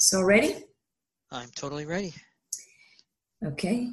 So 0.00 0.22
ready? 0.22 0.54
I'm 1.32 1.50
totally 1.56 1.84
ready. 1.84 2.14
Okay. 3.44 3.90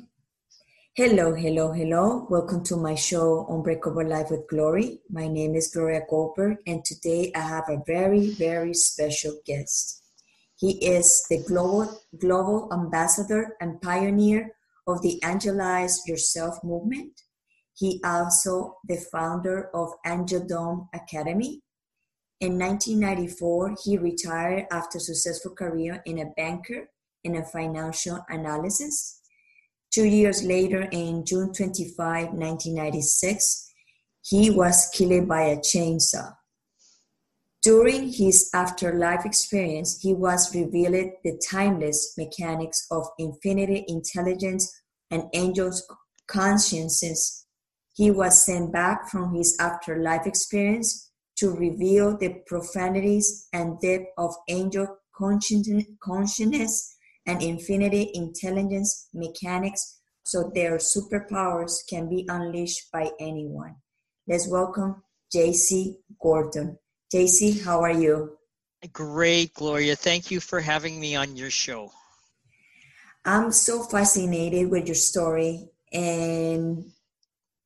Hello, 0.96 1.34
hello, 1.34 1.71
hello. 1.71 2.28
Welcome 2.29 2.63
to 2.66 2.78
my 2.78 2.94
show, 2.94 3.47
Unbreakable 3.50 4.07
Life 4.07 4.29
with 4.29 4.47
Glory. 4.47 4.99
My 5.10 5.28
name 5.28 5.55
is 5.55 5.73
Gloria 5.73 6.04
Goldberg, 6.07 6.57
and 6.68 6.86
today 6.86 7.31
I 7.36 7.39
have 7.39 7.68
a 7.70 7.81
very, 7.88 8.29
very 8.29 8.76
special 8.76 9.39
guest. 9.48 10.04
He 10.55 10.73
is 10.86 11.26
the 11.28 11.44
global, 11.44 12.00
global 12.20 12.70
ambassador 12.72 13.56
and 13.60 13.82
pioneer 13.82 14.52
of 14.86 15.02
the 15.02 15.20
Angelize 15.24 16.06
Yourself 16.06 16.64
movement. 16.64 17.20
He 17.74 18.00
also 18.06 18.78
the 18.88 19.04
founder 19.12 19.72
of 19.74 19.90
Angel 20.06 20.46
Dome 20.46 20.88
Academy, 20.94 21.64
in 22.41 22.59
1994, 22.59 23.75
he 23.83 23.97
retired 23.97 24.65
after 24.70 24.98
a 24.98 25.02
successful 25.02 25.52
career 25.52 26.02
in 26.05 26.20
a 26.20 26.31
banker 26.35 26.89
and 27.23 27.38
a 27.38 27.45
financial 27.45 28.23
analysis. 28.27 29.21
Two 29.89 30.05
years 30.05 30.43
later, 30.43 30.90
in 30.91 31.26
June 31.26 31.53
25, 31.53 32.34
1996, 32.34 33.71
he 34.21 34.49
was 34.49 34.90
killed 34.93 35.27
by 35.29 35.43
a 35.43 35.57
chainsaw. 35.57 36.35
During 37.62 38.12
his 38.12 38.49
afterlife 38.54 39.26
experience, 39.26 40.02
he 40.02 40.13
was 40.13 40.54
revealed 40.54 41.12
the 41.23 41.41
timeless 41.49 42.15
mechanics 42.17 42.85
of 42.91 43.07
infinite 43.17 43.85
intelligence 43.88 44.81
and 45.09 45.23
angels' 45.34 45.88
consciousness. 46.27 47.45
He 47.93 48.12
was 48.12 48.45
sent 48.45 48.73
back 48.73 49.07
from 49.09 49.34
his 49.34 49.57
afterlife 49.59 50.27
experience 50.27 51.05
to 51.38 51.52
reveal 51.52 52.17
the 52.17 52.41
profanities 52.48 53.48
and 53.53 53.80
depth 53.81 54.07
of 54.17 54.34
angel 54.48 54.98
consciousness 55.13 56.96
and 57.26 57.41
infinity 57.41 58.12
intelligence 58.13 59.07
mechanics 59.13 59.99
so 60.23 60.51
their 60.54 60.77
superpowers 60.77 61.77
can 61.90 62.10
be 62.10 62.26
unleashed 62.29 62.91
by 62.91 63.12
anyone. 63.20 63.76
Let's 64.28 64.47
welcome 64.47 65.03
JC 65.34 65.97
Gordon. 66.22 66.78
JC, 67.13 67.63
how 67.63 67.81
are 67.81 67.91
you? 67.91 68.38
Great, 68.91 69.53
Gloria. 69.53 69.95
Thank 69.95 70.31
you 70.31 70.40
for 70.40 70.59
having 70.59 71.00
me 71.00 71.16
on 71.16 71.35
your 71.35 71.50
show. 71.50 71.91
I'm 73.23 73.51
so 73.51 73.84
fascinated 73.84 74.69
with 74.69 74.88
your 74.88 74.95
story 74.95 75.69
and 75.91 76.85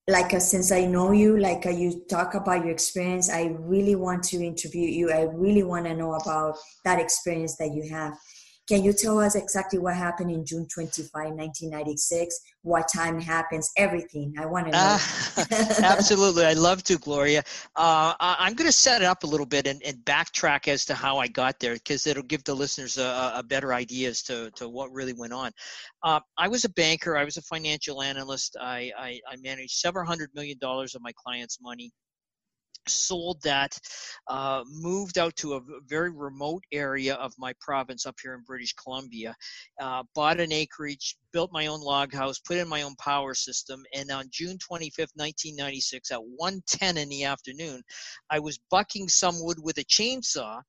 like 0.10 0.34
uh, 0.34 0.40
since 0.40 0.72
i 0.72 0.84
know 0.86 1.12
you 1.12 1.38
like 1.38 1.66
uh, 1.66 1.70
you 1.70 2.04
talk 2.10 2.34
about 2.34 2.64
your 2.64 2.72
experience 2.72 3.30
i 3.30 3.56
really 3.60 3.96
want 3.96 4.24
to 4.24 4.44
interview 4.44 4.88
you. 4.88 5.12
I 5.12 5.22
really 5.34 5.64
want 5.64 5.86
to 5.86 5.96
know 5.96 6.14
about 6.14 6.58
that 6.84 7.00
experience 7.00 7.56
that 7.58 7.72
you 7.74 7.88
have 7.90 8.14
can 8.70 8.84
you 8.84 8.94
tell 8.94 9.20
us 9.20 9.34
exactly 9.34 9.80
what 9.80 9.96
happened 9.96 10.30
in 10.30 10.46
June 10.46 10.68
25, 10.68 11.10
1996? 11.12 12.40
What 12.62 12.88
time 12.94 13.20
happens? 13.20 13.72
Everything. 13.78 14.36
I 14.40 14.46
want 14.46 14.68
to 14.68 14.72
know. 14.72 14.98
Uh, 15.38 15.46
absolutely. 15.84 16.46
I 16.46 16.54
love 16.54 16.84
to, 16.84 17.00
Gloria. 17.00 17.44
Uh, 17.76 18.14
I'm 18.20 18.54
going 18.54 18.68
to 18.68 18.72
set 18.72 19.02
it 19.02 19.06
up 19.06 19.24
a 19.24 19.28
little 19.28 19.48
bit 19.48 19.66
and, 19.66 19.82
and, 19.84 19.98
backtrack 20.06 20.68
as 20.68 20.86
to 20.86 20.94
how 20.94 21.18
I 21.18 21.28
got 21.28 21.60
there 21.60 21.74
because 21.74 22.06
it'll 22.06 22.22
give 22.24 22.44
the 22.44 22.56
listeners 22.56 23.00
a, 23.00 23.34
a, 23.36 23.44
better 23.44 23.74
idea 23.74 24.10
as 24.10 24.22
to, 24.24 24.52
to 24.52 24.70
what 24.70 24.92
really 24.92 25.14
went 25.14 25.34
on. 25.34 25.52
Uh, 26.04 26.20
I 26.38 26.48
was 26.48 26.64
a 26.64 26.70
banker, 26.70 27.18
I 27.18 27.26
was 27.26 27.38
a 27.38 27.42
financial 27.42 28.04
analyst. 28.04 28.56
I, 28.62 28.92
I, 28.98 29.20
I 29.30 29.36
managed 29.44 29.78
several 29.78 30.06
hundred 30.06 30.30
million 30.36 30.60
dollars 30.60 30.94
of 30.94 31.02
my 31.02 31.12
clients' 31.18 31.58
money 31.60 31.92
sold 32.90 33.42
that, 33.44 33.78
uh, 34.28 34.64
moved 34.68 35.18
out 35.18 35.36
to 35.38 35.56
a 35.56 35.62
very 35.88 36.12
remote 36.12 36.64
area 36.72 37.16
of 37.16 37.34
my 37.38 37.54
province 37.60 38.06
up 38.06 38.16
here 38.22 38.34
in 38.34 38.42
British 38.42 38.74
Columbia, 38.74 39.36
uh, 39.82 40.04
bought 40.16 40.40
an 40.40 40.52
acreage, 40.52 41.16
built 41.32 41.52
my 41.52 41.68
own 41.68 41.82
log 41.82 42.14
house, 42.14 42.40
put 42.40 42.58
in 42.58 42.68
my 42.68 42.82
own 42.82 42.96
power 42.96 43.34
system, 43.34 43.84
and 43.94 44.12
on 44.12 44.26
June 44.32 44.58
25th, 44.58 45.16
1996, 45.16 46.12
at 46.12 46.20
1:10 46.20 46.98
in 46.98 47.10
the 47.10 47.24
afternoon, 47.24 47.84
I 48.30 48.40
was 48.40 48.60
bucking 48.70 49.10
some 49.10 49.42
wood 49.42 49.60
with 49.62 49.78
a 49.78 49.84
chainsaw 49.86 50.62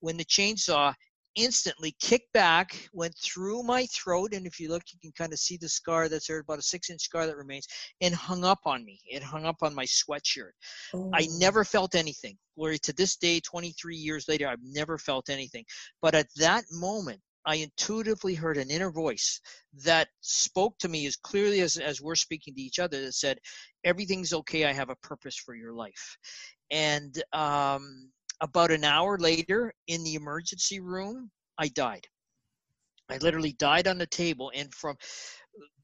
when 0.00 0.16
the 0.16 0.24
chainsaw 0.24 0.94
instantly 1.36 1.94
kicked 2.00 2.32
back, 2.32 2.88
went 2.92 3.14
through 3.18 3.62
my 3.62 3.86
throat, 3.86 4.32
and 4.32 4.46
if 4.46 4.58
you 4.58 4.68
look, 4.68 4.82
you 4.92 4.98
can 5.00 5.12
kind 5.12 5.32
of 5.32 5.38
see 5.38 5.56
the 5.56 5.68
scar 5.68 6.08
that's 6.08 6.26
there, 6.26 6.40
about 6.40 6.58
a 6.58 6.62
six 6.62 6.90
inch 6.90 7.02
scar 7.02 7.26
that 7.26 7.36
remains, 7.36 7.66
and 8.00 8.14
hung 8.14 8.44
up 8.44 8.60
on 8.64 8.84
me. 8.84 8.98
It 9.06 9.22
hung 9.22 9.44
up 9.44 9.62
on 9.62 9.74
my 9.74 9.84
sweatshirt. 9.84 10.52
Oh. 10.94 11.10
I 11.14 11.28
never 11.38 11.64
felt 11.64 11.94
anything. 11.94 12.36
Glory 12.56 12.78
to 12.78 12.92
this 12.94 13.16
day, 13.16 13.40
23 13.40 13.96
years 13.96 14.26
later, 14.28 14.48
I've 14.48 14.62
never 14.62 14.98
felt 14.98 15.28
anything. 15.28 15.64
But 16.00 16.14
at 16.14 16.28
that 16.36 16.64
moment, 16.70 17.20
I 17.46 17.56
intuitively 17.56 18.34
heard 18.34 18.56
an 18.56 18.70
inner 18.70 18.90
voice 18.90 19.40
that 19.84 20.08
spoke 20.20 20.76
to 20.78 20.88
me 20.88 21.06
as 21.06 21.14
clearly 21.14 21.60
as, 21.60 21.76
as 21.76 22.02
we're 22.02 22.16
speaking 22.16 22.54
to 22.54 22.60
each 22.60 22.80
other 22.80 23.00
that 23.02 23.12
said, 23.12 23.38
Everything's 23.84 24.32
okay. 24.32 24.64
I 24.64 24.72
have 24.72 24.90
a 24.90 24.96
purpose 24.96 25.36
for 25.36 25.54
your 25.54 25.72
life. 25.72 26.18
And 26.72 27.22
um, 27.32 28.10
about 28.40 28.70
an 28.70 28.84
hour 28.84 29.18
later 29.18 29.72
in 29.86 30.04
the 30.04 30.14
emergency 30.14 30.80
room, 30.80 31.30
I 31.58 31.68
died. 31.68 32.06
I 33.08 33.18
literally 33.18 33.52
died 33.52 33.86
on 33.86 33.98
the 33.98 34.06
table, 34.06 34.50
and 34.54 34.74
from 34.74 34.96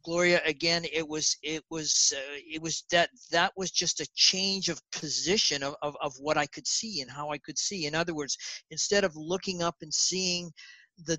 Gloria 0.05 0.43
again, 0.45 0.85
it 0.93 1.07
was 1.07 1.37
it 1.43 1.63
was 1.71 2.13
uh, 2.17 2.39
it 2.51 2.61
was 2.61 2.85
that 2.91 3.11
that 3.31 3.53
was 3.57 3.71
just 3.71 4.01
a 4.01 4.09
change 4.15 4.69
of 4.69 4.81
position 4.91 5.63
of, 5.63 5.77
of 5.83 5.97
of 6.01 6.13
what 6.19 6.37
I 6.37 6.47
could 6.47 6.67
see 6.67 7.01
and 7.01 7.11
how 7.11 7.31
I 7.31 7.39
could 7.39 7.59
see. 7.59 7.87
In 7.87 7.95
other 7.95 8.15
words, 8.15 8.37
instead 8.71 9.05
of 9.05 9.15
looking 9.15 9.63
up 9.63 9.77
and 9.83 9.95
seeing 9.95 10.51
the 11.07 11.19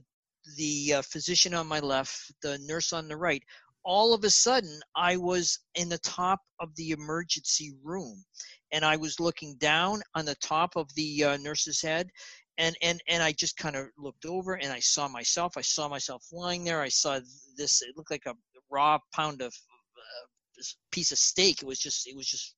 the 0.58 0.96
uh, 0.96 1.02
physician 1.04 1.54
on 1.54 1.68
my 1.68 1.80
left, 1.80 2.34
the 2.42 2.60
nurse 2.66 2.92
on 2.92 3.08
the 3.08 3.16
right, 3.16 3.42
all 3.86 4.14
of 4.14 4.24
a 4.24 4.30
sudden 4.30 4.80
I 4.96 5.18
was 5.18 5.60
in 5.76 5.90
the 5.90 5.98
top 6.00 6.40
of 6.60 6.76
the 6.76 6.92
emergency 6.92 7.74
room 7.84 8.24
and 8.72 8.84
I 8.86 8.96
was 8.96 9.20
looking 9.20 9.56
down 9.58 10.02
on 10.16 10.26
the 10.26 10.36
top 10.36 10.76
of 10.76 10.88
the 10.96 11.24
uh, 11.24 11.38
nurse's 11.38 11.82
head 11.82 12.10
and 12.58 12.76
and 12.82 13.02
and 13.08 13.24
I 13.24 13.32
just 13.32 13.58
kind 13.58 13.76
of 13.76 13.88
looked 13.98 14.26
over 14.26 14.54
and 14.56 14.72
I 14.72 14.80
saw 14.80 15.08
myself. 15.08 15.58
I 15.58 15.62
saw 15.62 15.88
myself 15.88 16.24
lying 16.32 16.64
there. 16.64 16.82
I 16.82 16.90
saw 16.90 17.20
this 17.58 17.82
it 17.82 17.98
looked 17.98 18.12
like 18.12 18.26
a 18.26 18.36
raw 18.70 19.00
pound 19.14 19.42
of 19.42 19.48
uh, 19.48 20.64
piece 20.92 21.12
of 21.12 21.18
steak. 21.18 21.62
It 21.62 21.66
was 21.68 21.80
just 21.80 22.08
it 22.08 22.16
was 22.16 22.28
just 22.28 22.56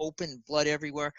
open 0.00 0.42
blood 0.46 0.66
everywhere. 0.66 1.12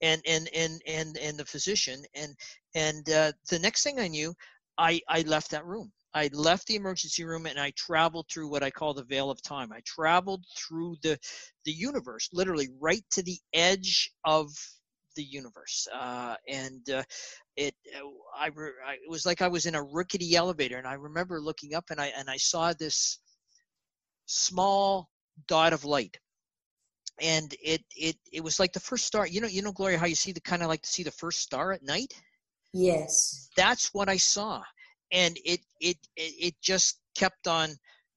And 0.00 0.22
and 0.26 0.48
and 0.54 0.80
and 0.86 1.18
and 1.18 1.38
the 1.38 1.44
physician 1.44 2.04
and 2.14 2.34
and 2.74 3.08
uh, 3.10 3.32
the 3.50 3.58
next 3.58 3.82
thing 3.82 4.00
I 4.00 4.08
knew 4.08 4.34
I 4.78 5.00
I 5.08 5.22
left 5.22 5.50
that 5.50 5.66
room 5.66 5.92
I 6.18 6.28
left 6.32 6.66
the 6.66 6.74
emergency 6.74 7.22
room 7.22 7.46
and 7.46 7.60
I 7.60 7.70
traveled 7.76 8.26
through 8.28 8.48
what 8.48 8.64
I 8.64 8.72
call 8.72 8.92
the 8.92 9.04
veil 9.04 9.30
of 9.30 9.40
time. 9.40 9.72
I 9.72 9.80
traveled 9.86 10.44
through 10.56 10.96
the 11.02 11.16
the 11.64 11.70
universe, 11.72 12.28
literally 12.32 12.68
right 12.80 13.04
to 13.12 13.22
the 13.22 13.38
edge 13.52 14.10
of 14.24 14.48
the 15.14 15.22
universe, 15.22 15.86
uh, 15.94 16.34
and 16.48 16.90
uh, 16.90 17.04
it 17.56 17.74
uh, 17.96 18.08
I, 18.36 18.46
I, 18.46 18.94
it 18.94 19.08
was 19.08 19.26
like 19.26 19.42
I 19.42 19.48
was 19.48 19.66
in 19.66 19.76
a 19.76 19.82
rickety 19.82 20.34
elevator, 20.34 20.76
and 20.76 20.88
I 20.88 20.94
remember 20.94 21.40
looking 21.40 21.74
up 21.74 21.84
and 21.90 22.00
I 22.00 22.06
and 22.18 22.28
I 22.28 22.36
saw 22.36 22.72
this 22.72 23.20
small 24.26 25.08
dot 25.46 25.72
of 25.72 25.84
light. 25.84 26.18
And 27.20 27.54
it 27.62 27.84
it 27.96 28.16
it 28.32 28.42
was 28.42 28.58
like 28.58 28.72
the 28.72 28.80
first 28.80 29.06
star 29.06 29.26
you 29.26 29.40
know 29.40 29.48
you 29.48 29.62
know 29.62 29.72
gloria 29.72 29.98
how 29.98 30.06
you 30.06 30.14
see 30.14 30.32
the 30.32 30.40
kind 30.40 30.62
of 30.62 30.68
like 30.68 30.82
to 30.82 30.88
see 30.88 31.04
the 31.04 31.12
first 31.12 31.40
star 31.40 31.72
at 31.72 31.82
night? 31.82 32.12
Yes. 32.72 33.50
That's 33.56 33.94
what 33.94 34.08
i 34.08 34.16
saw 34.16 34.62
and 35.12 35.38
it 35.44 35.60
it 35.80 35.96
it 36.16 36.54
just 36.62 37.00
kept 37.16 37.46
on 37.46 37.70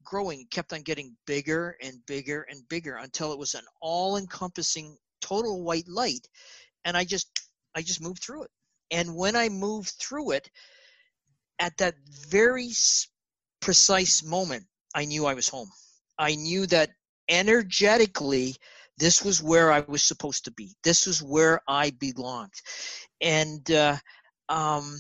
growing 0.04 0.46
kept 0.52 0.74
on 0.74 0.82
getting 0.82 1.16
bigger 1.26 1.78
and 1.82 2.04
bigger 2.06 2.46
and 2.50 2.68
bigger 2.70 2.96
until 2.96 3.32
it 3.32 3.40
was 3.40 3.54
an 3.54 3.64
all-encompassing 3.82 4.98
total 5.22 5.64
white 5.64 5.88
light. 5.88 6.28
And 6.86 6.98
i 6.98 7.04
just 7.04 7.28
i 7.76 7.82
just 7.82 8.02
moved 8.02 8.24
through 8.24 8.44
it. 8.44 8.52
And 8.92 9.16
when 9.16 9.36
i 9.36 9.50
moved 9.50 9.94
through 10.00 10.32
it 10.32 10.50
at 11.60 11.78
that 11.78 11.96
very 12.30 12.70
precise 13.62 14.24
moment 14.24 14.66
i 14.96 15.06
knew 15.06 15.26
i 15.26 15.34
was 15.34 15.48
home. 15.48 15.70
I 16.18 16.36
knew 16.36 16.66
that 16.68 16.90
energetically 17.30 18.56
this 18.98 19.24
was 19.24 19.42
where 19.42 19.72
i 19.72 19.80
was 19.88 20.04
supposed 20.04 20.46
to 20.46 20.52
be. 20.52 20.76
This 20.84 21.08
was 21.08 21.24
where 21.24 21.62
i 21.68 21.92
belonged. 21.92 22.54
And 23.22 23.70
uh, 23.72 23.98
um, 24.52 24.98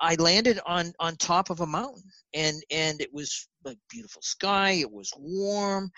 I 0.00 0.14
landed 0.14 0.58
on 0.64 0.94
on 0.98 1.16
top 1.16 1.50
of 1.50 1.60
a 1.60 1.66
mountain, 1.66 2.02
and 2.32 2.62
and 2.70 3.00
it 3.02 3.12
was 3.12 3.46
like 3.62 3.76
beautiful 3.90 4.22
sky. 4.22 4.72
It 4.72 4.90
was 4.90 5.12
warm. 5.18 5.90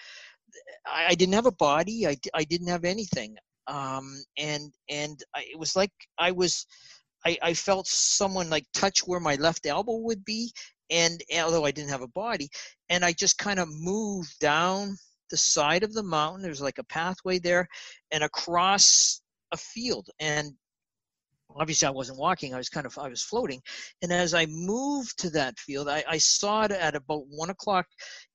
I, 0.87 1.07
I 1.11 1.15
didn't 1.15 1.35
have 1.35 1.47
a 1.47 1.53
body. 1.53 2.07
I, 2.07 2.17
I 2.35 2.43
didn't 2.43 2.67
have 2.67 2.85
anything. 2.85 3.37
Um, 3.69 4.21
and 4.37 4.73
and 4.91 5.23
I, 5.37 5.45
it 5.53 5.59
was 5.59 5.77
like 5.77 5.93
I 6.19 6.33
was. 6.33 6.67
I, 7.25 7.39
I 7.43 7.55
felt 7.55 7.87
someone 7.89 8.51
like 8.51 8.67
touch 8.75 9.01
where 9.07 9.21
my 9.21 9.37
left 9.37 9.67
elbow 9.67 9.99
would 9.99 10.25
be, 10.25 10.53
and 10.91 11.21
although 11.41 11.65
I 11.65 11.71
didn't 11.71 11.91
have 11.91 12.03
a 12.03 12.09
body, 12.09 12.49
and 12.89 13.05
I 13.05 13.13
just 13.13 13.39
kind 13.39 13.61
of 13.61 13.69
moved 13.71 14.39
down 14.41 14.97
the 15.31 15.37
side 15.37 15.85
of 15.85 15.95
the 15.95 16.03
mountain. 16.03 16.43
There's 16.43 16.61
like 16.61 16.79
a 16.79 16.85
pathway 16.85 17.39
there, 17.39 17.69
and 18.11 18.25
across 18.25 19.21
a 19.53 19.57
field, 19.57 20.09
and 20.19 20.53
obviously 21.59 21.89
I 21.89 21.93
wasn't 21.93 22.19
walking. 22.19 22.55
I 22.55 22.59
was 22.59 22.69
kind 22.69 22.87
of 22.87 22.97
I 22.99 23.09
was 23.09 23.23
floating, 23.23 23.61
and 24.03 24.13
as 24.13 24.35
I 24.35 24.47
moved 24.47 25.19
to 25.21 25.31
that 25.31 25.59
field, 25.59 25.89
I, 25.89 26.05
I 26.09 26.19
saw 26.19 26.65
it 26.65 26.71
at 26.71 26.95
about 26.95 27.25
one 27.29 27.51
o'clock, 27.51 27.87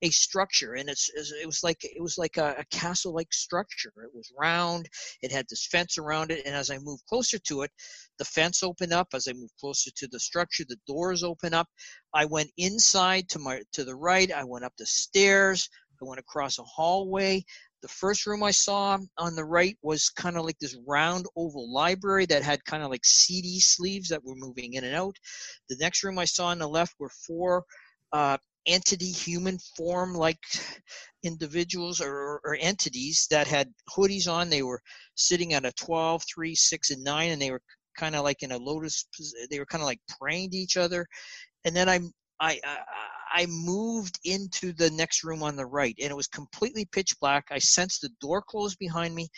a 0.01 0.09
structure, 0.09 0.73
and 0.73 0.89
it's 0.89 1.09
it 1.15 1.45
was 1.45 1.63
like 1.63 1.83
it 1.83 2.01
was 2.01 2.17
like 2.17 2.37
a, 2.37 2.55
a 2.59 2.65
castle-like 2.71 3.33
structure. 3.33 3.93
It 4.03 4.13
was 4.13 4.31
round. 4.37 4.87
It 5.21 5.31
had 5.31 5.45
this 5.49 5.67
fence 5.67 5.97
around 5.97 6.31
it, 6.31 6.45
and 6.45 6.55
as 6.55 6.69
I 6.69 6.77
moved 6.79 7.03
closer 7.07 7.39
to 7.39 7.61
it, 7.63 7.71
the 8.17 8.25
fence 8.25 8.63
opened 8.63 8.93
up. 8.93 9.09
As 9.13 9.27
I 9.27 9.33
moved 9.33 9.53
closer 9.59 9.91
to 9.95 10.07
the 10.07 10.19
structure, 10.19 10.63
the 10.67 10.77
doors 10.87 11.23
open 11.23 11.53
up. 11.53 11.67
I 12.13 12.25
went 12.25 12.51
inside 12.57 13.29
to 13.29 13.39
my 13.39 13.61
to 13.73 13.83
the 13.83 13.95
right. 13.95 14.31
I 14.31 14.43
went 14.43 14.65
up 14.65 14.73
the 14.77 14.85
stairs. 14.85 15.69
I 16.01 16.05
went 16.07 16.19
across 16.19 16.57
a 16.57 16.63
hallway. 16.63 17.45
The 17.81 17.87
first 17.87 18.25
room 18.27 18.43
I 18.43 18.51
saw 18.51 18.97
on 19.17 19.35
the 19.35 19.45
right 19.45 19.77
was 19.81 20.09
kind 20.09 20.37
of 20.37 20.45
like 20.45 20.59
this 20.59 20.77
round 20.85 21.25
oval 21.35 21.71
library 21.71 22.25
that 22.27 22.43
had 22.43 22.63
kind 22.65 22.83
of 22.83 22.91
like 22.91 23.03
CD 23.03 23.59
sleeves 23.59 24.09
that 24.09 24.23
were 24.23 24.35
moving 24.35 24.73
in 24.73 24.83
and 24.83 24.95
out. 24.95 25.15
The 25.69 25.77
next 25.77 26.03
room 26.03 26.19
I 26.19 26.25
saw 26.25 26.47
on 26.47 26.59
the 26.59 26.67
left 26.67 26.95
were 26.99 27.09
four 27.27 27.63
uh, 28.13 28.37
entity 28.67 29.09
human 29.11 29.57
form 29.75 30.13
like 30.13 30.37
individuals 31.23 32.01
or, 32.01 32.41
or, 32.43 32.57
entities 32.59 33.27
that 33.31 33.47
had 33.47 33.71
hoodies 33.89 34.31
on. 34.31 34.49
They 34.49 34.63
were 34.63 34.81
sitting 35.15 35.53
at 35.53 35.65
a 35.65 35.71
12, 35.73 36.23
3, 36.33 36.55
6, 36.55 36.91
and 36.91 37.03
9, 37.03 37.31
and 37.31 37.41
they 37.41 37.51
were 37.51 37.61
kind 37.97 38.15
of 38.15 38.23
like 38.23 38.43
in 38.43 38.51
a 38.51 38.57
lotus, 38.57 39.05
they 39.49 39.59
were 39.59 39.65
kind 39.65 39.81
of 39.81 39.87
like 39.87 39.99
praying 40.19 40.51
to 40.51 40.57
each 40.57 40.77
other. 40.77 41.07
And 41.65 41.75
then 41.75 41.89
I, 41.89 41.99
I, 42.39 42.59
I 42.63 42.77
I 43.31 43.45
moved 43.47 44.19
into 44.25 44.73
the 44.73 44.91
next 44.91 45.23
room 45.23 45.41
on 45.41 45.55
the 45.55 45.65
right, 45.65 45.95
and 46.01 46.11
it 46.11 46.15
was 46.15 46.27
completely 46.27 46.85
pitch 46.85 47.15
black. 47.19 47.45
I 47.51 47.59
sensed 47.59 48.01
the 48.01 48.09
door 48.19 48.41
close 48.41 48.75
behind 48.75 49.15
me, 49.15 49.29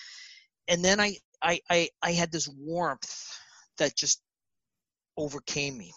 and 0.68 0.84
then 0.84 1.00
I 1.00 1.16
I 1.42 1.60
I, 1.69 1.90
I 2.01 2.12
had 2.12 2.31
this 2.31 2.50
warmth 2.57 3.40
that 3.78 3.95
just 3.95 4.22
overcame 5.18 5.78
me. 5.78 5.92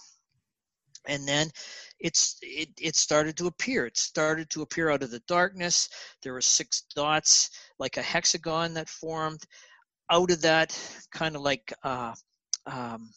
And 1.08 1.26
then 1.26 1.50
it's 2.00 2.36
it, 2.42 2.68
it 2.80 2.96
started 2.96 3.36
to 3.36 3.46
appear. 3.46 3.86
It 3.86 3.96
started 3.96 4.50
to 4.50 4.62
appear 4.62 4.90
out 4.90 5.02
of 5.02 5.10
the 5.10 5.22
darkness. 5.28 5.88
There 6.22 6.32
were 6.32 6.40
six 6.40 6.82
dots, 6.94 7.50
like 7.78 7.96
a 7.96 8.02
hexagon 8.02 8.74
that 8.74 8.88
formed. 8.88 9.42
Out 10.08 10.30
of 10.30 10.40
that, 10.42 10.78
kind 11.12 11.34
of 11.34 11.42
like 11.42 11.72
uh, 11.82 12.14
um, 12.66 13.10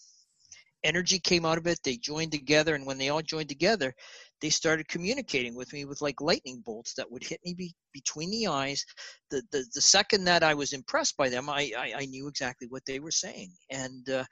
energy 0.84 1.20
came 1.20 1.46
out 1.46 1.58
of 1.58 1.68
it. 1.68 1.80
They 1.84 1.98
joined 1.98 2.32
together, 2.32 2.74
and 2.76 2.86
when 2.86 2.98
they 2.98 3.10
all 3.10 3.22
joined 3.22 3.50
together, 3.50 3.94
they 4.42 4.50
started 4.50 4.88
communicating 4.88 5.56
with 5.56 5.72
me 5.74 5.86
with 5.86 6.02
like 6.02 6.22
lightning 6.22 6.62
bolts 6.66 6.94
that 6.96 7.10
would 7.10 7.24
hit 7.24 7.40
me 7.44 7.54
be, 7.54 7.74
between 7.94 8.30
the 8.32 8.48
eyes. 8.48 8.86
The, 9.30 9.42
the 9.52 9.66
the 9.74 9.82
second 9.82 10.24
that 10.26 10.44
I 10.44 10.54
was 10.54 10.74
impressed 10.74 11.18
by 11.18 11.30
them, 11.30 11.50
I 11.50 11.72
I, 11.78 11.94
I 12.00 12.06
knew 12.06 12.28
exactly 12.28 12.68
what 12.70 12.86
they 12.86 13.00
were 13.00 13.12
saying, 13.12 13.52
and 13.70 14.10
uh, 14.10 14.26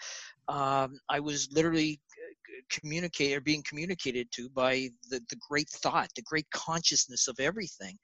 um, 0.51 0.97
I 1.09 1.19
was 1.19 1.49
literally 1.51 1.99
uh, 2.17 2.61
communicated 2.69 3.37
or 3.37 3.41
being 3.41 3.63
communicated 3.63 4.29
to 4.33 4.49
by 4.49 4.89
the 5.09 5.21
the 5.29 5.37
great 5.49 5.69
thought, 5.69 6.09
the 6.15 6.21
great 6.23 6.49
consciousness 6.51 7.27
of 7.27 7.39
everything, 7.39 7.97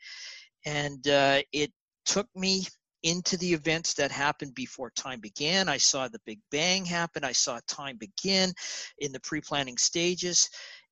and 0.66 1.08
uh, 1.08 1.42
it 1.52 1.72
took 2.06 2.28
me 2.36 2.66
into 3.04 3.36
the 3.38 3.54
events 3.54 3.94
that 3.94 4.12
happened 4.12 4.56
before 4.56 4.90
time 4.92 5.20
began. 5.20 5.68
I 5.68 5.78
saw 5.78 6.08
the 6.08 6.22
Big 6.26 6.40
Bang 6.52 6.86
happen. 6.86 7.24
I 7.24 7.34
saw 7.34 7.60
time 7.68 7.98
begin 7.98 8.54
in 9.00 9.12
the 9.12 9.20
pre 9.20 9.42
planning 9.42 9.78
stages. 9.78 10.50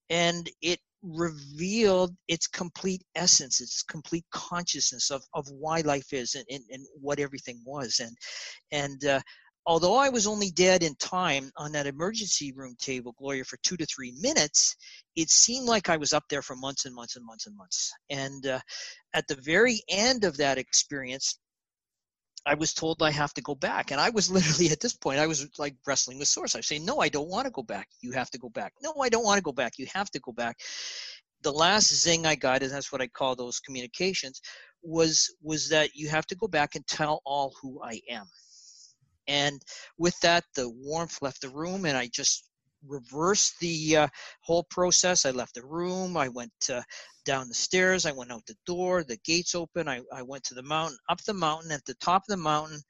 And 0.10 0.50
it 0.62 0.80
revealed 1.04 2.16
its 2.28 2.48
complete 2.48 3.04
essence, 3.16 3.62
its 3.62 3.84
complete 3.84 4.26
consciousness 4.32 5.10
of, 5.10 5.24
of 5.34 5.48
why 5.50 5.82
life 5.82 6.14
is 6.14 6.36
and, 6.36 6.46
and, 6.50 6.64
and 6.70 6.86
what 7.00 7.20
everything 7.20 7.62
was. 7.66 8.00
And, 8.00 8.16
and 8.72 9.06
uh, 9.06 9.22
although 9.66 9.96
I 9.96 10.10
was 10.10 10.28
only 10.28 10.52
dead 10.52 10.84
in 10.84 10.96
time 10.96 11.52
on 11.58 11.72
that 11.72 11.88
emergency 11.88 12.52
room 12.52 12.76
table, 12.80 13.16
Gloria, 13.18 13.44
for 13.44 13.58
two 13.64 13.78
to 13.78 13.86
three 13.86 14.14
minutes, 14.20 14.76
it 15.16 15.30
seemed 15.30 15.68
like 15.68 15.90
I 15.90 15.98
was 15.98 16.14
up 16.14 16.24
there 16.30 16.42
for 16.42 16.56
months 16.56 16.86
and 16.86 16.96
months 16.96 17.16
and 17.16 17.26
months 17.26 17.48
and 17.48 17.58
months. 17.58 17.92
And 18.10 18.46
uh, 18.48 18.60
at 19.14 19.28
the 19.28 19.40
very 19.42 19.82
end 19.90 20.24
of 20.24 20.38
that 20.38 20.58
experience, 20.58 21.38
I 22.46 22.56
was 22.56 22.74
told 22.74 23.04
I 23.04 23.12
have 23.12 23.34
to 23.36 23.42
go 23.42 23.56
back. 23.56 23.92
And 23.92 24.02
I 24.02 24.10
was 24.10 24.32
literally 24.32 24.72
at 24.72 24.80
this 24.80 24.94
point, 24.94 25.20
I 25.20 25.28
was 25.28 25.48
like 25.58 25.76
wrestling 25.86 26.20
with 26.20 26.28
source. 26.28 26.56
I 26.56 26.62
say, 26.62 26.80
no, 26.80 27.00
I 27.00 27.10
don't 27.10 27.30
want 27.30 27.46
to 27.46 27.52
go 27.52 27.64
back. 27.64 27.88
You 28.02 28.12
have 28.12 28.30
to 28.32 28.40
go 28.40 28.50
back. 28.50 28.74
No, 28.82 28.94
I 29.02 29.10
don't 29.10 29.26
want 29.26 29.38
to 29.38 29.44
go 29.44 29.52
back. 29.52 29.74
You 29.78 29.88
have 29.94 30.10
to 30.12 30.20
go 30.20 30.32
back. 30.32 30.58
The 31.44 31.52
last 31.52 31.94
zing 31.94 32.26
I 32.26 32.36
got, 32.36 32.62
and 32.62 32.72
that's 32.72 32.92
what 32.92 33.02
I 33.02 33.08
call 33.08 33.36
those 33.36 33.60
communications, 33.60 34.42
was 34.84 35.34
was 35.42 35.70
that 35.70 35.96
you 35.96 36.10
have 36.10 36.28
to 36.28 36.36
go 36.36 36.48
back 36.48 36.76
and 36.76 36.86
tell 36.88 37.22
all 37.26 37.54
who 37.62 37.82
I 37.84 38.00
am. 38.10 38.26
And 39.28 39.62
with 39.98 40.20
that, 40.22 40.44
the 40.56 40.70
warmth 40.70 41.22
left 41.22 41.42
the 41.42 41.50
room, 41.50 41.86
and 41.86 41.98
I 41.98 42.10
just 42.14 42.51
reversed 42.88 43.60
the 43.60 43.98
uh, 43.98 44.08
whole 44.42 44.64
process. 44.64 45.26
I 45.26 45.32
left 45.32 45.56
the 45.56 45.66
room. 45.66 46.18
I 46.18 46.30
went 46.30 46.52
uh, 46.72 46.82
down 47.26 47.48
the 47.48 47.54
stairs. 47.54 48.06
I 48.06 48.12
went 48.12 48.32
out 48.32 48.46
the 48.46 48.56
door. 48.66 49.04
The 49.04 49.18
gates 49.24 49.56
open. 49.56 49.88
I, 49.88 50.02
I 50.14 50.22
went 50.22 50.44
to 50.46 50.56
the 50.56 50.64
mountain. 50.64 50.98
Up 51.10 51.22
the 51.24 51.34
mountain. 51.34 51.72
At 51.72 51.86
the 51.86 51.96
top 51.96 52.24
of 52.24 52.28
the 52.28 52.38
mountain, 52.38 52.82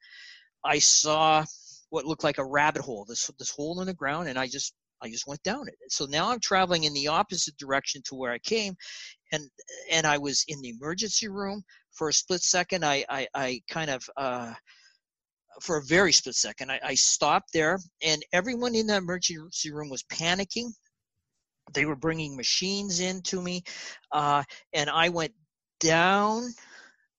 I 0.64 0.78
saw 0.78 1.44
what 1.90 2.06
looked 2.06 2.24
like 2.24 2.38
a 2.38 2.44
rabbit 2.44 2.82
hole. 2.82 3.04
This 3.06 3.30
this 3.38 3.50
hole 3.50 3.80
in 3.80 3.86
the 3.86 3.94
ground, 3.94 4.28
and 4.28 4.38
I 4.38 4.46
just 4.46 4.74
I 5.02 5.08
just 5.08 5.26
went 5.26 5.42
down 5.42 5.68
it. 5.68 5.74
So 5.88 6.06
now 6.06 6.30
I'm 6.30 6.40
traveling 6.40 6.84
in 6.84 6.94
the 6.94 7.08
opposite 7.08 7.56
direction 7.58 8.02
to 8.06 8.14
where 8.14 8.32
I 8.32 8.38
came, 8.38 8.74
and 9.32 9.48
and 9.90 10.06
I 10.06 10.18
was 10.18 10.44
in 10.48 10.60
the 10.62 10.70
emergency 10.70 11.28
room 11.28 11.62
for 11.92 12.08
a 12.08 12.12
split 12.12 12.42
second. 12.42 12.84
I 12.84 13.04
I, 13.08 13.26
I 13.34 13.62
kind 13.68 13.90
of. 13.90 14.02
Uh, 14.16 14.54
for 15.60 15.76
a 15.76 15.84
very 15.84 16.12
split 16.12 16.34
second. 16.34 16.70
I, 16.70 16.80
I 16.82 16.94
stopped 16.94 17.52
there, 17.52 17.78
and 18.02 18.22
everyone 18.32 18.74
in 18.74 18.86
the 18.86 18.96
emergency 18.96 19.72
room 19.72 19.90
was 19.90 20.02
panicking. 20.04 20.70
They 21.74 21.84
were 21.84 21.96
bringing 21.96 22.36
machines 22.36 23.00
in 23.00 23.22
to 23.22 23.40
me, 23.40 23.62
uh, 24.12 24.42
and 24.72 24.90
I 24.90 25.08
went 25.08 25.32
down 25.80 26.48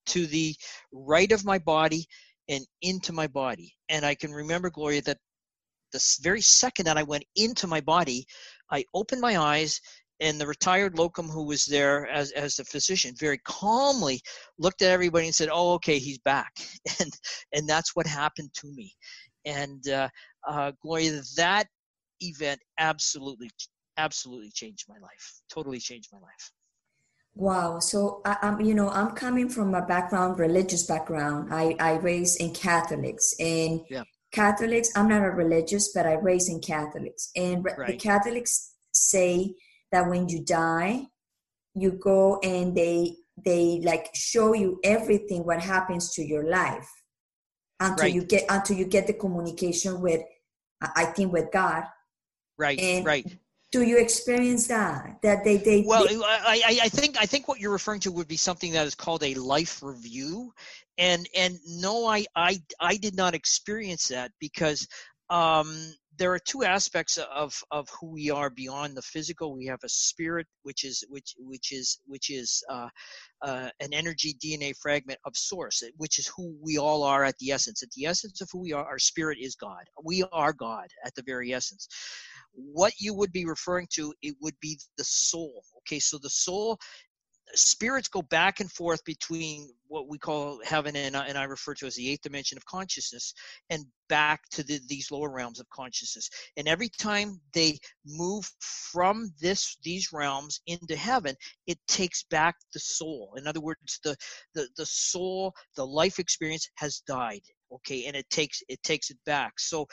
to 0.08 0.28
the 0.28 0.56
right 0.92 1.32
of 1.32 1.46
my 1.46 1.60
body 1.60 2.06
and 2.50 2.66
into 2.82 3.14
my 3.14 3.28
body. 3.28 3.74
And 3.90 4.06
I 4.06 4.16
can 4.16 4.32
remember, 4.32 4.70
Gloria, 4.70 5.02
that 5.04 5.18
the 5.92 6.18
very 6.22 6.42
second 6.42 6.86
that 6.86 6.98
I 6.98 7.04
went 7.04 7.24
into 7.36 7.68
my 7.68 7.80
body, 7.80 8.26
I 8.70 8.84
opened 8.94 9.22
my 9.22 9.38
eyes 9.38 9.80
and 10.24 10.40
the 10.40 10.48
retired 10.48 10.98
locum 10.98 11.28
who 11.28 11.44
was 11.44 11.66
there 11.66 12.08
as, 12.08 12.32
as 12.32 12.56
the 12.56 12.64
physician 12.64 13.14
very 13.20 13.38
calmly 13.40 14.22
looked 14.58 14.82
at 14.82 14.90
everybody 14.90 15.26
and 15.26 15.36
said 15.36 15.50
oh 15.52 15.74
okay 15.74 16.00
he's 16.00 16.20
back. 16.20 16.52
And 17.00 17.12
and 17.54 17.68
that's 17.68 17.96
what 17.96 18.08
happened 18.08 18.52
to 18.56 18.68
me. 18.68 18.94
And 19.46 19.88
uh, 19.90 20.10
uh, 20.48 20.72
gloria 20.82 21.22
that 21.38 21.68
event 22.22 22.60
absolutely 22.80 23.50
absolutely 23.98 24.52
changed 24.54 24.86
my 24.88 24.96
life 24.96 25.26
totally 25.54 25.80
changed 25.80 26.10
my 26.12 26.20
life. 26.20 26.52
Wow. 27.36 27.80
So 27.80 28.22
I, 28.26 28.38
am 28.42 28.62
you 28.62 28.74
know 28.74 28.90
i'm 28.90 29.12
coming 29.12 29.50
from 29.50 29.76
a 29.76 29.86
background 29.86 30.40
religious 30.40 30.84
background. 30.86 31.54
I 31.54 31.76
i 31.80 31.94
raised 31.94 32.40
in 32.40 32.54
catholics. 32.54 33.36
And 33.40 33.82
yeah. 33.90 34.04
catholics 34.32 34.90
i'm 34.96 35.10
not 35.10 35.24
a 35.24 35.32
religious 35.32 35.92
but 35.94 36.06
i 36.06 36.14
raised 36.14 36.50
in 36.50 36.60
catholics. 36.62 37.32
And 37.36 37.66
right. 37.66 37.88
the 37.88 37.98
catholics 37.98 38.74
say 38.94 39.56
that 39.94 40.10
when 40.10 40.28
you 40.28 40.44
die 40.44 41.06
you 41.76 41.92
go 41.92 42.40
and 42.44 42.76
they 42.76 43.16
they 43.44 43.80
like 43.84 44.10
show 44.14 44.54
you 44.54 44.80
everything 44.84 45.46
what 45.46 45.62
happens 45.62 46.14
to 46.14 46.24
your 46.24 46.50
life 46.50 46.90
until 47.80 48.06
right. 48.06 48.14
you 48.14 48.24
get 48.24 48.44
until 48.50 48.78
you 48.78 48.86
get 48.86 49.08
the 49.08 49.14
communication 49.14 50.02
with 50.02 50.22
i 50.96 51.06
think 51.06 51.32
with 51.32 51.52
god. 51.52 51.84
Right 52.58 52.80
and 52.80 53.06
right. 53.06 53.26
do 53.72 53.82
you 53.84 53.98
experience 53.98 54.68
that 54.68 55.18
that 55.24 55.44
they 55.44 55.58
they 55.58 55.84
well 55.86 56.06
they, 56.06 56.16
I, 56.16 56.80
I 56.84 56.90
think 56.90 57.18
i 57.20 57.26
think 57.26 57.48
what 57.48 57.60
you're 57.60 57.72
referring 57.72 58.02
to 58.02 58.12
would 58.12 58.28
be 58.28 58.38
something 58.38 58.72
that 58.74 58.86
is 58.86 58.96
called 58.96 59.24
a 59.24 59.34
life 59.36 59.82
review. 59.82 60.54
And 61.00 61.28
and 61.36 61.58
no 61.68 62.06
i 62.06 62.26
i 62.36 62.62
i 62.80 62.96
did 62.98 63.16
not 63.16 63.34
experience 63.34 64.08
that 64.10 64.32
because 64.40 64.88
um 65.32 65.76
there 66.18 66.32
are 66.34 66.40
two 66.40 66.64
aspects 66.64 67.18
of 67.18 67.60
of 67.72 67.90
who 67.90 68.12
we 68.12 68.30
are 68.30 68.50
beyond 68.50 68.96
the 68.96 69.02
physical. 69.02 69.56
We 69.56 69.66
have 69.66 69.80
a 69.84 69.90
spirit 69.90 70.48
which 70.64 70.84
is 70.84 71.04
which 71.10 71.34
which 71.38 71.72
is 71.72 72.00
which 72.06 72.30
is 72.30 72.64
uh, 72.70 72.90
uh, 73.42 73.70
an 73.80 73.94
energy 73.94 74.36
dna 74.44 74.74
fragment 74.82 75.20
of 75.26 75.36
source 75.36 75.84
which 75.98 76.20
is 76.20 76.32
who 76.36 76.56
we 76.62 76.78
all 76.78 77.04
are 77.04 77.24
at 77.24 77.38
the 77.40 77.52
essence. 77.52 77.84
At 77.84 77.92
the 77.92 78.06
essence 78.06 78.42
of 78.42 78.50
who 78.52 78.60
we 78.62 78.74
are 78.74 78.86
our 78.86 79.00
spirit 79.00 79.38
is 79.42 79.56
god. 79.56 79.86
We 80.04 80.24
are 80.32 80.54
god 80.54 80.88
at 81.06 81.16
the 81.16 81.24
very 81.24 81.54
essence. 81.54 81.88
What 82.54 82.94
you 83.00 83.14
would 83.16 83.32
be 83.32 83.46
referring 83.46 83.88
to 83.94 84.14
it 84.22 84.36
would 84.42 84.60
be 84.62 84.80
the 84.98 85.04
soul. 85.04 85.64
Okay 85.80 86.00
so 86.00 86.18
the 86.18 86.30
soul 86.30 86.78
spirits 87.56 88.08
go 88.08 88.22
back 88.22 88.60
and 88.60 88.72
forth 88.72 89.04
between 89.06 89.70
what 89.88 90.08
we 90.08 90.18
call 90.18 90.60
heaven 90.64 90.96
and, 90.96 91.16
and 91.16 91.38
I 91.38 91.44
refer 91.44 91.74
to 91.76 91.86
as 91.86 91.96
the 91.96 92.10
eighth 92.10 92.22
dimension 92.22 92.58
of 92.58 92.66
consciousness 92.66 93.34
and 93.70 93.86
back 94.10 94.42
to 94.52 94.64
the, 94.64 94.80
these 94.88 95.12
lower 95.12 95.30
realms 95.30 95.60
of 95.60 95.70
consciousness. 95.70 96.30
And 96.58 96.68
every 96.68 96.90
time 96.90 97.40
they 97.54 97.78
move 98.06 98.50
from 98.60 99.32
this 99.40 99.78
these 99.84 100.12
realms 100.12 100.62
into 100.68 100.96
heaven, 100.96 101.36
it 101.68 101.78
takes 101.88 102.24
back 102.24 102.56
the 102.74 102.80
soul. 102.80 103.34
In 103.38 103.48
other 103.48 103.62
words, 103.62 104.00
the 104.04 104.16
the, 104.56 104.68
the 104.78 104.86
soul, 104.86 105.54
the 105.76 105.86
life 105.86 106.20
experience 106.20 106.68
has 106.76 107.02
died. 107.08 107.42
Okay, 107.72 108.06
and 108.06 108.16
it 108.16 108.30
takes 108.30 108.62
it 108.68 108.82
takes 108.84 109.10
it 109.10 109.18
back. 109.26 109.60
So 109.60 109.88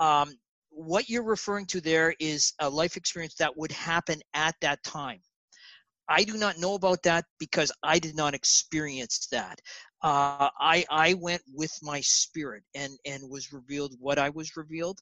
um, 0.00 0.34
what 0.70 1.08
you're 1.08 1.24
referring 1.24 1.66
to 1.66 1.80
there 1.80 2.14
is 2.20 2.52
a 2.60 2.68
life 2.68 2.96
experience 2.96 3.34
that 3.36 3.56
would 3.56 3.72
happen 3.72 4.20
at 4.34 4.54
that 4.60 4.82
time. 4.82 5.20
I 6.08 6.24
do 6.24 6.36
not 6.36 6.58
know 6.58 6.74
about 6.74 7.02
that 7.04 7.24
because 7.38 7.70
I 7.82 7.98
did 7.98 8.16
not 8.16 8.34
experience 8.34 9.26
that. 9.30 9.60
Uh, 10.02 10.48
I 10.60 10.84
I 10.90 11.14
went 11.14 11.42
with 11.52 11.72
my 11.82 12.00
spirit 12.00 12.62
and 12.74 12.98
and 13.04 13.28
was 13.28 13.52
revealed 13.52 13.94
what 13.98 14.18
I 14.18 14.30
was 14.30 14.56
revealed, 14.56 14.98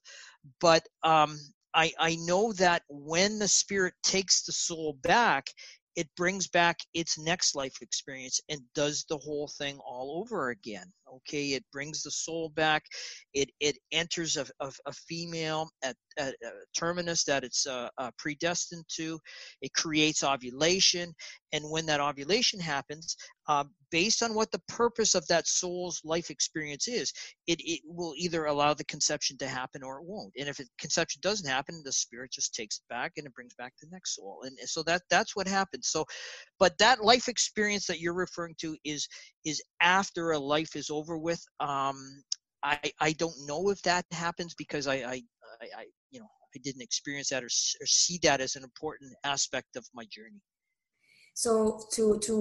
but 0.59 0.85
um, 1.03 1.37
I 1.73 1.91
I 1.99 2.15
know 2.15 2.51
that 2.53 2.83
when 2.89 3.39
the 3.39 3.47
spirit 3.47 3.93
takes 4.03 4.43
the 4.43 4.51
soul 4.51 4.93
back, 5.03 5.47
it 5.95 6.07
brings 6.15 6.47
back 6.47 6.77
its 6.93 7.17
next 7.17 7.55
life 7.55 7.75
experience 7.81 8.39
and 8.49 8.61
does 8.75 9.05
the 9.09 9.17
whole 9.17 9.47
thing 9.47 9.79
all 9.79 10.19
over 10.19 10.49
again 10.49 10.91
okay 11.13 11.49
it 11.53 11.63
brings 11.71 12.03
the 12.03 12.11
soul 12.11 12.49
back 12.49 12.83
it 13.33 13.49
it 13.59 13.77
enters 13.91 14.37
a, 14.37 14.45
a, 14.59 14.71
a 14.85 14.91
female 14.91 15.69
at, 15.83 15.95
at, 16.17 16.33
a 16.43 16.51
terminus 16.77 17.23
that 17.23 17.43
it's 17.43 17.65
uh, 17.67 17.89
uh, 17.97 18.11
predestined 18.17 18.83
to 18.87 19.19
it 19.61 19.73
creates 19.73 20.23
ovulation 20.23 21.13
and 21.53 21.63
when 21.69 21.85
that 21.85 21.99
ovulation 21.99 22.59
happens 22.59 23.15
uh, 23.47 23.63
based 23.91 24.21
on 24.21 24.33
what 24.33 24.51
the 24.51 24.61
purpose 24.67 25.15
of 25.15 25.25
that 25.27 25.47
soul's 25.47 26.01
life 26.03 26.29
experience 26.29 26.87
is 26.87 27.13
it, 27.47 27.59
it 27.61 27.81
will 27.85 28.13
either 28.17 28.45
allow 28.45 28.73
the 28.73 28.83
conception 28.85 29.37
to 29.37 29.47
happen 29.47 29.83
or 29.83 29.99
it 29.99 30.05
won't 30.05 30.33
and 30.37 30.49
if 30.49 30.59
it, 30.59 30.67
conception 30.79 31.19
doesn't 31.21 31.49
happen 31.49 31.81
the 31.83 31.91
spirit 31.91 32.31
just 32.31 32.53
takes 32.53 32.77
it 32.77 32.83
back 32.89 33.13
and 33.17 33.25
it 33.25 33.33
brings 33.33 33.53
back 33.55 33.73
the 33.81 33.87
next 33.91 34.15
soul 34.15 34.39
and 34.43 34.57
so 34.65 34.83
that 34.83 35.01
that's 35.09 35.35
what 35.35 35.47
happens 35.47 35.87
so 35.87 36.05
but 36.59 36.77
that 36.77 37.03
life 37.03 37.27
experience 37.27 37.85
that 37.87 37.99
you're 37.99 38.13
referring 38.13 38.55
to 38.59 38.75
is 38.83 39.07
is 39.45 39.61
after 39.81 40.31
a 40.31 40.39
life 40.39 40.75
is 40.75 40.89
over 40.97 41.17
with 41.17 41.43
um 41.59 41.97
i 42.63 42.77
i 42.99 43.11
don't 43.13 43.39
know 43.49 43.69
if 43.69 43.79
that 43.83 44.05
happens 44.11 44.53
because 44.63 44.85
i 44.87 44.95
i 44.95 45.17
i, 45.81 45.85
you 46.13 46.19
know 46.19 46.29
i 46.55 46.59
didn't 46.63 46.81
experience 46.89 47.29
that 47.29 47.43
or, 47.43 47.51
or 47.81 47.87
see 48.03 48.17
that 48.23 48.39
as 48.41 48.55
an 48.55 48.63
important 48.63 49.11
aspect 49.23 49.75
of 49.75 49.85
my 49.93 50.05
journey. 50.15 50.41
So 51.33 51.51
to 51.93 52.19
to 52.27 52.33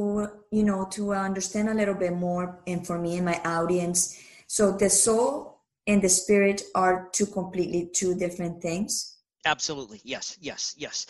you 0.50 0.64
know 0.68 0.86
to 0.96 1.12
understand 1.12 1.68
a 1.68 1.74
little 1.74 1.98
bit 2.04 2.14
more 2.14 2.62
and 2.66 2.86
for 2.86 2.98
me 2.98 3.16
and 3.18 3.26
my 3.26 3.38
audience 3.44 4.00
so 4.46 4.72
the 4.72 4.88
soul 4.88 5.60
and 5.86 6.00
the 6.00 6.08
spirit 6.08 6.62
are 6.74 7.08
two 7.12 7.26
completely 7.26 7.90
two 7.92 8.14
different 8.14 8.62
things? 8.62 9.18
Absolutely. 9.44 10.00
Yes 10.02 10.38
yes 10.40 10.74
yes. 10.78 11.06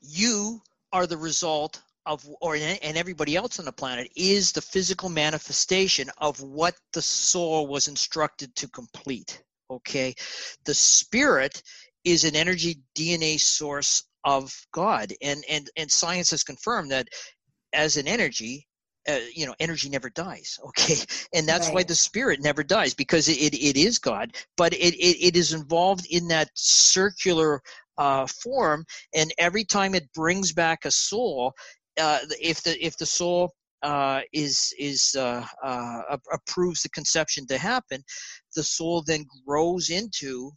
You 0.00 0.62
are 0.92 1.06
the 1.08 1.16
result 1.16 1.82
of 2.06 2.26
or 2.40 2.54
and 2.56 2.96
everybody 2.96 3.36
else 3.36 3.58
on 3.58 3.64
the 3.64 3.72
planet 3.72 4.10
is 4.16 4.52
the 4.52 4.60
physical 4.60 5.08
manifestation 5.08 6.10
of 6.18 6.40
what 6.42 6.74
the 6.92 7.02
soul 7.02 7.66
was 7.66 7.88
instructed 7.88 8.54
to 8.54 8.68
complete 8.68 9.42
okay 9.70 10.14
the 10.66 10.74
spirit 10.74 11.62
is 12.04 12.24
an 12.24 12.36
energy 12.36 12.76
dna 12.96 13.40
source 13.40 14.04
of 14.24 14.54
god 14.72 15.12
and 15.22 15.44
and 15.48 15.70
and 15.76 15.90
science 15.90 16.30
has 16.30 16.44
confirmed 16.44 16.90
that 16.90 17.08
as 17.72 17.96
an 17.96 18.06
energy 18.06 18.66
uh, 19.08 19.18
you 19.34 19.46
know 19.46 19.54
energy 19.60 19.88
never 19.88 20.10
dies 20.10 20.58
okay 20.64 20.96
and 21.34 21.48
that's 21.48 21.68
right. 21.68 21.74
why 21.74 21.82
the 21.82 21.94
spirit 21.94 22.40
never 22.42 22.62
dies 22.62 22.94
because 22.94 23.28
it, 23.28 23.38
it, 23.38 23.54
it 23.54 23.76
is 23.76 23.98
god 23.98 24.34
but 24.56 24.74
it, 24.74 24.94
it, 24.94 25.28
it 25.28 25.36
is 25.36 25.54
involved 25.54 26.06
in 26.10 26.28
that 26.28 26.50
circular 26.54 27.62
uh, 27.96 28.26
form 28.26 28.84
and 29.14 29.32
every 29.38 29.62
time 29.62 29.94
it 29.94 30.12
brings 30.14 30.52
back 30.52 30.84
a 30.84 30.90
soul 30.90 31.54
uh, 32.00 32.20
if 32.40 32.62
the 32.62 32.84
if 32.84 32.96
the 32.96 33.06
soul 33.06 33.52
uh, 33.82 34.20
is 34.32 34.72
is 34.78 35.14
uh, 35.18 35.44
uh, 35.62 36.00
approves 36.32 36.82
the 36.82 36.88
conception 36.90 37.46
to 37.46 37.58
happen, 37.58 38.02
the 38.56 38.62
soul 38.62 39.02
then 39.06 39.26
grows 39.46 39.90
into 39.90 40.50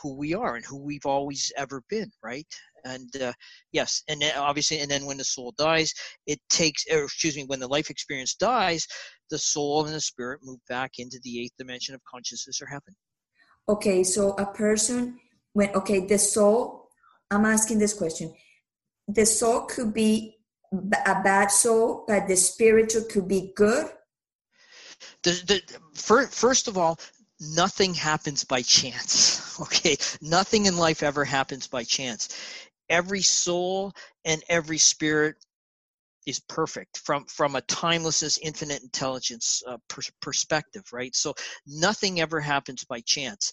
who 0.00 0.16
we 0.16 0.34
are 0.34 0.56
and 0.56 0.64
who 0.64 0.78
we've 0.78 1.06
always 1.06 1.52
ever 1.56 1.82
been, 1.88 2.10
right? 2.22 2.46
And 2.84 3.14
uh, 3.22 3.32
yes, 3.72 4.02
and 4.08 4.20
then 4.20 4.36
obviously, 4.36 4.80
and 4.80 4.90
then 4.90 5.06
when 5.06 5.16
the 5.16 5.24
soul 5.24 5.54
dies, 5.56 5.92
it 6.26 6.40
takes, 6.50 6.84
or 6.90 7.04
excuse 7.04 7.36
me, 7.36 7.44
when 7.44 7.60
the 7.60 7.68
life 7.68 7.90
experience 7.90 8.34
dies, 8.34 8.86
the 9.30 9.38
soul 9.38 9.84
and 9.86 9.94
the 9.94 10.00
spirit 10.00 10.40
move 10.42 10.58
back 10.68 10.92
into 10.98 11.20
the 11.22 11.40
eighth 11.40 11.52
dimension 11.58 11.94
of 11.94 12.00
consciousness 12.04 12.60
or 12.60 12.66
heaven. 12.66 12.94
Okay, 13.68 14.02
so 14.02 14.32
a 14.32 14.46
person 14.46 15.18
when 15.52 15.70
okay, 15.74 16.06
the 16.06 16.18
soul. 16.18 16.80
I'm 17.30 17.46
asking 17.46 17.78
this 17.78 17.94
question. 17.94 18.34
The 19.08 19.24
soul 19.24 19.62
could 19.62 19.94
be 19.94 20.36
a 20.72 21.22
bad 21.22 21.50
soul, 21.50 22.04
but 22.06 22.26
the 22.26 22.36
spiritual 22.36 23.02
could 23.02 23.28
be 23.28 23.52
good? 23.54 23.90
The, 25.22 25.30
the, 25.46 26.28
first, 26.30 26.68
of 26.68 26.78
all, 26.78 26.98
nothing 27.40 27.94
happens 27.94 28.44
by 28.44 28.62
chance. 28.62 29.40
Okay, 29.60 29.98
nothing 30.22 30.64
in 30.64 30.78
life 30.78 31.02
ever 31.02 31.26
happens 31.26 31.68
by 31.68 31.84
chance. 31.84 32.30
Every 32.88 33.20
soul 33.20 33.92
and 34.24 34.42
every 34.48 34.78
spirit 34.78 35.36
is 36.26 36.40
perfect 36.40 36.98
from 36.98 37.24
from 37.26 37.54
a 37.54 37.60
timelessness 37.62 38.38
infinite 38.38 38.82
intelligence 38.82 39.62
uh, 39.66 39.76
per- 39.88 40.02
perspective 40.20 40.84
right 40.92 41.14
so 41.14 41.34
nothing 41.66 42.20
ever 42.20 42.40
happens 42.40 42.84
by 42.84 43.00
chance 43.00 43.52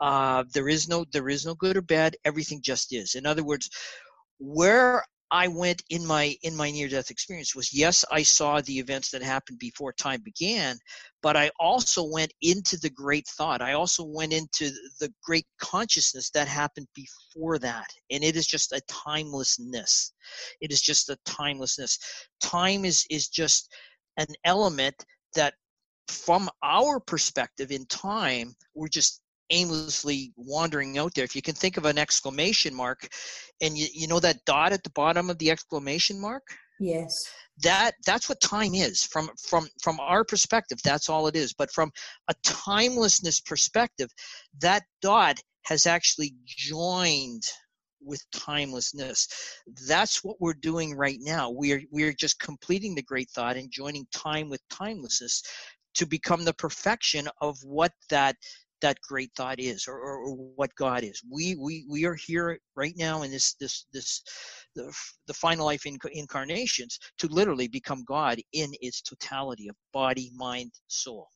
uh, 0.00 0.42
there 0.52 0.68
is 0.68 0.88
no 0.88 1.04
there 1.12 1.28
is 1.28 1.46
no 1.46 1.54
good 1.54 1.76
or 1.76 1.82
bad 1.82 2.16
everything 2.24 2.60
just 2.60 2.92
is 2.92 3.14
in 3.14 3.24
other 3.24 3.44
words 3.44 3.70
where 4.38 5.04
I 5.30 5.48
went 5.48 5.82
in 5.90 6.06
my 6.06 6.36
in 6.42 6.56
my 6.56 6.70
near 6.70 6.88
death 6.88 7.10
experience 7.10 7.54
was 7.54 7.72
yes, 7.72 8.04
I 8.10 8.22
saw 8.22 8.60
the 8.60 8.78
events 8.78 9.10
that 9.10 9.22
happened 9.22 9.58
before 9.58 9.92
time 9.92 10.22
began, 10.22 10.78
but 11.22 11.36
I 11.36 11.50
also 11.60 12.02
went 12.02 12.32
into 12.40 12.78
the 12.78 12.90
great 12.90 13.26
thought. 13.26 13.60
I 13.60 13.74
also 13.74 14.04
went 14.04 14.32
into 14.32 14.70
the 15.00 15.12
great 15.22 15.46
consciousness 15.60 16.30
that 16.30 16.48
happened 16.48 16.88
before 16.94 17.58
that. 17.58 17.86
And 18.10 18.24
it 18.24 18.36
is 18.36 18.46
just 18.46 18.72
a 18.72 18.80
timelessness. 18.88 20.12
It 20.60 20.72
is 20.72 20.80
just 20.80 21.10
a 21.10 21.18
timelessness. 21.26 21.98
Time 22.40 22.84
is 22.84 23.04
is 23.10 23.28
just 23.28 23.70
an 24.16 24.28
element 24.44 25.04
that 25.34 25.54
from 26.08 26.48
our 26.62 26.98
perspective 27.00 27.70
in 27.70 27.84
time, 27.86 28.54
we're 28.74 28.88
just 28.88 29.20
aimlessly 29.50 30.32
wandering 30.36 30.98
out 30.98 31.14
there. 31.14 31.24
If 31.24 31.36
you 31.36 31.42
can 31.42 31.54
think 31.54 31.76
of 31.76 31.84
an 31.84 31.98
exclamation 31.98 32.74
mark 32.74 33.08
and 33.60 33.76
you, 33.76 33.86
you 33.92 34.06
know 34.06 34.20
that 34.20 34.44
dot 34.44 34.72
at 34.72 34.82
the 34.82 34.90
bottom 34.90 35.30
of 35.30 35.38
the 35.38 35.50
exclamation 35.50 36.20
mark? 36.20 36.42
Yes. 36.80 37.12
That 37.62 37.92
that's 38.06 38.28
what 38.28 38.40
time 38.40 38.74
is 38.74 39.02
from 39.02 39.30
from 39.48 39.66
from 39.82 39.98
our 40.00 40.24
perspective. 40.24 40.78
That's 40.84 41.08
all 41.08 41.26
it 41.26 41.34
is. 41.34 41.52
But 41.52 41.72
from 41.72 41.90
a 42.28 42.34
timelessness 42.44 43.40
perspective, 43.40 44.10
that 44.60 44.84
dot 45.02 45.38
has 45.64 45.86
actually 45.86 46.34
joined 46.46 47.42
with 48.00 48.22
timelessness. 48.32 49.28
That's 49.88 50.22
what 50.22 50.36
we're 50.40 50.54
doing 50.54 50.94
right 50.96 51.18
now. 51.20 51.50
We're 51.50 51.82
we're 51.90 52.12
just 52.12 52.38
completing 52.38 52.94
the 52.94 53.02
great 53.02 53.30
thought 53.30 53.56
and 53.56 53.70
joining 53.70 54.06
time 54.12 54.48
with 54.48 54.62
timelessness 54.70 55.42
to 55.94 56.06
become 56.06 56.44
the 56.44 56.54
perfection 56.54 57.28
of 57.40 57.58
what 57.64 57.92
that 58.08 58.36
that 58.80 59.00
great 59.00 59.30
thought 59.36 59.58
is 59.58 59.86
or, 59.88 59.98
or, 59.98 60.18
or, 60.18 60.36
what 60.56 60.74
god 60.76 61.04
is. 61.04 61.22
We 61.30 61.56
we 61.56 61.86
we 61.88 62.04
are 62.04 62.14
here 62.14 62.58
right 62.76 62.94
now 62.96 63.22
in 63.22 63.30
this 63.30 63.54
this 63.54 63.86
this 63.92 64.22
the, 64.74 64.92
the 65.26 65.34
final 65.34 65.66
life 65.66 65.82
inc- 65.86 66.10
incarnations 66.12 66.98
to 67.18 67.26
literally 67.28 67.68
become 67.68 68.04
god 68.04 68.40
in 68.52 68.70
its 68.80 69.02
totality 69.02 69.68
of 69.68 69.76
body 69.92 70.30
mind 70.34 70.72
soul. 70.88 71.28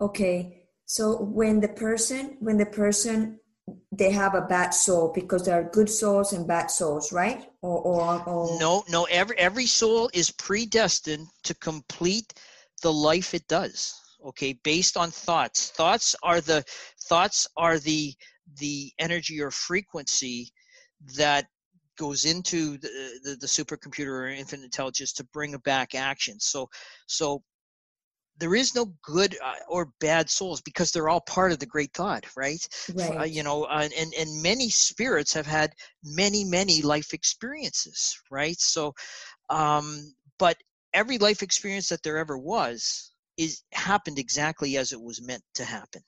Okay 0.00 0.66
so 0.86 1.16
when 1.20 1.60
the 1.60 1.68
person 1.68 2.36
when 2.40 2.56
the 2.56 2.66
person 2.66 3.38
they 3.90 4.12
have 4.12 4.36
a 4.36 4.42
bad 4.42 4.70
soul 4.70 5.10
because 5.12 5.44
there 5.44 5.58
are 5.60 5.68
good 5.70 5.90
souls 5.90 6.32
and 6.32 6.46
bad 6.46 6.70
souls 6.70 7.12
right? 7.12 7.46
Or, 7.62 7.80
or, 7.80 8.22
or 8.28 8.60
no 8.60 8.84
no 8.88 9.04
every 9.10 9.36
every 9.36 9.66
soul 9.66 10.08
is 10.14 10.30
predestined 10.30 11.26
to 11.42 11.54
complete 11.56 12.32
the 12.82 12.92
life 12.92 13.34
it 13.34 13.46
does 13.48 14.00
okay 14.26 14.58
based 14.64 14.96
on 14.96 15.10
thoughts. 15.10 15.70
Thoughts 15.70 16.14
are 16.22 16.40
the 16.40 16.64
thoughts 17.08 17.46
are 17.56 17.78
the 17.78 18.14
the 18.58 18.92
energy 18.98 19.40
or 19.40 19.50
frequency 19.50 20.50
that 21.16 21.46
goes 21.98 22.24
into 22.24 22.78
the, 22.78 23.20
the, 23.24 23.36
the 23.36 23.46
supercomputer 23.46 24.08
or 24.08 24.28
infinite 24.28 24.64
intelligence 24.64 25.12
to 25.14 25.24
bring 25.32 25.56
back 25.58 25.94
action. 25.94 26.38
So 26.40 26.68
so 27.06 27.42
there 28.38 28.54
is 28.54 28.74
no 28.74 28.92
good 29.02 29.36
uh, 29.42 29.54
or 29.68 29.92
bad 30.00 30.28
souls 30.28 30.60
because 30.60 30.90
they're 30.92 31.08
all 31.08 31.22
part 31.22 31.52
of 31.52 31.58
the 31.58 31.66
great 31.66 31.92
thought 31.94 32.26
right, 32.36 32.68
right. 32.94 33.20
Uh, 33.20 33.24
you 33.24 33.42
know 33.42 33.64
uh, 33.64 33.88
and 33.96 34.12
and 34.14 34.42
many 34.42 34.68
spirits 34.68 35.32
have 35.32 35.46
had 35.46 35.72
many 36.04 36.44
many 36.44 36.82
life 36.82 37.14
experiences 37.14 38.18
right? 38.30 38.58
So 38.60 38.92
um 39.48 40.14
but 40.38 40.56
every 40.92 41.18
life 41.18 41.42
experience 41.42 41.88
that 41.88 42.02
there 42.02 42.18
ever 42.18 42.36
was 42.36 43.12
is 43.36 43.62
happened 43.72 44.18
exactly 44.18 44.76
as 44.76 44.92
it 44.92 45.00
was 45.00 45.22
meant 45.22 45.42
to 45.54 45.64
happen. 45.64 46.02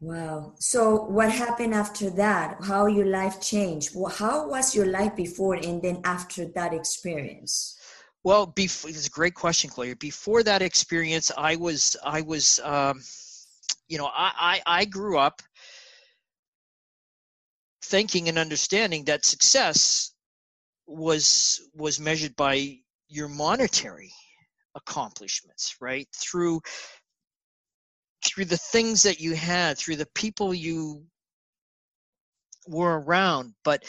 Wow. 0.00 0.54
So 0.58 1.04
what 1.04 1.30
happened 1.30 1.74
after 1.74 2.10
that? 2.10 2.56
How 2.64 2.86
your 2.86 3.06
life 3.06 3.40
changed? 3.40 3.94
How 4.16 4.48
was 4.48 4.74
your 4.74 4.86
life 4.86 5.14
before 5.14 5.54
and 5.54 5.80
then 5.80 6.00
after 6.04 6.46
that 6.56 6.74
experience? 6.74 7.78
Well, 8.24 8.46
before, 8.46 8.90
it's 8.90 9.06
a 9.06 9.10
great 9.10 9.34
question, 9.34 9.70
Claudia. 9.70 9.94
Before 9.96 10.42
that 10.42 10.60
experience, 10.60 11.30
I 11.36 11.54
was, 11.54 11.96
I 12.04 12.20
was, 12.20 12.58
um, 12.64 13.00
you 13.88 13.98
know, 13.98 14.06
I, 14.06 14.60
I, 14.66 14.80
I 14.80 14.84
grew 14.86 15.18
up 15.18 15.40
thinking 17.84 18.28
and 18.28 18.38
understanding 18.38 19.04
that 19.04 19.24
success 19.24 20.12
was 20.86 21.60
was 21.74 22.00
measured 22.00 22.34
by 22.36 22.76
your 23.08 23.28
monetary 23.28 24.12
accomplishments 24.74 25.76
right 25.80 26.08
through 26.14 26.60
through 28.24 28.44
the 28.44 28.56
things 28.56 29.02
that 29.02 29.20
you 29.20 29.34
had 29.34 29.76
through 29.78 29.96
the 29.96 30.08
people 30.14 30.54
you 30.54 31.04
were 32.68 33.00
around 33.00 33.52
but 33.64 33.84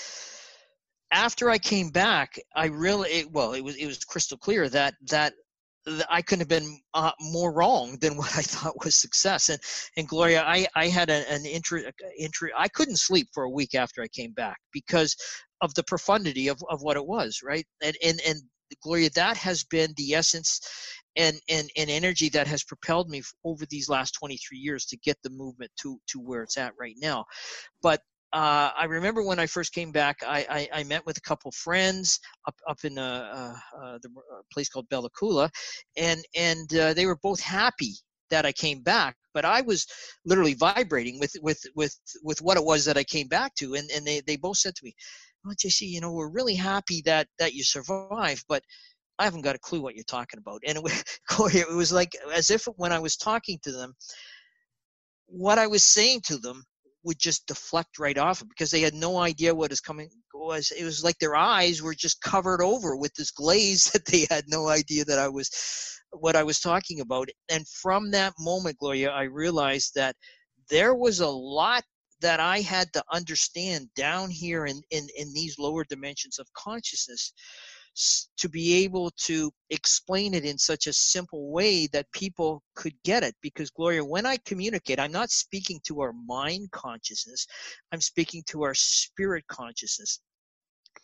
after 1.11 1.49
i 1.49 1.57
came 1.57 1.89
back 1.89 2.39
i 2.55 2.65
really 2.65 3.09
it, 3.09 3.31
well 3.31 3.53
it 3.53 3.61
was 3.61 3.75
it 3.75 3.85
was 3.85 4.03
crystal 4.03 4.37
clear 4.37 4.67
that 4.69 4.95
that 5.09 5.33
I 6.09 6.21
couldn't 6.21 6.41
have 6.41 6.47
been 6.61 6.79
uh, 6.93 7.11
more 7.19 7.51
wrong 7.51 7.97
than 7.99 8.15
what 8.17 8.37
I 8.37 8.41
thought 8.41 8.83
was 8.83 8.95
success. 8.95 9.49
And 9.49 9.59
and 9.97 10.07
Gloria, 10.07 10.43
I 10.43 10.67
I 10.75 10.87
had 10.87 11.09
an 11.09 11.45
interest 11.45 11.87
intro. 12.17 12.49
I 12.57 12.67
couldn't 12.67 12.97
sleep 12.97 13.27
for 13.33 13.43
a 13.43 13.49
week 13.49 13.75
after 13.75 14.01
I 14.01 14.07
came 14.07 14.31
back 14.31 14.57
because 14.71 15.15
of 15.61 15.73
the 15.75 15.83
profundity 15.83 16.47
of, 16.47 16.61
of 16.69 16.81
what 16.81 16.97
it 16.97 17.05
was, 17.05 17.41
right? 17.43 17.65
And 17.81 17.95
and 18.03 18.21
and 18.25 18.41
Gloria, 18.81 19.09
that 19.15 19.37
has 19.37 19.63
been 19.63 19.93
the 19.97 20.13
essence 20.13 20.59
and 21.15 21.39
and 21.49 21.69
and 21.77 21.89
energy 21.89 22.29
that 22.29 22.47
has 22.47 22.63
propelled 22.63 23.09
me 23.09 23.21
over 23.43 23.65
these 23.67 23.89
last 23.89 24.11
23 24.13 24.57
years 24.57 24.85
to 24.85 24.97
get 24.97 25.17
the 25.23 25.29
movement 25.29 25.71
to 25.81 25.99
to 26.07 26.19
where 26.19 26.43
it's 26.43 26.57
at 26.57 26.73
right 26.79 26.95
now. 26.99 27.25
But 27.81 28.01
uh, 28.33 28.71
I 28.75 28.85
remember 28.85 29.23
when 29.23 29.37
I 29.37 29.45
first 29.45 29.73
came 29.73 29.91
back, 29.91 30.17
I, 30.27 30.67
I, 30.73 30.79
I 30.79 30.83
met 30.85 31.05
with 31.05 31.17
a 31.17 31.21
couple 31.21 31.51
friends 31.51 32.19
up 32.47 32.55
up 32.67 32.79
in 32.83 32.97
uh, 32.97 33.53
uh, 33.79 33.99
the 34.01 34.09
place 34.51 34.69
called 34.69 34.89
Bella 34.89 35.09
Coola, 35.11 35.49
and 35.97 36.21
and 36.35 36.75
uh, 36.75 36.93
they 36.95 37.05
were 37.05 37.17
both 37.21 37.39
happy 37.39 37.93
that 38.31 38.45
I 38.45 38.51
came 38.51 38.81
back. 38.81 39.15
But 39.35 39.45
I 39.45 39.61
was 39.61 39.85
literally 40.25 40.55
vibrating 40.55 41.19
with 41.19 41.35
with 41.43 41.61
with 41.75 41.95
with 42.23 42.41
what 42.41 42.57
it 42.57 42.65
was 42.65 42.85
that 42.85 42.97
I 42.97 43.03
came 43.03 43.27
back 43.27 43.53
to, 43.55 43.75
and 43.75 43.89
and 43.91 44.05
they 44.05 44.21
they 44.25 44.35
both 44.35 44.57
said 44.57 44.73
to 44.75 44.85
me, 44.85 44.95
"Well, 45.43 45.55
JC, 45.55 45.81
you 45.89 46.01
know, 46.01 46.11
we're 46.11 46.29
really 46.29 46.55
happy 46.55 47.01
that 47.05 47.27
that 47.39 47.53
you 47.53 47.63
survived, 47.63 48.45
but." 48.47 48.63
I 49.19 49.25
haven't 49.25 49.41
got 49.41 49.55
a 49.55 49.59
clue 49.59 49.79
what 49.79 49.93
you're 49.93 50.03
talking 50.05 50.39
about. 50.39 50.61
And 50.65 50.75
it 50.75 50.83
was, 50.83 51.03
it 51.55 51.69
was 51.69 51.93
like 51.93 52.15
as 52.33 52.49
if 52.49 52.65
when 52.77 52.91
I 52.91 52.97
was 52.97 53.15
talking 53.15 53.59
to 53.61 53.71
them, 53.71 53.93
what 55.27 55.59
I 55.59 55.67
was 55.67 55.83
saying 55.83 56.21
to 56.25 56.37
them 56.39 56.63
would 57.03 57.19
just 57.19 57.45
deflect 57.47 57.99
right 57.99 58.17
off 58.17 58.43
because 58.49 58.71
they 58.71 58.81
had 58.81 58.93
no 58.93 59.17
idea 59.17 59.53
what 59.53 59.71
is 59.71 59.81
coming 59.81 60.09
was 60.33 60.71
it 60.71 60.83
was 60.83 61.03
like 61.03 61.17
their 61.19 61.35
eyes 61.35 61.81
were 61.81 61.93
just 61.93 62.21
covered 62.21 62.61
over 62.61 62.95
with 62.95 63.13
this 63.15 63.31
glaze 63.31 63.85
that 63.93 64.05
they 64.05 64.25
had 64.29 64.45
no 64.47 64.67
idea 64.67 65.05
that 65.05 65.19
I 65.19 65.27
was 65.27 65.49
what 66.11 66.35
I 66.35 66.43
was 66.43 66.59
talking 66.59 66.99
about 66.99 67.29
and 67.49 67.67
from 67.67 68.11
that 68.11 68.33
moment 68.39 68.77
Gloria 68.79 69.11
I 69.11 69.23
realized 69.23 69.93
that 69.95 70.15
there 70.69 70.95
was 70.95 71.19
a 71.19 71.27
lot 71.27 71.83
that 72.23 72.39
I 72.39 72.61
had 72.61 72.91
to 72.93 73.03
understand 73.11 73.89
down 73.95 74.29
here 74.29 74.65
in 74.65 74.81
in, 74.91 75.07
in 75.17 75.33
these 75.33 75.59
lower 75.59 75.83
dimensions 75.83 76.39
of 76.39 76.51
consciousness 76.53 77.33
to 78.37 78.49
be 78.49 78.83
able 78.83 79.11
to 79.11 79.51
explain 79.69 80.33
it 80.33 80.45
in 80.45 80.57
such 80.57 80.87
a 80.87 80.93
simple 80.93 81.51
way 81.51 81.85
that 81.87 82.11
people 82.11 82.63
could 82.75 82.95
get 83.03 83.23
it. 83.23 83.35
Because 83.41 83.69
gloria 83.69 84.03
when 84.03 84.25
i 84.25 84.37
communicate 84.45 84.99
i'm 84.99 85.11
not 85.11 85.29
speaking 85.29 85.79
to 85.85 86.01
our 86.01 86.13
mind 86.25 86.71
consciousness 86.71 87.45
i'm 87.91 88.01
speaking 88.01 88.41
to 88.47 88.63
our 88.63 88.73
spirit 88.73 89.45
consciousness 89.47 90.19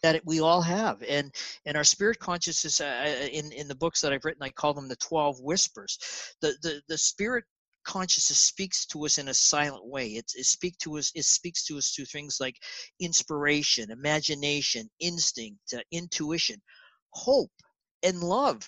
that 0.04 0.22
we 0.26 0.40
all 0.40 0.62
have. 0.62 1.04
And 1.08 1.34
and 1.66 1.76
our 1.78 1.84
spirit 1.84 2.20
consciousness 2.20 2.82
uh, 2.82 2.86
uh, 3.06 3.28
in 3.28 3.52
in 3.52 3.68
the 3.68 3.76
books 3.76 4.02
that 4.02 4.14
i've 4.14 4.26
written 4.26 4.44
i 4.44 4.50
call 4.50 4.74
them 4.74 4.88
the 4.88 4.96
12 4.96 5.40
whispers. 5.42 5.98
The 6.42 6.56
the, 6.62 6.82
the 6.88 6.98
spirit 6.98 7.46
consciousness 7.84 8.40
speaks 8.40 8.86
to 8.88 9.06
us 9.06 9.18
in 9.18 9.28
a 9.28 9.34
silent 9.34 9.86
way. 9.86 10.08
It, 10.10 10.32
it 10.36 10.46
speaks 10.46 10.78
to 10.80 10.98
us. 10.98 11.12
It 11.16 11.26
speaks 11.26 11.66
to 11.66 11.78
us 11.78 11.92
through 11.92 12.06
things 12.06 12.38
like 12.40 12.56
inspiration, 13.00 13.92
imagination, 13.92 14.90
instinct, 15.00 15.74
uh, 15.74 15.80
intuition 15.92 16.62
hope 17.12 17.52
and 18.04 18.22
love 18.22 18.68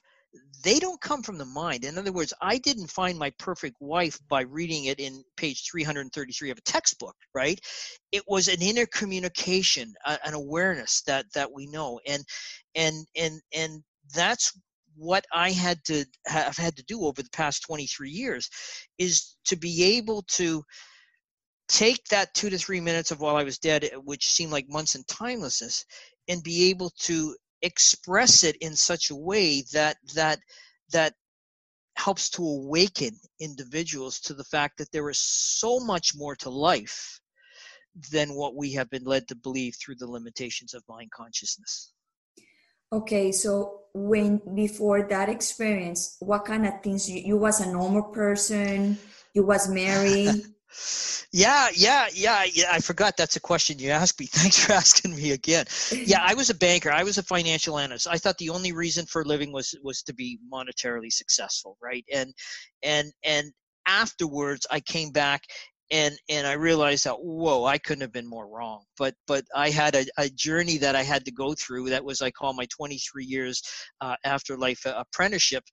they 0.64 0.80
don't 0.80 1.02
come 1.02 1.22
from 1.22 1.38
the 1.38 1.46
mind 1.46 1.84
in 1.84 1.98
other 1.98 2.12
words 2.12 2.34
i 2.42 2.58
didn't 2.58 2.88
find 2.88 3.18
my 3.18 3.30
perfect 3.38 3.76
wife 3.80 4.18
by 4.30 4.42
reading 4.42 4.86
it 4.86 5.00
in 5.00 5.24
page 5.36 5.70
333 5.70 6.52
of 6.52 6.58
a 6.58 6.62
textbook 6.62 7.16
right 7.34 7.60
it 8.12 8.24
was 8.28 8.48
an 8.48 8.62
inner 8.62 8.86
communication 8.86 9.94
an 10.26 10.34
awareness 10.34 11.02
that 11.02 11.26
that 11.34 11.52
we 11.52 11.68
know 11.68 12.00
and 12.08 12.24
and 12.76 13.06
and 13.16 13.42
and 13.54 13.84
that's 14.16 14.58
what 14.96 15.26
i 15.34 15.52
had 15.52 15.84
to 15.84 16.06
have 16.26 16.58
had 16.58 16.76
to 16.76 16.84
do 16.84 17.06
over 17.06 17.22
the 17.22 17.30
past 17.32 17.64
23 17.64 18.10
years 18.10 18.50
is 18.98 19.36
to 19.46 19.56
be 19.56 19.84
able 19.84 20.24
to 20.24 20.64
take 21.68 22.04
that 22.06 22.34
two 22.34 22.50
to 22.50 22.58
three 22.58 22.82
minutes 22.82 23.12
of 23.12 23.20
while 23.20 23.36
i 23.36 23.44
was 23.44 23.58
dead 23.58 23.84
eh, 23.86 23.96
which 24.04 24.30
seemed 24.30 24.52
like 24.52 24.68
months 24.70 24.96
in 24.96 25.04
timelessness 25.06 25.86
and 26.28 26.44
be 26.44 26.70
able 26.70 26.92
to 27.00 27.36
express 27.62 28.44
it 28.44 28.56
in 28.58 28.76
such 28.76 29.10
a 29.10 29.16
way 29.16 29.64
that 29.74 29.98
that 30.16 30.40
that 30.92 31.14
helps 31.96 32.30
to 32.30 32.44
awaken 32.44 33.12
individuals 33.40 34.20
to 34.20 34.34
the 34.34 34.44
fact 34.46 34.78
that 34.78 34.92
there 34.92 35.10
is 35.10 35.20
so 35.20 35.80
much 35.80 36.14
more 36.16 36.36
to 36.36 36.50
life 36.50 37.20
than 38.12 38.34
what 38.34 38.56
we 38.56 38.72
have 38.72 38.90
been 38.90 39.04
led 39.04 39.28
to 39.28 39.36
believe 39.36 39.76
through 39.76 39.96
the 39.96 40.10
limitations 40.10 40.74
of 40.74 40.84
mind 40.88 41.12
consciousness 41.12 41.94
okay 42.92 43.32
so 43.32 43.82
when 43.94 44.42
before 44.56 45.04
that 45.04 45.30
experience 45.30 46.18
what 46.20 46.46
kind 46.46 46.66
of 46.66 46.82
things 46.82 47.10
you, 47.10 47.22
you 47.22 47.38
was 47.38 47.60
a 47.60 47.72
normal 47.72 48.04
person 48.04 48.98
you 49.34 49.44
was 49.44 49.70
married 49.70 50.44
yeah, 51.32 51.68
yeah, 51.74 52.08
yeah, 52.14 52.46
yeah. 52.52 52.66
I 52.72 52.80
forgot 52.80 53.18
that's 53.18 53.36
a 53.36 53.40
question 53.40 53.80
you 53.80 53.90
asked 53.90 54.20
me. 54.20 54.26
Thanks 54.32 54.64
for 54.64 54.74
asking 54.74 55.16
me 55.16 55.32
again. 55.32 55.66
Yeah, 55.92 56.20
I 56.22 56.34
was 56.34 56.50
a 56.50 56.56
banker. 56.56 56.92
I 56.92 57.04
was 57.04 57.18
a 57.18 57.24
financial 57.24 57.78
analyst. 57.78 58.08
I 58.10 58.18
thought 58.18 58.38
the 58.38 58.50
only 58.50 58.72
reason 58.72 59.06
for 59.06 59.26
living 59.26 59.52
was 59.52 59.76
was 59.84 60.02
to 60.04 60.14
be 60.14 60.40
monetarily 60.52 61.12
successful, 61.12 61.78
right? 61.82 62.06
And 62.14 62.34
and 62.84 63.12
and 63.24 63.52
afterwards, 63.86 64.66
I 64.70 64.80
came 64.80 65.12
back 65.12 65.44
and 65.92 66.18
and 66.30 66.48
I 66.48 66.54
realized 66.54 67.06
that 67.06 67.16
whoa, 67.20 67.66
I 67.66 67.78
couldn't 67.78 68.02
have 68.02 68.14
been 68.14 68.28
more 68.28 68.48
wrong. 68.48 68.84
But 68.98 69.16
but 69.28 69.44
I 69.56 69.70
had 69.70 69.96
a, 69.96 70.06
a 70.18 70.30
journey 70.30 70.78
that 70.78 70.96
I 70.96 71.04
had 71.04 71.26
to 71.26 71.32
go 71.32 71.54
through. 71.54 71.90
That 71.90 72.04
was 72.04 72.22
I 72.22 72.32
call 72.32 72.54
my 72.54 72.66
23 72.76 73.26
years 73.26 73.62
uh, 74.00 74.16
afterlife 74.24 74.82
apprenticeship 74.86 75.64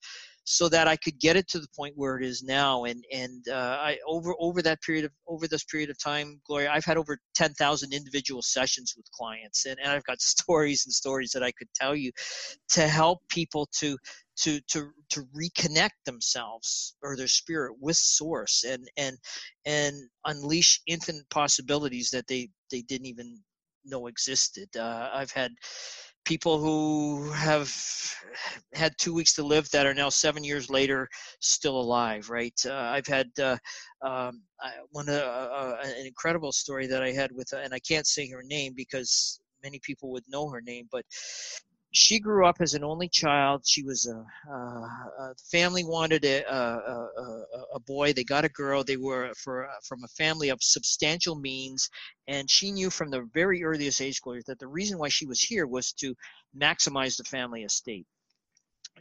so 0.51 0.67
that 0.67 0.87
I 0.87 0.95
could 0.95 1.19
get 1.19 1.35
it 1.35 1.47
to 1.49 1.59
the 1.59 1.67
point 1.75 1.93
where 1.95 2.17
it 2.17 2.25
is 2.25 2.41
now. 2.41 2.85
And 2.85 3.03
and 3.13 3.47
uh, 3.49 3.77
I 3.79 3.97
over 4.07 4.33
over 4.39 4.61
that 4.63 4.81
period 4.81 5.05
of 5.05 5.11
over 5.27 5.47
this 5.47 5.63
period 5.63 5.89
of 5.89 5.97
time, 5.99 6.41
Gloria, 6.45 6.71
I've 6.71 6.85
had 6.85 6.97
over 6.97 7.17
ten 7.35 7.53
thousand 7.53 7.93
individual 7.93 8.41
sessions 8.41 8.95
with 8.97 9.05
clients, 9.11 9.65
and, 9.65 9.77
and 9.81 9.91
I've 9.91 10.03
got 10.05 10.19
stories 10.21 10.83
and 10.85 10.93
stories 10.93 11.31
that 11.31 11.43
I 11.43 11.51
could 11.51 11.69
tell 11.75 11.95
you 11.95 12.11
to 12.71 12.87
help 12.87 13.19
people 13.29 13.69
to 13.79 13.97
to 14.39 14.59
to 14.61 14.91
to 15.09 15.25
reconnect 15.35 16.03
themselves 16.05 16.95
or 17.01 17.15
their 17.15 17.27
spirit 17.27 17.73
with 17.79 17.97
source 17.97 18.63
and 18.63 18.89
and 18.97 19.17
and 19.65 19.95
unleash 20.25 20.81
infinite 20.87 21.29
possibilities 21.29 22.09
that 22.09 22.27
they 22.27 22.49
they 22.71 22.81
didn't 22.81 23.07
even 23.07 23.41
know 23.85 24.07
existed. 24.07 24.69
Uh, 24.75 25.09
I've 25.13 25.31
had 25.31 25.51
people 26.25 26.59
who 26.59 27.31
have 27.31 27.73
had 28.73 28.93
two 28.97 29.13
weeks 29.13 29.33
to 29.33 29.43
live 29.43 29.69
that 29.71 29.85
are 29.85 29.93
now 29.93 30.09
seven 30.09 30.43
years 30.43 30.69
later 30.69 31.07
still 31.39 31.79
alive 31.79 32.29
right 32.29 32.53
uh, 32.67 32.91
i've 32.93 33.07
had 33.07 33.27
uh, 33.41 33.57
um, 34.03 34.43
one 34.91 35.09
uh, 35.09 35.13
uh, 35.13 35.77
an 35.83 36.05
incredible 36.05 36.51
story 36.51 36.85
that 36.85 37.01
i 37.01 37.11
had 37.11 37.31
with 37.31 37.51
and 37.53 37.73
i 37.73 37.79
can't 37.79 38.05
say 38.05 38.27
her 38.27 38.43
name 38.43 38.73
because 38.75 39.39
many 39.63 39.79
people 39.79 40.11
would 40.11 40.23
know 40.27 40.49
her 40.49 40.61
name 40.61 40.87
but 40.91 41.05
she 41.91 42.19
grew 42.19 42.45
up 42.45 42.57
as 42.59 42.73
an 42.75 42.83
only 42.83 43.09
child. 43.09 43.63
She 43.65 43.83
was 43.83 44.05
a, 44.07 44.23
uh, 44.51 44.53
a 44.53 45.35
family 45.51 45.83
wanted 45.83 46.23
a, 46.23 46.43
a, 46.53 47.45
a, 47.73 47.79
boy. 47.79 48.13
They 48.13 48.23
got 48.23 48.45
a 48.45 48.49
girl. 48.49 48.83
They 48.83 48.97
were 48.97 49.33
for 49.35 49.67
from 49.87 50.03
a 50.03 50.07
family 50.09 50.49
of 50.49 50.61
substantial 50.61 51.35
means, 51.35 51.89
and 52.27 52.49
she 52.49 52.71
knew 52.71 52.89
from 52.89 53.09
the 53.09 53.27
very 53.33 53.63
earliest 53.63 54.01
age 54.01 54.21
that 54.21 54.59
the 54.59 54.67
reason 54.67 54.99
why 54.99 55.09
she 55.09 55.25
was 55.25 55.41
here 55.41 55.65
was 55.65 55.91
to 55.93 56.15
maximize 56.55 57.17
the 57.17 57.23
family 57.23 57.63
estate. 57.63 58.05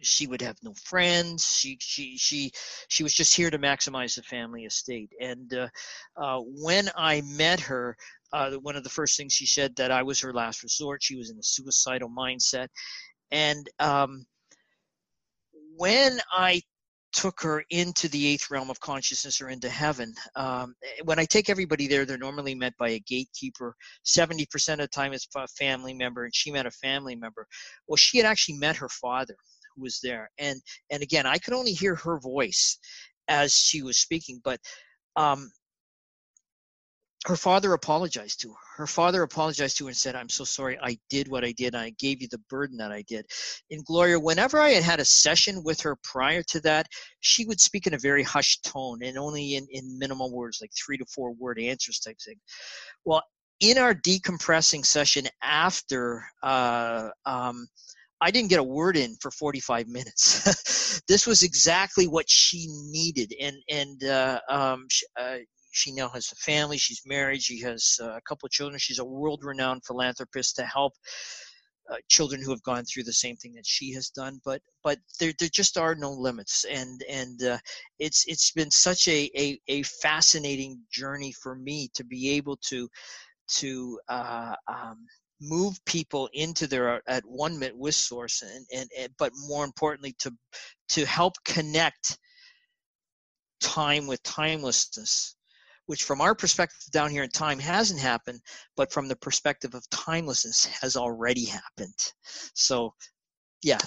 She 0.03 0.27
would 0.27 0.41
have 0.43 0.57
no 0.63 0.75
friends. 0.75 1.57
She 1.59 1.79
she 1.81 2.17
she 2.19 2.53
she 2.89 3.03
was 3.03 3.15
just 3.15 3.35
here 3.35 3.51
to 3.51 3.59
maximize 3.59 4.15
the 4.17 4.23
family 4.23 4.65
estate. 4.65 5.11
And 5.21 5.53
uh, 5.55 5.69
uh, 6.17 6.41
when 6.41 6.89
I 6.97 7.23
met 7.23 7.61
her, 7.61 7.97
uh, 8.33 8.53
one 8.63 8.77
of 8.77 8.85
the 8.85 8.91
first 8.91 9.17
things 9.17 9.33
she 9.33 9.47
said 9.47 9.75
that 9.77 9.91
I 9.91 10.03
was 10.03 10.21
her 10.21 10.33
last 10.33 10.63
resort. 10.63 11.03
She 11.03 11.17
was 11.17 11.31
in 11.31 11.39
a 11.39 11.43
suicidal 11.43 12.11
mindset, 12.11 12.69
and 13.31 13.69
um, 13.79 14.27
when 15.77 16.19
I 16.33 16.63
took 17.13 17.41
her 17.41 17.65
into 17.71 18.09
the 18.09 18.27
eighth 18.27 18.51
realm 18.51 18.71
of 18.71 18.79
consciousness 18.81 19.41
or 19.41 19.49
into 19.49 19.69
heaven. 19.69 20.13
Um, 20.37 20.75
when 21.05 21.19
I 21.19 21.25
take 21.25 21.49
everybody 21.49 21.87
there, 21.87 22.05
they're 22.05 22.19
normally 22.19 22.55
met 22.55 22.75
by 22.79 22.91
a 22.91 23.01
gatekeeper. 23.01 23.75
70% 24.05 24.45
of 24.75 24.79
the 24.79 24.89
time 24.89 25.13
it's 25.13 25.27
a 25.35 25.49
family 25.49 25.95
member, 25.95 26.25
and 26.25 26.35
she 26.35 26.51
met 26.51 26.67
a 26.67 26.71
family 26.71 27.17
member. 27.17 27.47
Well, 27.87 27.97
she 27.97 28.19
had 28.19 28.27
actually 28.27 28.59
met 28.59 28.77
her 28.77 28.89
father 28.89 29.37
who 29.79 29.85
was 29.85 30.01
there. 30.03 30.31
And, 30.39 30.61
and 30.91 31.03
again, 31.03 31.27
I 31.27 31.39
could 31.39 31.55
only 31.55 31.73
hear 31.73 31.95
her 31.95 32.19
voice 32.19 32.79
as 33.29 33.55
she 33.55 33.83
was 33.83 33.99
speaking, 33.99 34.41
but 34.43 34.61
um, 35.17 35.51
her 37.27 37.37
father 37.37 37.73
apologized 37.75 38.41
to 38.41 38.49
her. 38.49 38.55
Her 38.77 38.87
father 38.87 39.23
apologized 39.23 39.77
to 39.79 39.85
her 39.85 39.89
and 39.89 39.97
said, 39.97 40.15
I'm 40.15 40.29
so 40.29 40.45
sorry. 40.45 40.79
I 40.83 40.99
did 41.11 41.29
what 41.29 41.45
I 41.45 41.53
did. 41.53 41.75
I 41.75 41.91
gave 41.99 42.23
you 42.23 42.29
the 42.31 42.41
burden 42.49 42.79
that 42.79 42.93
I 42.93 43.03
did. 43.03 43.27
In 43.71 43.83
Gloria, 43.83 44.19
whenever 44.19 44.59
I 44.59 44.71
had 44.71 44.85
had 44.85 45.01
a 45.01 45.05
session 45.05 45.63
with 45.65 45.81
her 45.81 45.97
prior 46.03 46.43
to 46.45 46.61
that, 46.61 46.87
she 47.21 47.45
would 47.45 47.61
speak 47.61 47.87
in 47.87 47.95
a 47.95 47.99
very 47.99 48.23
hushed 48.23 48.65
tone 48.65 49.03
and 49.03 49.19
only 49.19 49.57
in, 49.57 49.67
in 49.71 49.99
minimal 49.99 50.33
words, 50.33 50.59
like 50.61 50.71
three 50.73 50.97
to 50.97 51.05
four 51.07 51.33
word 51.33 51.59
answers 51.59 51.99
type 51.99 52.17
thing. 52.25 52.37
Well, 53.05 53.23
in 53.61 53.79
our 53.79 53.95
decompressing 53.95 54.87
session 54.87 55.27
after, 55.43 56.25
uh, 56.43 57.09
um, 57.27 57.67
I 58.21 58.31
didn't 58.31 58.51
get 58.51 58.59
a 58.59 58.65
word 58.65 58.97
in 58.97 59.17
for 59.21 59.31
45 59.31 59.89
minutes. 59.89 61.01
this 61.09 61.27
was 61.27 61.43
exactly 61.43 62.07
what 62.07 62.29
she 62.29 62.67
needed, 62.91 63.33
and 63.41 63.57
and 63.71 64.05
uh, 64.05 64.41
um, 64.49 64.87
uh, 65.19 65.37
she 65.71 65.93
now 65.93 66.09
has 66.09 66.33
a 66.33 66.37
family. 66.37 66.79
She's 66.79 67.03
married. 67.07 67.43
She 67.43 67.61
has 67.61 67.99
uh, 68.03 68.17
a 68.17 68.21
couple 68.23 68.47
of 68.47 68.53
children. 68.53 68.79
She's 68.79 68.99
a 68.99 69.05
world-renowned 69.05 69.83
philanthropist 69.87 70.57
to 70.57 70.65
help 70.65 70.95
uh, 71.91 71.97
children 72.09 72.43
who 72.43 72.51
have 72.51 72.63
gone 72.63 72.85
through 72.85 73.05
the 73.05 73.13
same 73.13 73.37
thing 73.37 73.55
that 73.55 73.67
she 73.67 73.93
has 73.93 74.09
done. 74.11 74.41
But 74.45 74.61
but 74.83 74.99
there, 75.21 75.33
there 75.39 75.49
just 75.53 75.79
are 75.79 75.95
no 75.95 76.13
limits, 76.13 76.65
and 76.65 77.01
and 77.09 77.43
uh, 77.43 77.59
it's 77.99 78.25
it's 78.27 78.51
been 78.53 78.71
such 78.71 79.09
a, 79.09 79.31
a 79.37 79.59
a 79.69 79.83
fascinating 79.85 80.81
journey 80.93 81.33
for 81.33 81.55
me 81.55 81.89
to 81.95 82.05
be 82.05 82.31
able 82.31 82.57
to 82.69 82.89
to 83.51 83.99
uh, 84.09 84.55
um, 84.67 85.07
move 85.41 85.79
people 85.85 86.29
into 86.33 86.67
their 86.67 87.03
at 87.09 87.23
one 87.25 87.59
minute 87.59 87.77
with 87.77 87.95
source 87.95 88.43
and, 88.43 88.67
and, 88.75 88.91
and 88.99 89.13
but 89.19 89.33
more 89.47 89.65
importantly 89.65 90.15
to 90.19 90.33
to 90.89 91.05
help 91.07 91.35
connect 91.45 92.19
time 93.61 94.07
with 94.07 94.23
timelessness 94.23 95.37
which 95.89 96.05
from 96.05 96.21
our 96.21 96.35
perspective 96.35 96.91
down 96.93 97.11
here 97.11 97.23
in 97.23 97.31
time 97.31 97.59
hasn't 97.59 97.99
happened, 97.99 98.39
but 98.77 98.93
from 98.93 99.09
the 99.09 99.17
perspective 99.17 99.75
of 99.75 99.89
timelessness 99.89 100.67
has 100.67 100.97
already 100.97 101.47
happened. 101.47 102.13
So 102.55 102.93
yeah, 103.63 103.79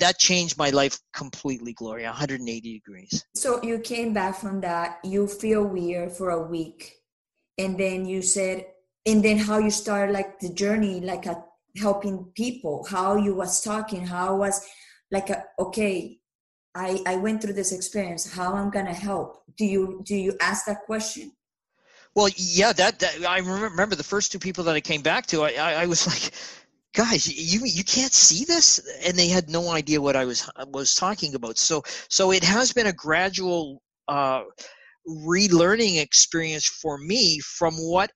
that 0.00 0.18
changed 0.18 0.56
my 0.56 0.70
life 0.70 0.98
completely, 1.12 1.74
Gloria, 1.74 2.06
180 2.06 2.72
degrees. 2.72 3.24
So 3.34 3.62
you 3.62 3.78
came 3.80 4.14
back 4.14 4.34
from 4.36 4.62
that, 4.62 4.98
you 5.04 5.28
feel 5.28 5.62
weird 5.62 6.12
for 6.12 6.30
a 6.30 6.42
week, 6.42 6.94
and 7.58 7.78
then 7.78 8.06
you 8.06 8.22
said, 8.22 8.64
and 9.06 9.24
then 9.24 9.38
how 9.38 9.58
you 9.58 9.70
start 9.70 10.12
like 10.12 10.38
the 10.40 10.52
journey, 10.52 11.00
like 11.00 11.26
a, 11.26 11.44
helping 11.76 12.24
people, 12.34 12.86
how 12.88 13.16
you 13.16 13.34
was 13.34 13.62
talking, 13.62 14.06
how 14.06 14.36
was 14.36 14.66
like, 15.10 15.30
a, 15.30 15.44
okay, 15.58 16.18
I, 16.74 17.02
I 17.06 17.16
went 17.16 17.42
through 17.42 17.54
this 17.54 17.72
experience, 17.72 18.32
how 18.32 18.54
I'm 18.54 18.70
gonna 18.70 18.94
help. 18.94 19.42
Do 19.58 19.66
you 19.66 20.00
do 20.04 20.16
you 20.16 20.36
ask 20.40 20.64
that 20.66 20.82
question? 20.86 21.32
Well, 22.14 22.28
yeah, 22.36 22.72
that, 22.72 22.98
that 22.98 23.26
I 23.26 23.38
remember 23.38 23.94
the 23.94 24.04
first 24.04 24.32
two 24.32 24.38
people 24.38 24.64
that 24.64 24.74
I 24.74 24.80
came 24.80 25.02
back 25.02 25.26
to. 25.26 25.42
I, 25.42 25.52
I, 25.52 25.72
I 25.82 25.86
was 25.86 26.06
like, 26.12 26.32
guys, 26.94 27.26
you 27.28 27.60
you 27.66 27.84
can't 27.84 28.12
see 28.12 28.44
this, 28.44 28.80
and 29.04 29.18
they 29.18 29.28
had 29.28 29.50
no 29.50 29.70
idea 29.70 30.00
what 30.00 30.16
I 30.16 30.24
was 30.24 30.50
was 30.68 30.94
talking 30.94 31.34
about. 31.34 31.58
So 31.58 31.82
so 32.08 32.32
it 32.32 32.44
has 32.44 32.72
been 32.72 32.86
a 32.86 32.92
gradual 32.92 33.82
uh, 34.08 34.44
relearning 35.06 36.00
experience 36.00 36.66
for 36.66 36.96
me 36.98 37.38
from 37.40 37.74
what 37.74 38.12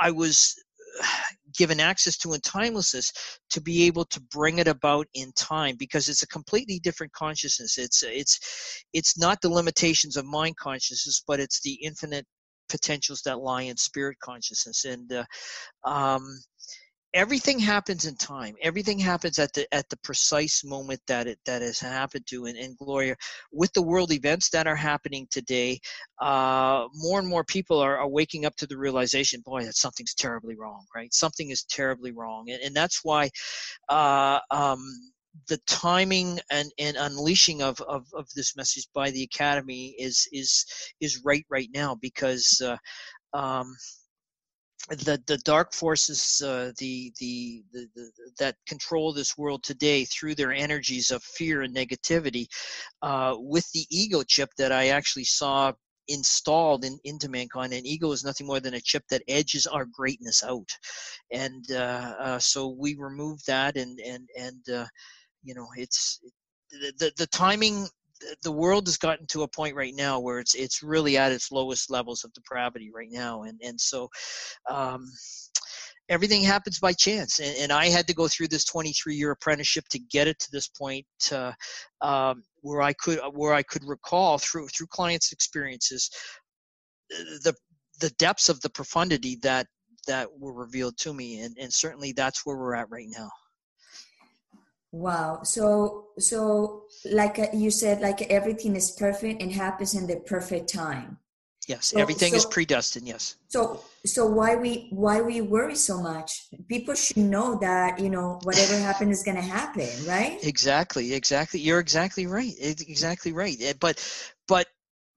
I 0.00 0.10
was 0.10 0.54
given 1.56 1.78
access 1.78 2.16
to 2.18 2.32
in 2.32 2.40
timelessness 2.40 3.12
to 3.50 3.60
be 3.60 3.84
able 3.84 4.04
to 4.06 4.20
bring 4.32 4.58
it 4.58 4.66
about 4.66 5.06
in 5.14 5.32
time 5.32 5.76
because 5.78 6.08
it's 6.08 6.22
a 6.22 6.28
completely 6.28 6.80
different 6.80 7.12
consciousness. 7.12 7.78
It's 7.78 8.02
it's 8.02 8.82
it's 8.92 9.18
not 9.18 9.40
the 9.40 9.50
limitations 9.50 10.16
of 10.16 10.24
mind 10.24 10.56
consciousness 10.56 11.22
but 11.26 11.40
it's 11.40 11.60
the 11.60 11.74
infinite 11.74 12.26
potentials 12.68 13.22
that 13.22 13.40
lie 13.40 13.62
in 13.62 13.76
spirit 13.76 14.18
consciousness. 14.20 14.84
And 14.84 15.12
uh, 15.12 15.24
um, 15.88 16.26
everything 17.14 17.58
happens 17.58 18.04
in 18.04 18.16
time. 18.16 18.56
Everything 18.60 18.98
happens 18.98 19.38
at 19.38 19.52
the 19.54 19.72
at 19.72 19.88
the 19.88 19.96
precise 19.98 20.64
moment 20.64 21.00
that 21.06 21.26
it 21.26 21.38
that 21.46 21.62
has 21.62 21.78
happened 21.78 22.26
to. 22.26 22.46
And, 22.46 22.58
and 22.58 22.76
gloria 22.76 23.16
with 23.52 23.72
the 23.72 23.82
world 23.82 24.12
events 24.12 24.50
that 24.50 24.66
are 24.66 24.76
happening 24.76 25.26
today 25.30 25.80
uh, 26.20 26.86
more 26.94 27.18
and 27.18 27.28
more 27.28 27.44
people 27.44 27.78
are, 27.78 27.98
are 27.98 28.08
waking 28.08 28.44
up 28.44 28.56
to 28.56 28.66
the 28.66 28.76
realization 28.76 29.40
boy 29.44 29.64
that 29.64 29.76
something's 29.76 30.14
terribly 30.14 30.56
wrong 30.56 30.84
right? 30.94 31.12
Something 31.14 31.50
is 31.50 31.64
terribly 31.64 32.12
wrong. 32.12 32.50
And, 32.50 32.60
and 32.62 32.74
that's 32.74 33.00
why 33.04 33.30
uh, 33.88 34.40
um, 34.50 34.82
the 35.48 35.58
timing 35.66 36.40
and, 36.50 36.70
and 36.78 36.96
unleashing 36.96 37.62
of, 37.62 37.80
of, 37.82 38.06
of 38.14 38.28
this 38.34 38.56
message 38.56 38.86
by 38.94 39.10
the 39.10 39.22
academy 39.22 39.94
is 39.98 40.28
is 40.32 40.64
is 41.00 41.22
right 41.24 41.44
right 41.50 41.68
now 41.74 41.96
because 42.00 42.62
uh, 42.64 42.76
um, 43.36 43.74
the 44.90 45.22
the 45.26 45.38
dark 45.38 45.72
forces 45.72 46.42
uh, 46.44 46.70
the, 46.78 47.12
the, 47.18 47.62
the 47.72 47.88
the 47.94 48.10
that 48.38 48.56
control 48.68 49.12
this 49.12 49.36
world 49.38 49.62
today 49.62 50.04
through 50.04 50.34
their 50.34 50.52
energies 50.52 51.10
of 51.10 51.22
fear 51.22 51.62
and 51.62 51.74
negativity 51.74 52.46
uh, 53.02 53.34
with 53.38 53.70
the 53.72 53.86
ego 53.90 54.22
chip 54.22 54.50
that 54.58 54.72
I 54.72 54.88
actually 54.88 55.24
saw 55.24 55.72
installed 56.08 56.84
in, 56.84 56.98
into 57.04 57.30
mankind 57.30 57.72
and 57.72 57.86
ego 57.86 58.12
is 58.12 58.24
nothing 58.24 58.46
more 58.46 58.60
than 58.60 58.74
a 58.74 58.80
chip 58.80 59.02
that 59.08 59.22
edges 59.26 59.66
our 59.66 59.86
greatness 59.86 60.42
out. 60.42 60.68
And 61.32 61.64
uh, 61.72 62.14
uh 62.20 62.38
so 62.38 62.76
we 62.78 62.94
remove 62.98 63.42
that 63.46 63.76
and 63.76 63.98
and 64.00 64.28
and 64.38 64.68
uh, 64.68 64.86
you 65.42 65.54
know 65.54 65.66
it's 65.76 66.20
the, 66.70 66.92
the, 66.98 67.12
the 67.16 67.26
timing 67.28 67.86
the 68.42 68.52
world 68.52 68.86
has 68.86 68.96
gotten 68.96 69.26
to 69.26 69.42
a 69.42 69.48
point 69.48 69.74
right 69.74 69.94
now 69.94 70.18
where 70.18 70.38
it's 70.38 70.54
it's 70.54 70.82
really 70.82 71.16
at 71.16 71.32
its 71.32 71.50
lowest 71.52 71.90
levels 71.90 72.24
of 72.24 72.32
depravity 72.32 72.90
right 72.94 73.10
now 73.10 73.42
and 73.42 73.60
and 73.62 73.80
so 73.80 74.08
um, 74.70 75.06
everything 76.08 76.42
happens 76.42 76.78
by 76.78 76.92
chance 76.92 77.38
and, 77.40 77.56
and, 77.58 77.72
i 77.72 77.86
had 77.86 78.06
to 78.06 78.14
go 78.14 78.28
through 78.28 78.48
this 78.48 78.64
23 78.64 79.14
year 79.14 79.30
apprenticeship 79.30 79.84
to 79.90 79.98
get 79.98 80.28
it 80.28 80.38
to 80.38 80.50
this 80.52 80.68
point 80.68 81.04
to, 81.18 81.54
um, 82.00 82.42
where 82.62 82.82
i 82.82 82.92
could 82.94 83.20
where 83.32 83.54
i 83.54 83.62
could 83.62 83.84
recall 83.84 84.38
through 84.38 84.66
through 84.68 84.86
clients 84.88 85.32
experiences 85.32 86.10
the 87.08 87.54
the 88.00 88.10
depths 88.18 88.48
of 88.48 88.60
the 88.60 88.70
profundity 88.70 89.38
that 89.42 89.66
that 90.06 90.28
were 90.38 90.52
revealed 90.52 90.96
to 90.98 91.14
me 91.14 91.40
and, 91.40 91.56
and 91.58 91.72
certainly 91.72 92.12
that's 92.12 92.44
where 92.44 92.56
we're 92.56 92.74
at 92.74 92.90
right 92.90 93.08
now 93.08 93.30
Wow. 94.94 95.42
So, 95.42 96.10
so 96.20 96.84
like 97.04 97.40
uh, 97.40 97.48
you 97.52 97.72
said, 97.72 98.00
like 98.00 98.22
everything 98.30 98.76
is 98.76 98.92
perfect 98.92 99.42
and 99.42 99.50
happens 99.50 99.94
in 99.94 100.06
the 100.06 100.16
perfect 100.20 100.72
time. 100.72 101.18
Yes, 101.66 101.86
so, 101.86 101.98
everything 101.98 102.30
so, 102.30 102.36
is 102.36 102.46
predestined. 102.46 103.08
Yes. 103.08 103.36
So, 103.48 103.80
so 104.06 104.24
why 104.26 104.54
we 104.54 104.86
why 104.90 105.20
we 105.20 105.40
worry 105.40 105.74
so 105.74 106.00
much? 106.00 106.46
People 106.68 106.94
should 106.94 107.16
know 107.16 107.58
that 107.58 107.98
you 107.98 108.08
know 108.08 108.38
whatever 108.44 108.78
happens 108.88 109.18
is 109.18 109.24
going 109.24 109.36
to 109.36 109.42
happen, 109.42 109.88
right? 110.06 110.38
Exactly. 110.44 111.12
Exactly. 111.12 111.58
You're 111.58 111.80
exactly 111.80 112.28
right. 112.28 112.52
Exactly 112.60 113.32
right. 113.32 113.56
Eh, 113.60 113.72
but, 113.80 113.98
but, 114.46 114.68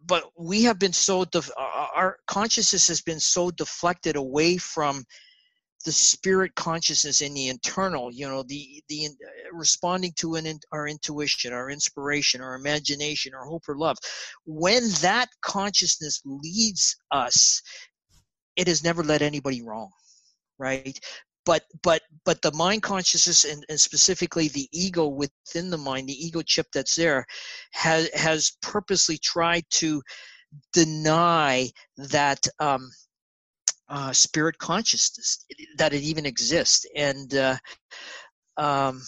but 0.07 0.23
we 0.39 0.63
have 0.63 0.79
been 0.79 0.93
so 0.93 1.23
def- 1.25 1.51
our 1.57 2.17
consciousness 2.25 2.87
has 2.87 3.01
been 3.01 3.19
so 3.19 3.51
deflected 3.51 4.15
away 4.15 4.57
from 4.57 5.03
the 5.85 5.91
spirit 5.91 6.55
consciousness 6.55 7.21
in 7.21 7.33
the 7.33 7.47
internal 7.49 8.11
you 8.11 8.27
know 8.27 8.43
the 8.43 8.81
the 8.89 9.05
uh, 9.05 9.09
responding 9.53 10.11
to 10.17 10.35
an 10.35 10.59
our 10.71 10.87
intuition 10.87 11.53
our 11.53 11.69
inspiration 11.69 12.41
our 12.41 12.55
imagination 12.55 13.33
our 13.33 13.45
hope 13.45 13.63
or 13.67 13.77
love. 13.77 13.97
When 14.45 14.89
that 15.01 15.29
consciousness 15.41 16.21
leads 16.25 16.95
us 17.11 17.61
it 18.55 18.67
has 18.67 18.83
never 18.83 19.03
led 19.03 19.21
anybody 19.21 19.61
wrong 19.61 19.89
right? 20.57 20.99
But 21.45 21.63
but 21.81 22.01
but 22.25 22.41
the 22.41 22.51
mind 22.51 22.83
consciousness 22.83 23.45
and, 23.45 23.63
and, 23.69 23.79
specifically 23.79 24.49
the 24.49 24.67
ego 24.73 25.07
within 25.07 25.69
the 25.69 25.77
mind 25.77 26.09
the 26.09 26.25
ego 26.25 26.41
chip 26.41 26.67
that's 26.73 26.95
there 26.95 27.25
has 27.71 28.09
has 28.13 28.57
purposely 28.61 29.17
tried 29.17 29.63
to 29.71 30.01
deny 30.73 31.69
that 31.97 32.45
um, 32.59 32.89
uh, 33.89 34.11
spirit 34.11 34.57
consciousness 34.57 35.45
that 35.77 35.93
it 35.93 36.01
even 36.01 36.25
exists. 36.25 36.85
And 36.95 37.33
uh, 37.33 37.57
um, 38.57 39.01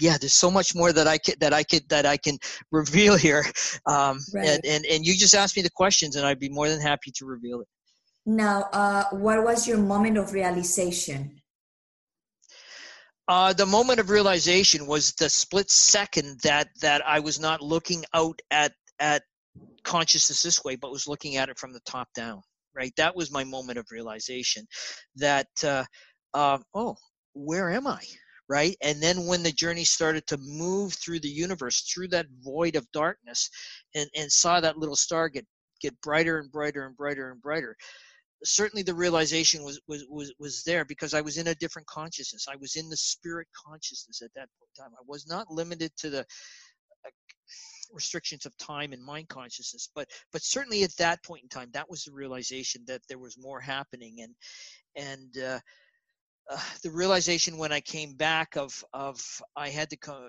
yeah 0.00 0.16
there's 0.18 0.34
so 0.34 0.50
much 0.50 0.74
more 0.74 0.92
that 0.92 1.06
i 1.06 1.18
could 1.18 1.38
that 1.40 1.52
i 1.52 1.62
could 1.62 1.86
that 1.88 2.06
i 2.06 2.16
can 2.16 2.38
reveal 2.72 3.16
here. 3.16 3.44
Um, 3.86 4.18
right. 4.34 4.46
and, 4.46 4.64
and 4.64 4.86
and 4.86 5.04
you 5.04 5.14
just 5.14 5.34
asked 5.34 5.56
me 5.56 5.62
the 5.62 5.70
questions 5.70 6.16
and 6.16 6.26
i'd 6.26 6.38
be 6.38 6.48
more 6.48 6.68
than 6.68 6.80
happy 6.80 7.12
to 7.16 7.26
reveal 7.26 7.60
it. 7.60 7.68
Now 8.26 8.68
uh, 8.72 9.04
what 9.10 9.42
was 9.44 9.66
your 9.66 9.78
moment 9.78 10.18
of 10.18 10.32
realization? 10.32 11.40
Uh, 13.28 13.52
the 13.52 13.66
moment 13.66 14.00
of 14.00 14.10
realization 14.10 14.86
was 14.86 15.12
the 15.12 15.30
split 15.30 15.70
second 15.70 16.40
that 16.42 16.68
that 16.80 17.06
I 17.06 17.20
was 17.20 17.38
not 17.38 17.62
looking 17.62 18.04
out 18.12 18.40
at 18.50 18.72
at 18.98 19.22
consciousness 19.84 20.42
this 20.42 20.64
way, 20.64 20.76
but 20.76 20.90
was 20.90 21.06
looking 21.06 21.36
at 21.36 21.48
it 21.48 21.58
from 21.58 21.72
the 21.72 21.80
top 21.86 22.08
down 22.14 22.42
right? 22.74 22.92
That 22.96 23.14
was 23.14 23.32
my 23.32 23.44
moment 23.44 23.78
of 23.78 23.86
realization 23.90 24.66
that, 25.16 25.48
uh, 25.64 25.84
uh, 26.34 26.58
oh, 26.74 26.96
where 27.34 27.70
am 27.70 27.86
I? 27.86 28.02
Right. 28.48 28.76
And 28.82 29.00
then 29.00 29.26
when 29.26 29.44
the 29.44 29.52
journey 29.52 29.84
started 29.84 30.26
to 30.26 30.38
move 30.38 30.94
through 30.94 31.20
the 31.20 31.28
universe, 31.28 31.82
through 31.82 32.08
that 32.08 32.26
void 32.40 32.74
of 32.74 32.90
darkness, 32.92 33.48
and, 33.94 34.10
and 34.16 34.30
saw 34.30 34.60
that 34.60 34.76
little 34.76 34.96
star 34.96 35.28
get, 35.28 35.46
get 35.80 36.00
brighter 36.00 36.38
and 36.38 36.50
brighter 36.50 36.84
and 36.86 36.96
brighter 36.96 37.30
and 37.30 37.40
brighter, 37.40 37.76
certainly 38.44 38.82
the 38.82 38.94
realization 38.94 39.62
was, 39.62 39.80
was 39.86 40.06
was 40.08 40.32
was 40.38 40.62
there 40.64 40.84
because 40.84 41.14
I 41.14 41.20
was 41.20 41.36
in 41.36 41.48
a 41.48 41.54
different 41.56 41.86
consciousness. 41.88 42.46
I 42.50 42.56
was 42.56 42.76
in 42.76 42.88
the 42.88 42.96
spirit 42.96 43.46
consciousness 43.66 44.22
at 44.22 44.30
that 44.34 44.48
point 44.58 44.70
in 44.76 44.84
time. 44.84 44.92
I 44.98 45.04
was 45.06 45.26
not 45.26 45.50
limited 45.50 45.92
to 45.98 46.10
the 46.10 46.24
restrictions 47.92 48.46
of 48.46 48.56
time 48.56 48.92
and 48.92 49.02
mind 49.02 49.28
consciousness, 49.28 49.88
but 49.94 50.08
but 50.32 50.42
certainly 50.42 50.82
at 50.82 50.96
that 50.96 51.22
point 51.24 51.42
in 51.42 51.48
time, 51.48 51.70
that 51.72 51.88
was 51.90 52.04
the 52.04 52.12
realization 52.12 52.82
that 52.86 53.02
there 53.08 53.18
was 53.18 53.38
more 53.38 53.60
happening, 53.60 54.20
and 54.22 54.34
and 54.96 55.38
uh, 55.44 55.60
uh, 56.50 56.58
the 56.82 56.90
realization 56.90 57.58
when 57.58 57.72
I 57.72 57.80
came 57.80 58.14
back 58.14 58.56
of 58.56 58.84
of 58.92 59.20
I 59.56 59.68
had 59.68 59.90
to 59.90 59.96
come 59.96 60.22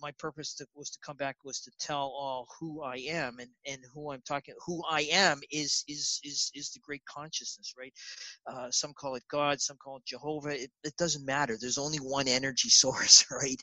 my 0.00 0.10
purpose 0.12 0.54
to, 0.54 0.66
was 0.74 0.90
to 0.90 0.98
come 1.04 1.16
back 1.16 1.36
was 1.44 1.60
to 1.60 1.70
tell 1.78 2.14
all 2.18 2.48
who 2.58 2.82
I 2.82 2.96
am 3.08 3.38
and, 3.38 3.50
and 3.66 3.78
who 3.92 4.10
I'm 4.10 4.22
talking 4.26 4.54
who 4.64 4.82
I 4.88 5.02
am 5.12 5.40
is 5.50 5.84
is 5.88 6.20
is 6.24 6.50
is 6.54 6.70
the 6.70 6.80
great 6.80 7.04
consciousness 7.04 7.74
right? 7.78 7.92
Uh, 8.50 8.70
some 8.70 8.92
call 8.94 9.16
it 9.16 9.22
God 9.30 9.60
some 9.60 9.76
call 9.76 9.98
it 9.98 10.06
Jehovah. 10.06 10.62
It, 10.62 10.70
it 10.84 10.96
doesn't 10.96 11.26
matter. 11.26 11.56
There's 11.60 11.78
only 11.78 11.98
one 11.98 12.28
energy 12.28 12.68
source 12.70 13.26
right? 13.30 13.60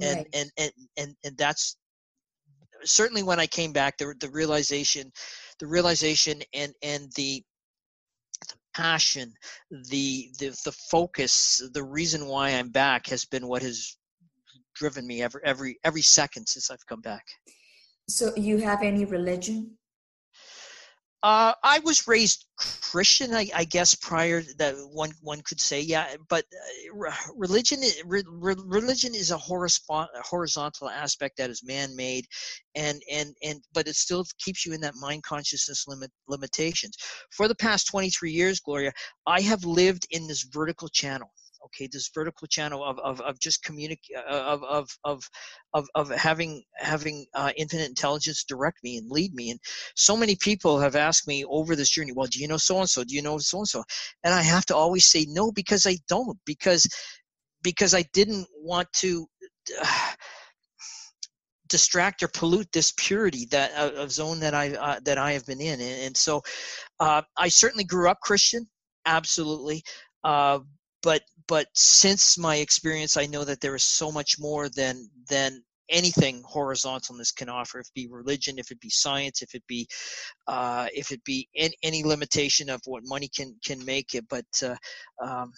And 0.00 0.16
right. 0.18 0.28
And, 0.34 0.50
and 0.56 0.72
and 0.96 1.16
and 1.24 1.36
that's 1.36 1.76
certainly 2.84 3.22
when 3.22 3.40
I 3.40 3.46
came 3.46 3.72
back 3.72 3.98
the 3.98 4.14
the 4.20 4.30
realization 4.30 5.12
the 5.58 5.66
realization 5.66 6.42
and 6.54 6.74
and 6.82 7.10
the 7.16 7.42
the 8.48 8.54
passion 8.74 9.32
the 9.90 10.30
the 10.38 10.48
the 10.64 10.72
focus 10.72 11.60
the 11.74 11.82
reason 11.82 12.26
why 12.26 12.50
i'm 12.50 12.70
back 12.70 13.06
has 13.06 13.24
been 13.26 13.46
what 13.46 13.60
has 13.60 13.98
driven 14.74 15.06
me 15.06 15.22
every 15.22 15.40
every 15.44 15.78
every 15.84 16.02
second 16.02 16.46
since 16.46 16.70
I've 16.70 16.86
come 16.86 17.00
back. 17.00 17.24
So, 18.08 18.34
you 18.36 18.58
have 18.58 18.82
any 18.82 19.04
religion? 19.04 19.76
Uh, 21.22 21.52
I 21.62 21.80
was 21.80 22.08
raised 22.08 22.46
Christian, 22.56 23.34
I, 23.34 23.46
I, 23.54 23.64
guess. 23.64 23.94
Prior 23.94 24.42
that 24.56 24.74
one 24.90 25.12
one 25.20 25.42
could 25.42 25.60
say, 25.60 25.78
yeah. 25.80 26.14
But 26.30 26.46
uh, 26.54 27.10
religion, 27.36 27.80
re, 28.06 28.22
religion 28.26 29.14
is 29.14 29.30
a 29.30 29.36
horizontal 29.36 30.88
aspect 30.88 31.36
that 31.36 31.50
is 31.50 31.62
man-made, 31.62 32.24
and 32.74 33.02
and 33.12 33.34
and 33.42 33.60
but 33.74 33.86
it 33.86 33.96
still 33.96 34.24
keeps 34.38 34.64
you 34.64 34.72
in 34.72 34.80
that 34.80 34.94
mind 34.94 35.22
consciousness 35.22 35.86
limit 35.86 36.10
limitations. 36.26 36.96
For 37.30 37.48
the 37.48 37.54
past 37.54 37.88
23 37.88 38.32
years, 38.32 38.60
Gloria, 38.60 38.92
I 39.26 39.42
have 39.42 39.64
lived 39.64 40.06
in 40.10 40.26
this 40.26 40.44
vertical 40.44 40.88
channel 40.88 41.30
okay 41.64 41.88
this 41.92 42.10
vertical 42.14 42.46
channel 42.46 42.84
of 42.84 42.98
of, 43.00 43.20
of 43.20 43.38
just 43.40 43.62
communicate 43.62 44.16
uh, 44.16 44.32
of, 44.32 44.62
of 44.64 44.88
of 45.04 45.22
of 45.74 45.88
of 45.94 46.10
having 46.10 46.62
having 46.76 47.26
uh, 47.34 47.50
infinite 47.56 47.88
intelligence 47.88 48.44
direct 48.44 48.78
me 48.82 48.98
and 48.98 49.10
lead 49.10 49.34
me. 49.34 49.50
And 49.50 49.60
so 49.94 50.16
many 50.16 50.36
people 50.36 50.78
have 50.80 50.96
asked 50.96 51.26
me 51.26 51.44
over 51.44 51.76
this 51.76 51.90
journey 51.90 52.12
well 52.12 52.26
do 52.26 52.40
you 52.40 52.48
know 52.48 52.56
so 52.56 52.78
and 52.78 52.88
so 52.88 53.04
do 53.04 53.14
you 53.14 53.22
know 53.22 53.38
so 53.38 53.58
and 53.58 53.68
so 53.68 53.82
and 54.24 54.34
i 54.34 54.42
have 54.42 54.66
to 54.66 54.76
always 54.76 55.06
say 55.06 55.26
no 55.28 55.52
because 55.52 55.86
i 55.86 55.96
don't 56.08 56.38
because 56.44 56.86
because 57.62 57.94
i 57.94 58.02
didn't 58.12 58.46
want 58.62 58.88
to 58.92 59.26
uh, 59.80 60.12
distract 61.70 62.22
or 62.22 62.28
pollute 62.28 62.70
this 62.72 62.92
purity 62.98 63.46
that 63.50 63.72
uh, 63.74 64.02
of 64.02 64.12
zone 64.12 64.40
that 64.40 64.54
I 64.54 64.72
uh, 64.72 65.00
that 65.04 65.16
I 65.16 65.32
have 65.32 65.46
been 65.46 65.60
in, 65.60 65.80
and, 65.80 66.02
and 66.02 66.16
so 66.16 66.42
uh, 66.98 67.22
I 67.38 67.48
certainly 67.48 67.84
grew 67.84 68.10
up 68.10 68.18
Christian, 68.20 68.68
absolutely, 69.06 69.82
uh, 70.24 70.58
but 71.02 71.22
but 71.50 71.66
since 71.74 72.38
my 72.38 72.56
experience 72.56 73.16
i 73.16 73.26
know 73.26 73.44
that 73.44 73.60
there 73.60 73.74
is 73.74 73.84
so 73.84 74.10
much 74.10 74.38
more 74.38 74.68
than 74.70 75.10
than 75.28 75.62
anything 75.90 76.42
horizontalness 76.42 77.34
can 77.34 77.48
offer. 77.48 77.80
If 77.80 77.88
it 77.88 77.94
be 77.94 78.08
religion 78.08 78.58
if 78.58 78.70
it 78.70 78.80
be 78.80 78.90
science 78.90 79.42
if 79.42 79.54
it 79.54 79.62
be 79.66 79.86
uh, 80.46 80.86
if 80.94 81.10
it 81.10 81.22
be 81.24 81.48
any, 81.56 82.04
limitation 82.04 82.70
of 82.70 82.80
what 82.86 83.02
money 83.04 83.28
can 83.28 83.54
can 83.64 83.84
make 83.84 84.14
it. 84.14 84.24
But 84.28 84.46
uh, 84.64 84.76
um, 85.22 85.52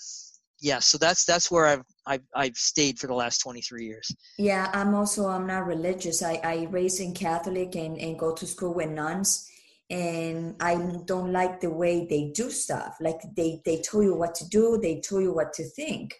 yeah 0.61 0.79
so 0.79 0.99
that's 0.99 1.25
that's 1.25 1.51
where 1.51 1.67
I've, 1.67 1.85
I've 2.07 2.27
i've 2.35 2.57
stayed 2.57 2.99
for 2.99 3.07
the 3.07 3.15
last 3.15 3.39
23 3.39 3.85
years. 3.85 4.11
Yeah 4.39 4.71
i'm 4.73 4.95
also 4.95 5.29
i'm 5.29 5.47
not 5.47 5.67
religious. 5.67 6.23
I 6.23 6.41
i 6.43 6.67
raised 6.71 7.01
in 7.01 7.15
catholic 7.15 7.77
and 7.77 7.99
and 7.99 8.19
go 8.19 8.35
to 8.35 8.47
school 8.47 8.75
with 8.75 8.91
nuns 8.91 9.49
and 9.93 10.57
I 10.59 10.75
don't 11.05 11.33
like 11.33 11.61
the 11.61 11.71
way 11.71 12.07
they 12.09 12.33
do 12.35 12.51
stuff. 12.51 12.97
Like 12.99 13.21
they 13.37 13.61
they 13.65 13.83
tell 13.83 14.03
you 14.03 14.15
what 14.15 14.35
to 14.37 14.49
do, 14.49 14.79
they 14.81 15.01
tell 15.01 15.21
you 15.21 15.35
what 15.35 15.53
to 15.55 15.65
think, 15.65 16.15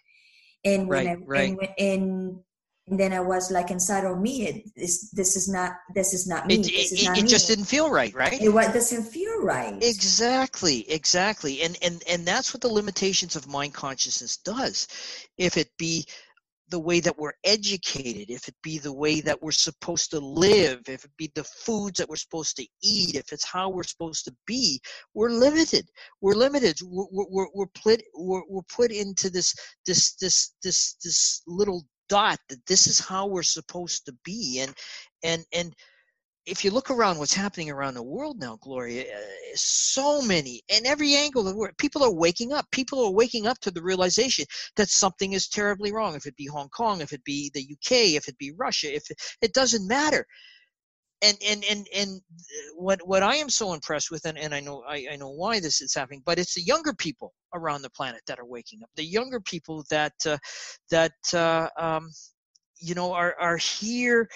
and 0.65 0.87
when 0.87 1.07
right, 1.07 1.19
I, 1.19 1.25
right. 1.25 1.59
And, 1.59 1.71
and, 1.79 2.39
and 2.89 3.01
then 3.01 3.13
I 3.15 3.21
was 3.21 3.51
like 3.51 3.71
inside 3.71 4.05
of 4.05 4.21
me, 4.21 4.47
it, 4.47 4.71
this 4.77 5.11
this 5.13 5.37
is 5.37 5.49
not 5.49 5.73
this 5.95 6.13
is 6.13 6.29
not 6.29 6.47
me. 6.47 6.57
It, 6.57 6.63
this 6.65 6.93
it, 6.93 7.05
not 7.05 7.19
it 7.19 7.23
me. 7.23 7.29
just 7.29 7.49
didn't 7.49 7.65
feel 7.65 7.91
right, 7.91 8.13
right? 8.15 8.43
It 8.43 8.53
doesn't 8.53 9.05
feel 9.05 9.41
right. 9.41 9.83
Exactly, 9.83 10.91
exactly, 10.91 11.63
and 11.63 11.79
and 11.81 12.03
and 12.07 12.27
that's 12.27 12.53
what 12.53 12.61
the 12.61 12.69
limitations 12.69 13.37
of 13.37 13.49
mind 13.49 13.73
consciousness 13.73 14.37
does. 14.37 14.87
If 15.39 15.57
it 15.57 15.71
be 15.79 16.07
the 16.73 16.81
way 16.81 17.01
that 17.01 17.19
we're 17.19 17.35
educated, 17.45 18.31
if 18.31 18.49
it 18.49 18.55
be 18.63 18.79
the 18.79 18.93
way 18.93 19.21
that 19.21 19.41
we're 19.43 19.53
supposed 19.53 20.11
to 20.11 20.19
live, 20.19 20.81
if 20.89 21.05
it 21.05 21.11
be 21.19 21.31
the 21.35 21.45
foods 21.45 21.99
that 21.99 22.09
we're 22.09 22.17
supposed 22.17 22.57
to 22.57 22.67
eat, 22.83 23.15
if 23.15 23.31
it's 23.31 23.45
how 23.45 23.69
we're 23.69 23.83
supposed 23.83 24.25
to 24.25 24.35
be, 24.47 24.81
we're 25.13 25.29
limited. 25.29 25.87
We're 26.23 26.35
limited. 26.35 26.79
We're, 26.83 27.27
we're, 27.31 27.47
we're 27.55 27.67
put 27.85 28.03
we're, 28.17 28.41
we're 28.49 28.63
put 28.75 28.91
into 28.91 29.29
this 29.29 29.55
this 29.87 30.15
this 30.15 30.55
this 30.63 30.97
this 31.05 31.43
little 31.47 31.85
dot 32.09 32.39
that 32.49 32.65
this 32.67 32.87
is 32.87 32.99
how 32.99 33.27
we're 33.27 33.43
supposed 33.43 34.07
to 34.07 34.15
be, 34.25 34.61
and 34.61 34.75
and 35.23 35.45
and 35.53 35.75
if 36.45 36.65
you 36.65 36.71
look 36.71 36.91
around 36.91 37.19
what's 37.19 37.35
happening 37.35 37.71
around 37.71 37.95
the 37.95 38.03
world 38.03 38.41
now, 38.41 38.59
Gloria, 38.61 39.05
uh, 39.05 39.21
so 39.55 40.21
many 40.21 40.63
and 40.75 40.87
every 40.87 41.15
angle 41.15 41.47
of 41.47 41.55
where 41.55 41.73
people 41.79 42.03
are 42.03 42.13
waking 42.13 42.53
up. 42.53 42.67
People 42.73 43.05
are 43.05 43.13
waking 43.13 43.47
up 43.47 43.59
to 43.61 43.71
the 43.71 43.83
realization 43.83 44.45
that 44.77 44.89
something 44.89 45.35
is 45.35 45.49
terribly 45.49 45.93
wrong. 45.93 46.17
If 46.17 46.27
it 46.27 46.37
be 46.37 46.47
Hong 46.47 46.69
Kong, 46.71 47.01
if 47.01 47.13
it 47.13 47.23
be 47.25 47.51
the 47.55 47.61
UK, 47.61 48.17
if 48.17 48.27
it 48.29 48.37
be 48.39 48.53
Russia, 48.57 48.93
if 48.95 49.09
it, 49.11 49.19
it 49.41 49.53
doesn't 49.53 49.87
matter. 49.87 50.27
And 51.25 51.39
and 51.47 51.65
and 51.71 51.87
and 51.95 52.11
uh, 52.19 52.75
what 52.75 53.07
what 53.07 53.23
I 53.23 53.37
am 53.37 53.49
so 53.49 53.75
impressed 53.75 54.11
with, 54.11 54.25
and, 54.25 54.37
and 54.37 54.53
I 54.53 54.59
know 54.59 54.83
I, 54.89 55.07
I 55.13 55.17
know 55.17 55.31
why 55.31 55.61
this 55.61 55.81
is 55.81 55.95
happening, 55.95 56.23
but 56.27 56.41
it's 56.41 56.55
the 56.55 56.63
younger 56.63 56.93
people 56.93 57.33
around 57.55 57.83
the 57.83 57.91
planet 57.91 58.23
that 58.27 58.41
are 58.41 58.45
waking 58.45 58.81
up. 58.83 58.91
The 58.97 59.05
younger 59.05 59.39
people 59.39 59.85
that 59.91 60.15
uh, 60.27 60.39
that 60.91 61.13
uh, 61.33 61.69
um, 61.79 62.11
you 62.81 62.97
know 62.97 63.13
are 63.13 63.37
are 63.39 63.57
here 63.57 64.29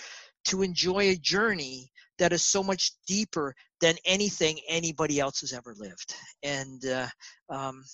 to 0.45 0.63
enjoy 0.63 1.09
a 1.09 1.17
journey 1.17 1.91
that 2.19 2.33
is 2.33 2.43
so 2.43 2.63
much 2.63 2.93
deeper 3.07 3.55
than 3.81 3.95
anything 4.05 4.59
anybody 4.69 5.21
else 5.21 5.41
has 5.41 5.53
ever 5.53 5.75
lived. 5.79 6.15
And 6.43 6.85
uh, 6.87 7.07
um, 7.51 7.85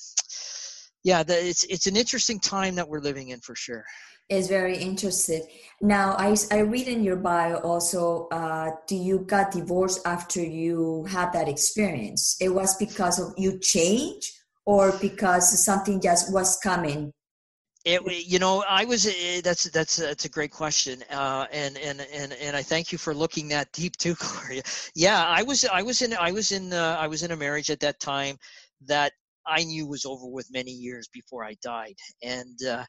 yeah, 1.05 1.23
the, 1.23 1.35
it's 1.35 1.65
it's 1.65 1.87
an 1.87 1.97
interesting 1.97 2.39
time 2.39 2.75
that 2.77 2.89
we're 2.89 3.01
living 3.01 3.29
in 3.29 3.41
for 3.41 3.55
sure. 3.55 3.85
Is 4.29 4.49
very 4.49 4.79
interested. 4.79 5.43
Now, 5.83 6.15
I, 6.17 6.35
I 6.51 6.61
read 6.61 6.89
in 6.89 7.03
your 7.05 7.17
bio 7.17 7.57
also, 7.57 8.29
uh, 8.33 8.71
do 8.87 8.97
you 8.97 9.19
got 9.19 9.51
divorced 9.51 10.01
after 10.07 10.41
you 10.41 11.05
had 11.11 11.33
that 11.33 11.49
experience? 11.49 12.37
It 12.41 12.49
was 12.49 12.77
because 12.77 13.19
of 13.19 13.35
you 13.37 13.59
change 13.59 14.33
or 14.65 14.93
because 15.01 15.63
something 15.63 16.01
just 16.01 16.33
was 16.33 16.57
coming 16.59 17.13
it, 17.85 18.27
you 18.27 18.39
know, 18.39 18.65
I 18.69 18.85
was. 18.85 19.07
Eh, 19.07 19.41
that's 19.43 19.65
that's 19.65 19.97
that's 19.97 20.25
a 20.25 20.29
great 20.29 20.51
question, 20.53 21.03
uh, 21.11 21.47
and 21.53 21.77
and 21.79 22.07
and 22.13 22.33
and 22.35 22.57
I 22.57 22.63
thank 22.63 22.93
you 22.93 22.99
for 22.99 23.15
looking 23.15 23.49
that 23.49 23.73
deep 23.73 23.97
too, 23.97 24.15
Gloria. 24.19 24.63
Yeah, 24.95 25.25
I 25.27 25.43
was 25.43 25.65
I 25.65 25.83
was 25.83 26.03
in 26.03 26.15
I 26.15 26.31
was 26.31 26.53
in 26.53 26.73
uh, 26.73 26.97
I 26.99 27.07
was 27.09 27.23
in 27.23 27.33
a 27.33 27.37
marriage 27.37 27.71
at 27.71 27.81
that 27.81 27.99
time 28.01 28.37
that 28.87 29.13
I 29.47 29.65
knew 29.65 29.87
was 29.87 30.05
over 30.05 30.27
with 30.27 30.47
many 30.53 30.71
years 30.71 31.09
before 31.13 31.45
I 31.45 31.55
died, 31.63 31.97
and 32.23 32.59
uh, 32.65 32.85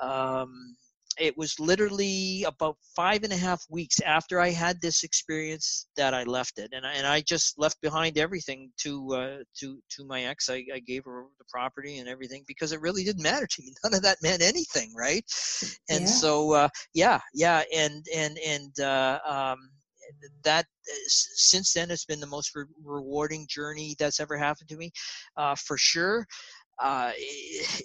um, 0.00 0.76
it 1.18 1.36
was 1.36 1.58
literally 1.58 2.44
about 2.44 2.76
five 2.94 3.22
and 3.22 3.32
a 3.32 3.36
half 3.36 3.64
weeks 3.70 4.00
after 4.00 4.40
I 4.40 4.50
had 4.50 4.80
this 4.80 5.02
experience 5.02 5.86
that 5.96 6.14
I 6.14 6.24
left 6.24 6.58
it, 6.58 6.70
and 6.72 6.86
I, 6.86 6.92
and 6.94 7.06
I 7.06 7.20
just 7.20 7.58
left 7.58 7.80
behind 7.80 8.18
everything 8.18 8.70
to 8.78 9.14
uh, 9.14 9.36
to 9.60 9.78
to 9.90 10.04
my 10.04 10.24
ex. 10.24 10.48
I, 10.48 10.64
I 10.74 10.78
gave 10.80 11.04
her 11.04 11.24
the 11.38 11.44
property 11.50 11.98
and 11.98 12.08
everything 12.08 12.44
because 12.46 12.72
it 12.72 12.80
really 12.80 13.04
didn't 13.04 13.22
matter 13.22 13.46
to 13.46 13.62
me. 13.62 13.72
None 13.84 13.94
of 13.94 14.02
that 14.02 14.18
meant 14.22 14.42
anything, 14.42 14.92
right? 14.96 15.24
And 15.88 16.02
yeah. 16.02 16.06
so 16.06 16.52
uh, 16.52 16.68
yeah, 16.94 17.20
yeah, 17.34 17.62
and 17.74 18.04
and 18.14 18.38
and 18.38 18.80
uh, 18.80 19.18
um, 19.26 19.58
that 20.44 20.64
uh, 20.64 20.94
since 21.06 21.72
then 21.72 21.90
it's 21.90 22.04
been 22.04 22.20
the 22.20 22.26
most 22.26 22.54
re- 22.54 22.64
rewarding 22.84 23.46
journey 23.48 23.96
that's 23.98 24.20
ever 24.20 24.36
happened 24.36 24.68
to 24.68 24.76
me, 24.76 24.90
uh, 25.36 25.54
for 25.54 25.76
sure 25.76 26.26
uh, 26.82 27.12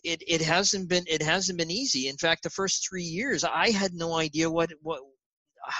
it 0.03 0.23
it 0.27 0.41
hasn't 0.41 0.89
been 0.89 1.03
it 1.07 1.21
hasn't 1.21 1.57
been 1.57 1.71
easy. 1.71 2.07
In 2.07 2.17
fact, 2.17 2.43
the 2.43 2.49
first 2.49 2.87
three 2.87 3.03
years, 3.03 3.43
I 3.43 3.71
had 3.71 3.93
no 3.93 4.15
idea 4.17 4.49
what 4.49 4.71
what 4.81 5.01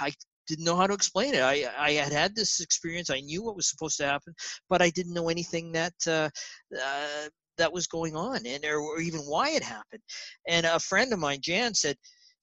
I 0.01 0.11
didn't 0.47 0.65
know 0.65 0.75
how 0.75 0.87
to 0.87 0.93
explain 0.93 1.33
it. 1.33 1.41
I 1.41 1.65
I 1.77 1.91
had 1.93 2.11
had 2.11 2.35
this 2.35 2.59
experience. 2.59 3.09
I 3.09 3.21
knew 3.21 3.43
what 3.43 3.55
was 3.55 3.69
supposed 3.69 3.97
to 3.97 4.05
happen, 4.05 4.33
but 4.69 4.81
I 4.81 4.89
didn't 4.89 5.13
know 5.13 5.29
anything 5.29 5.71
that 5.73 5.93
uh, 6.07 6.29
uh, 6.77 7.29
that 7.57 7.73
was 7.73 7.87
going 7.87 8.15
on, 8.15 8.45
and 8.45 8.65
or, 8.65 8.79
or 8.79 8.99
even 8.99 9.21
why 9.21 9.51
it 9.51 9.63
happened. 9.63 10.01
And 10.47 10.65
a 10.65 10.79
friend 10.79 11.13
of 11.13 11.19
mine, 11.19 11.39
Jan, 11.41 11.73
said, 11.73 11.95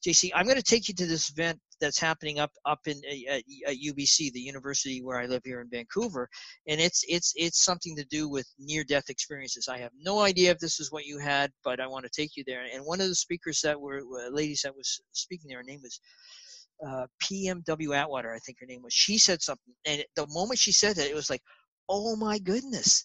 JC, 0.07 0.31
I'm 0.35 0.45
going 0.45 0.57
to 0.57 0.63
take 0.63 0.89
you 0.89 0.95
to 0.95 1.07
this 1.07 1.31
event 1.31 1.59
that's 1.81 1.99
happening 1.99 2.39
up 2.39 2.53
up 2.65 2.81
in 2.87 3.01
uh, 3.09 3.35
at, 3.35 3.43
at 3.67 3.77
UBC, 3.77 4.33
the 4.33 4.41
university 4.41 5.03
where 5.03 5.19
I 5.19 5.27
live 5.27 5.43
here 5.45 5.61
in 5.61 5.69
Vancouver, 5.71 6.29
and 6.69 6.81
it's 6.81 7.05
it's 7.09 7.33
it's 7.37 7.65
something 7.65 7.97
to 7.97 8.05
do 8.05 8.29
with 8.29 8.47
near-death 8.59 9.09
experiences. 9.09 9.69
I 9.69 9.79
have 9.79 9.93
no 10.01 10.21
idea 10.21 10.51
if 10.53 10.59
this 10.59 10.79
is 10.79 10.93
what 10.93 11.07
you 11.07 11.19
had, 11.19 11.51
but 11.65 11.81
I 11.81 11.87
want 11.87 12.05
to 12.05 12.11
take 12.11 12.37
you 12.37 12.45
there. 12.47 12.65
And 12.73 12.85
one 12.85 13.01
of 13.01 13.09
the 13.09 13.15
speakers 13.15 13.61
that 13.63 13.81
were 13.81 13.99
uh, 14.01 14.31
ladies 14.31 14.63
that 14.63 14.75
was 14.75 15.01
speaking 15.13 15.49
there, 15.49 15.59
her 15.59 15.65
name 15.65 15.81
was 15.83 16.01
uh, 16.87 17.07
PMW 17.23 17.97
Atwater, 17.97 18.33
I 18.33 18.39
think 18.39 18.59
her 18.61 18.67
name 18.67 18.83
was. 18.83 18.93
She 18.93 19.19
said 19.19 19.43
something, 19.43 19.75
and 19.85 20.05
the 20.15 20.27
moment 20.29 20.61
she 20.61 20.73
said 20.73 20.97
that, 20.97 21.11
it 21.11 21.15
was 21.15 21.31
like, 21.31 21.43
oh 21.89 22.17
my 22.17 22.39
goodness. 22.39 23.05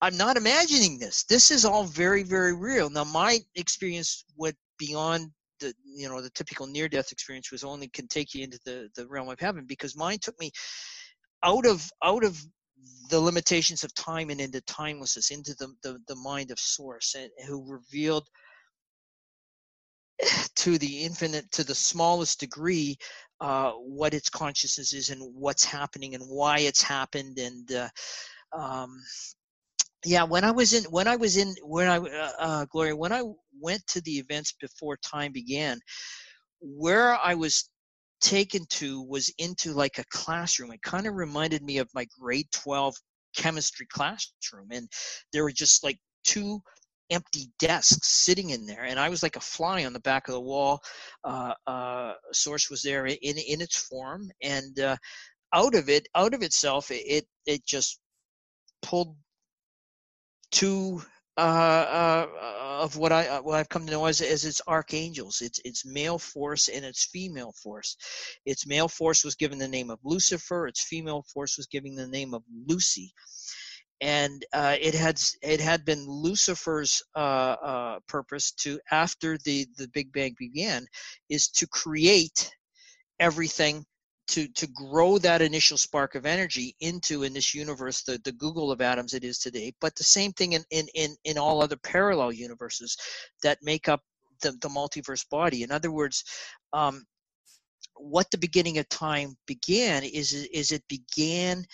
I'm 0.00 0.16
not 0.18 0.36
imagining 0.36 0.98
this. 0.98 1.24
This 1.24 1.50
is 1.50 1.64
all 1.64 1.84
very, 1.84 2.24
very 2.24 2.54
real. 2.54 2.90
Now, 2.90 3.04
my 3.04 3.38
experience 3.54 4.24
went 4.36 4.56
beyond 4.78 5.30
the 5.60 5.74
you 5.84 6.08
know 6.08 6.20
the 6.20 6.30
typical 6.30 6.66
near 6.66 6.88
death 6.88 7.12
experience 7.12 7.50
was 7.50 7.64
only 7.64 7.88
can 7.88 8.08
take 8.08 8.34
you 8.34 8.44
into 8.44 8.58
the 8.64 8.88
the 8.96 9.06
realm 9.08 9.28
of 9.28 9.40
heaven 9.40 9.64
because 9.66 9.96
mine 9.96 10.18
took 10.20 10.38
me 10.40 10.50
out 11.44 11.66
of 11.66 11.88
out 12.02 12.24
of 12.24 12.40
the 13.10 13.20
limitations 13.20 13.84
of 13.84 13.94
time 13.94 14.30
and 14.30 14.40
into 14.40 14.60
timelessness 14.62 15.30
into 15.30 15.54
the 15.54 15.72
the, 15.82 15.98
the 16.08 16.16
mind 16.16 16.50
of 16.50 16.58
source 16.58 17.14
and 17.14 17.30
who 17.46 17.64
revealed 17.66 18.26
to 20.56 20.78
the 20.78 21.04
infinite 21.04 21.50
to 21.52 21.64
the 21.64 21.74
smallest 21.74 22.40
degree 22.40 22.96
uh, 23.40 23.72
what 23.72 24.14
its 24.14 24.28
consciousness 24.28 24.94
is 24.94 25.10
and 25.10 25.20
what's 25.34 25.64
happening 25.64 26.14
and 26.14 26.24
why 26.24 26.60
it's 26.60 26.82
happened 26.82 27.38
and 27.38 27.72
uh, 27.72 27.88
um, 28.56 29.02
yeah 30.04 30.22
when 30.22 30.44
i 30.44 30.50
was 30.50 30.72
in 30.72 30.84
when 30.84 31.08
i 31.08 31.16
was 31.16 31.36
in 31.36 31.54
when 31.62 31.88
i 31.88 31.98
uh, 31.98 32.30
uh, 32.38 32.64
gloria 32.66 32.94
when 32.96 33.12
i 33.12 33.22
went 33.60 33.84
to 33.86 34.00
the 34.02 34.12
events 34.12 34.54
before 34.60 34.96
time 34.98 35.32
began 35.32 35.78
where 36.60 37.16
i 37.16 37.34
was 37.34 37.68
taken 38.24 38.64
to 38.70 39.02
was 39.02 39.32
into 39.38 39.72
like 39.72 39.98
a 39.98 40.04
classroom. 40.10 40.72
It 40.72 40.82
kind 40.82 41.06
of 41.06 41.14
reminded 41.14 41.62
me 41.62 41.78
of 41.78 41.90
my 41.94 42.06
grade 42.18 42.48
12 42.52 42.94
chemistry 43.36 43.86
classroom 43.92 44.68
and 44.70 44.88
there 45.32 45.42
were 45.42 45.52
just 45.52 45.84
like 45.84 45.98
two 46.24 46.60
empty 47.10 47.50
desks 47.58 48.08
sitting 48.08 48.50
in 48.50 48.64
there 48.64 48.84
and 48.84 48.98
i 48.98 49.10
was 49.10 49.22
like 49.22 49.36
a 49.36 49.40
fly 49.40 49.84
on 49.84 49.92
the 49.92 50.00
back 50.00 50.26
of 50.26 50.34
the 50.34 50.40
wall. 50.40 50.80
Uh, 51.22 51.52
uh, 51.66 52.14
source 52.32 52.70
was 52.70 52.80
there 52.80 53.06
in 53.06 53.16
in 53.20 53.60
its 53.60 53.76
form 53.76 54.30
and 54.42 54.80
uh, 54.80 54.96
out 55.52 55.74
of 55.74 55.88
it 55.88 56.08
out 56.14 56.32
of 56.32 56.42
itself 56.42 56.90
it 56.90 57.26
it 57.46 57.64
just 57.66 58.00
pulled 58.82 59.16
two 60.54 61.02
uh, 61.36 61.40
uh, 61.40 62.26
of 62.80 62.96
what 62.96 63.10
I 63.10 63.26
uh, 63.26 63.42
what 63.42 63.58
I've 63.58 63.68
come 63.68 63.84
to 63.86 63.92
know 63.92 64.06
as 64.06 64.20
as 64.20 64.44
its 64.44 64.62
archangels. 64.68 65.42
It's 65.42 65.60
it's 65.64 65.84
male 65.84 66.18
force 66.18 66.68
and 66.68 66.84
its 66.84 67.06
female 67.06 67.52
force. 67.60 67.96
Its 68.46 68.66
male 68.66 68.88
force 68.88 69.24
was 69.24 69.34
given 69.34 69.58
the 69.58 69.68
name 69.68 69.90
of 69.90 69.98
Lucifer. 70.04 70.68
Its 70.68 70.84
female 70.84 71.24
force 71.34 71.56
was 71.56 71.66
given 71.66 71.96
the 71.96 72.06
name 72.06 72.34
of 72.34 72.44
Lucy, 72.68 73.12
and 74.00 74.44
uh, 74.52 74.76
it 74.80 74.94
had 74.94 75.20
it 75.42 75.60
had 75.60 75.84
been 75.84 76.06
Lucifer's 76.06 77.02
uh, 77.16 77.56
uh, 77.62 77.98
purpose 78.06 78.52
to 78.52 78.78
after 78.92 79.36
the 79.38 79.66
the 79.76 79.88
Big 79.88 80.12
Bang 80.12 80.36
began 80.38 80.86
is 81.28 81.48
to 81.48 81.66
create 81.66 82.48
everything 83.18 83.84
to 84.26 84.48
to 84.48 84.66
grow 84.68 85.18
that 85.18 85.42
initial 85.42 85.76
spark 85.76 86.14
of 86.14 86.26
energy 86.26 86.74
into 86.80 87.24
in 87.24 87.32
this 87.32 87.54
universe 87.54 88.02
the, 88.02 88.18
the 88.24 88.32
googol 88.32 88.72
of 88.72 88.80
atoms 88.80 89.14
it 89.14 89.24
is 89.24 89.38
today 89.38 89.72
but 89.80 89.94
the 89.96 90.04
same 90.04 90.32
thing 90.32 90.52
in 90.52 90.64
in 90.70 90.86
in, 90.94 91.14
in 91.24 91.38
all 91.38 91.62
other 91.62 91.76
parallel 91.76 92.32
universes 92.32 92.96
that 93.42 93.58
make 93.62 93.88
up 93.88 94.00
the, 94.40 94.52
the 94.60 94.68
multiverse 94.68 95.28
body. 95.28 95.62
In 95.62 95.70
other 95.70 95.90
words 95.90 96.24
um, 96.72 97.04
what 97.96 98.30
the 98.30 98.38
beginning 98.38 98.78
of 98.78 98.88
time 98.88 99.36
began 99.46 100.02
is 100.04 100.32
is 100.32 100.72
it 100.72 100.82
began 100.88 101.64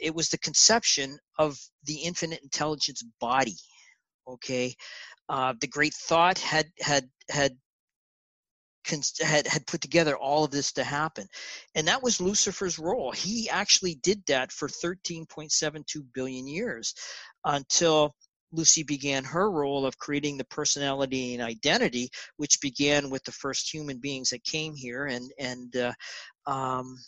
it 0.00 0.14
was 0.14 0.28
the 0.28 0.38
conception 0.38 1.18
of 1.38 1.58
the 1.84 1.96
infinite 1.96 2.42
intelligence 2.42 3.04
body 3.20 3.56
okay? 4.26 4.74
Uh, 5.28 5.54
the 5.60 5.66
great 5.66 5.94
thought 5.94 6.38
had 6.38 6.66
had 6.80 7.08
had 7.30 7.56
had 9.20 9.46
had 9.46 9.66
put 9.66 9.80
together 9.80 10.16
all 10.16 10.44
of 10.44 10.50
this 10.50 10.72
to 10.72 10.84
happen. 10.84 11.26
And 11.74 11.88
that 11.88 12.02
was 12.02 12.20
lucifer's 12.20 12.78
role. 12.78 13.12
He 13.12 13.48
actually 13.48 13.96
did 13.96 14.22
that 14.26 14.52
for 14.52 14.68
13.72 14.68 15.84
billion 16.14 16.46
years 16.46 16.94
until 17.44 18.14
lucy 18.52 18.84
began 18.84 19.24
her 19.24 19.50
role 19.50 19.84
of 19.84 19.98
creating 19.98 20.38
the 20.38 20.44
personality 20.44 21.34
and 21.34 21.42
identity 21.42 22.08
which 22.36 22.60
began 22.60 23.10
with 23.10 23.24
the 23.24 23.32
first 23.32 23.72
human 23.72 23.98
beings 23.98 24.30
that 24.30 24.44
came 24.44 24.74
here. 24.74 25.06
And 25.06 25.30
and 25.38 25.76
uh, 25.76 25.92
um, 26.46 26.98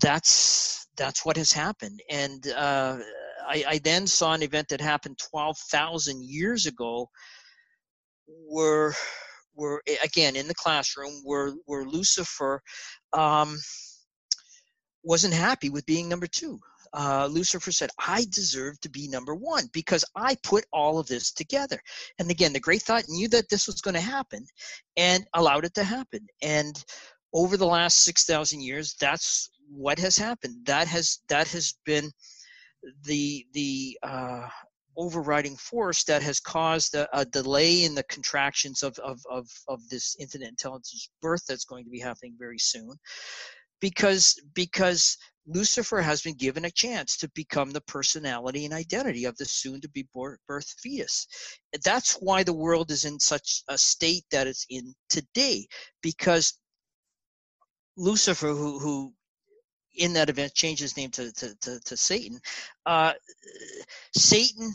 that's 0.00 0.86
that's 0.96 1.24
what 1.24 1.36
has 1.36 1.52
happened. 1.52 2.02
And 2.10 2.46
uh, 2.48 2.98
I, 3.48 3.64
I 3.66 3.78
then 3.78 4.06
saw 4.06 4.34
an 4.34 4.42
event 4.42 4.68
that 4.68 4.80
happened 4.80 5.18
12,000 5.30 6.22
years 6.22 6.66
ago 6.66 7.08
where 8.26 8.94
were 9.60 9.82
again 10.02 10.36
in 10.36 10.48
the 10.48 10.54
classroom 10.54 11.20
where 11.22 11.52
where 11.66 11.84
Lucifer 11.84 12.62
um, 13.12 13.56
wasn't 15.04 15.34
happy 15.34 15.68
with 15.68 15.86
being 15.86 16.08
number 16.08 16.26
two. 16.26 16.58
Uh, 16.92 17.28
Lucifer 17.30 17.70
said, 17.70 17.90
I 17.98 18.26
deserve 18.30 18.80
to 18.80 18.88
be 18.88 19.06
number 19.06 19.34
one 19.34 19.68
because 19.72 20.04
I 20.16 20.36
put 20.42 20.64
all 20.72 20.98
of 20.98 21.06
this 21.06 21.30
together. 21.30 21.80
And 22.18 22.28
again, 22.30 22.52
the 22.52 22.58
great 22.58 22.82
thought 22.82 23.04
knew 23.08 23.28
that 23.28 23.48
this 23.48 23.68
was 23.68 23.80
going 23.80 23.94
to 23.94 24.00
happen 24.00 24.44
and 24.96 25.24
allowed 25.34 25.64
it 25.64 25.74
to 25.74 25.84
happen. 25.84 26.26
And 26.42 26.82
over 27.32 27.56
the 27.56 27.66
last 27.66 28.00
6,000 28.00 28.60
years, 28.60 28.96
that's 28.98 29.50
what 29.68 30.00
has 30.00 30.16
happened. 30.16 30.66
That 30.66 30.88
has, 30.88 31.20
that 31.28 31.46
has 31.48 31.74
been 31.86 32.10
the, 33.04 33.46
the, 33.52 33.96
uh, 34.02 34.48
overriding 34.96 35.56
force 35.56 36.04
that 36.04 36.22
has 36.22 36.40
caused 36.40 36.94
a, 36.94 37.08
a 37.18 37.24
delay 37.24 37.84
in 37.84 37.94
the 37.94 38.02
contractions 38.04 38.82
of, 38.82 38.98
of, 38.98 39.20
of, 39.30 39.48
of 39.68 39.88
this 39.88 40.16
infinite 40.18 40.48
intelligence 40.48 41.10
birth 41.22 41.44
that's 41.46 41.64
going 41.64 41.84
to 41.84 41.90
be 41.90 42.00
happening 42.00 42.34
very 42.38 42.58
soon 42.58 42.94
because 43.80 44.40
because 44.54 45.16
Lucifer 45.46 46.00
has 46.00 46.22
been 46.22 46.36
given 46.36 46.66
a 46.66 46.70
chance 46.70 47.16
to 47.16 47.30
become 47.34 47.70
the 47.70 47.80
personality 47.80 48.64
and 48.64 48.74
identity 48.74 49.24
of 49.24 49.36
the 49.36 49.44
soon 49.46 49.80
to 49.80 49.88
be 49.88 50.06
birth 50.12 50.74
fetus. 50.80 51.26
That's 51.82 52.14
why 52.14 52.42
the 52.42 52.52
world 52.52 52.90
is 52.90 53.04
in 53.04 53.18
such 53.18 53.62
a 53.68 53.76
state 53.76 54.24
that 54.30 54.46
it's 54.46 54.66
in 54.68 54.94
today 55.08 55.66
because 56.02 56.58
Lucifer, 57.96 58.48
who, 58.48 58.78
who 58.78 59.12
in 59.96 60.12
that 60.14 60.30
event 60.30 60.54
changed 60.54 60.82
his 60.82 60.96
name 60.96 61.10
to, 61.10 61.32
to, 61.32 61.54
to, 61.60 61.80
to 61.80 61.96
Satan, 61.96 62.40
uh, 62.86 63.12
Satan 64.14 64.74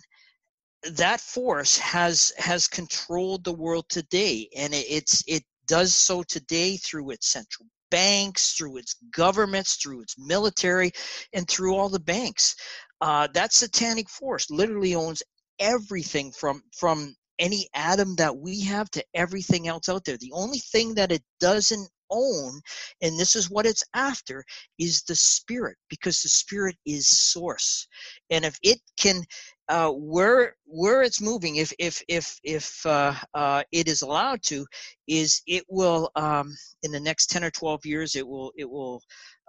that 0.94 1.20
force 1.20 1.80
has 1.80 2.32
has 2.38 2.68
controlled 2.68 3.44
the 3.44 3.54
world 3.54 3.86
today 3.90 4.48
and 4.56 4.72
it, 4.72 4.86
it's 4.88 5.24
it 5.28 5.44
does 5.68 5.96
so 5.96 6.22
today 6.22 6.78
through 6.78 7.10
its 7.10 7.32
central 7.32 7.68
banks 7.90 8.54
through 8.54 8.78
its 8.78 8.96
governments 9.12 9.78
through 9.78 10.02
its 10.02 10.16
military 10.18 10.92
and 11.34 11.48
through 11.48 11.76
all 11.76 11.90
the 11.90 12.00
banks. 12.00 12.56
Uh, 13.02 13.28
that 13.34 13.54
satanic 13.54 14.10
force 14.10 14.50
literally 14.50 14.96
owns 14.96 15.22
everything 15.60 16.32
from 16.32 16.62
from 16.78 17.16
any 17.40 17.68
atom 17.74 18.16
that 18.16 18.36
we 18.36 18.62
have 18.62 18.90
to 18.90 19.04
everything 19.14 19.68
else 19.68 19.90
out 19.90 20.06
there. 20.06 20.18
The 20.18 20.32
only 20.34 20.60
thing 20.60 20.96
that 20.96 21.12
it 21.12 21.24
doesn't 21.40 21.90
own 22.10 22.60
and 23.02 23.20
this 23.20 23.36
is 23.36 23.50
what 23.50 23.66
it's 23.66 23.84
after 23.94 24.44
is 24.80 25.04
the 25.04 25.16
spirit 25.16 25.78
because 25.90 26.22
the 26.22 26.30
spirit 26.30 26.76
is 26.86 27.08
source 27.08 27.88
and 28.30 28.46
if 28.46 28.58
it 28.64 28.80
can 28.98 29.24
uh, 29.68 29.90
where 29.90 30.56
where 30.66 31.02
it's 31.02 31.22
moving, 31.22 31.56
if 31.56 31.74
if 31.80 32.02
if 32.08 32.40
if 32.44 32.86
uh, 32.86 33.14
uh, 33.34 33.64
it 33.72 33.88
is 33.88 34.04
allowed 34.04 34.42
to, 34.44 34.66
is 35.08 35.42
it 35.48 35.64
will 35.70 36.12
um, 36.16 36.54
in 36.84 36.92
the 36.92 37.00
next 37.00 37.28
ten 37.28 37.44
or 37.44 37.50
twelve 37.52 37.84
years 37.86 38.16
it 38.16 38.28
will 38.28 38.52
it 38.56 38.70
will 38.70 39.02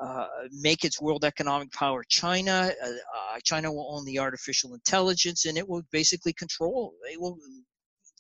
uh, 0.03 0.27
make 0.53 0.85
its 0.85 1.01
world 1.01 1.25
economic 1.25 1.71
power 1.73 2.03
China. 2.09 2.73
Uh, 2.83 2.89
uh, 2.89 3.39
China 3.45 3.71
will 3.71 3.95
own 3.95 4.05
the 4.07 4.19
artificial 4.19 4.75
intelligence, 4.75 5.45
and 5.45 5.59
it 5.59 5.69
will 5.69 5.83
basically 5.93 6.33
control. 6.33 6.95
It 7.11 7.21
will 7.21 7.39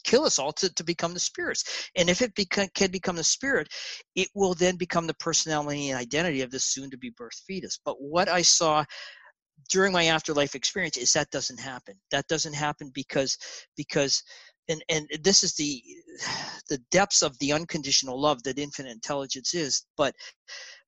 kill 0.06 0.24
us 0.24 0.38
all 0.38 0.52
to, 0.52 0.72
to 0.74 0.84
become 0.84 1.12
the 1.12 1.20
spirits. 1.20 1.90
And 1.96 2.08
if 2.08 2.22
it 2.22 2.34
beca- 2.34 2.72
can 2.74 2.90
become 2.90 3.16
the 3.16 3.24
spirit, 3.24 3.68
it 4.14 4.28
will 4.34 4.54
then 4.54 4.76
become 4.76 5.06
the 5.06 5.14
personality 5.14 5.90
and 5.90 6.00
identity 6.00 6.40
of 6.40 6.50
the 6.50 6.60
soon 6.60 6.90
to 6.90 6.96
be 6.98 7.10
birth 7.10 7.42
fetus. 7.46 7.78
But 7.84 8.00
what 8.00 8.28
I 8.28 8.42
saw 8.42 8.84
during 9.70 9.92
my 9.92 10.06
afterlife 10.06 10.54
experience 10.54 10.96
is 10.96 11.12
that 11.12 11.30
doesn't 11.30 11.58
happen 11.58 11.94
that 12.10 12.26
doesn't 12.28 12.52
happen 12.52 12.90
because 12.94 13.36
because 13.76 14.22
and 14.68 14.82
and 14.88 15.08
this 15.22 15.42
is 15.42 15.54
the 15.54 15.82
the 16.68 16.78
depths 16.90 17.22
of 17.22 17.36
the 17.38 17.52
unconditional 17.52 18.20
love 18.20 18.42
that 18.42 18.58
infinite 18.58 18.92
intelligence 18.92 19.54
is 19.54 19.84
but 19.96 20.14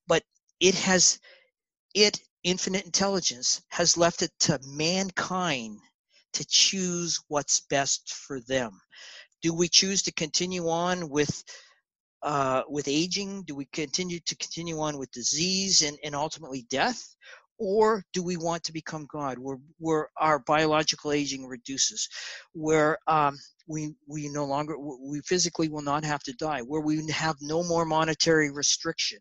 but 0.06 0.22
it 0.60 0.74
has 0.74 1.18
it 1.94 2.20
infinite 2.44 2.84
intelligence 2.84 3.62
has 3.68 3.96
left 3.96 4.22
it 4.22 4.30
to 4.38 4.58
mankind 4.64 5.78
to 6.34 6.46
choose 6.46 7.20
what's 7.28 7.60
best 7.68 8.12
for 8.12 8.40
them 8.40 8.78
do 9.42 9.54
we 9.54 9.68
choose 9.68 10.02
to 10.02 10.12
continue 10.12 10.68
on 10.68 11.08
with 11.08 11.44
uh, 12.22 12.62
with 12.68 12.88
aging? 12.88 13.42
Do 13.44 13.54
we 13.54 13.66
continue 13.66 14.18
to 14.20 14.36
continue 14.36 14.80
on 14.80 14.98
with 14.98 15.10
disease 15.12 15.82
and, 15.82 15.96
and 16.02 16.14
ultimately 16.14 16.66
death? 16.68 17.14
Or 17.58 18.04
do 18.12 18.22
we 18.22 18.36
want 18.36 18.64
to 18.64 18.72
become 18.72 19.06
God, 19.10 19.38
where, 19.38 19.58
where 19.78 20.08
our 20.16 20.38
biological 20.40 21.12
aging 21.12 21.46
reduces, 21.46 22.08
where 22.52 22.98
um, 23.06 23.36
we 23.68 23.94
we 24.06 24.28
no 24.28 24.44
longer 24.44 24.76
we 24.78 25.20
physically 25.20 25.68
will 25.68 25.82
not 25.82 26.04
have 26.04 26.22
to 26.22 26.32
die 26.34 26.60
where 26.60 26.80
we 26.80 27.06
have 27.10 27.36
no 27.40 27.62
more 27.62 27.84
monetary 27.84 28.50
restriction 28.50 29.18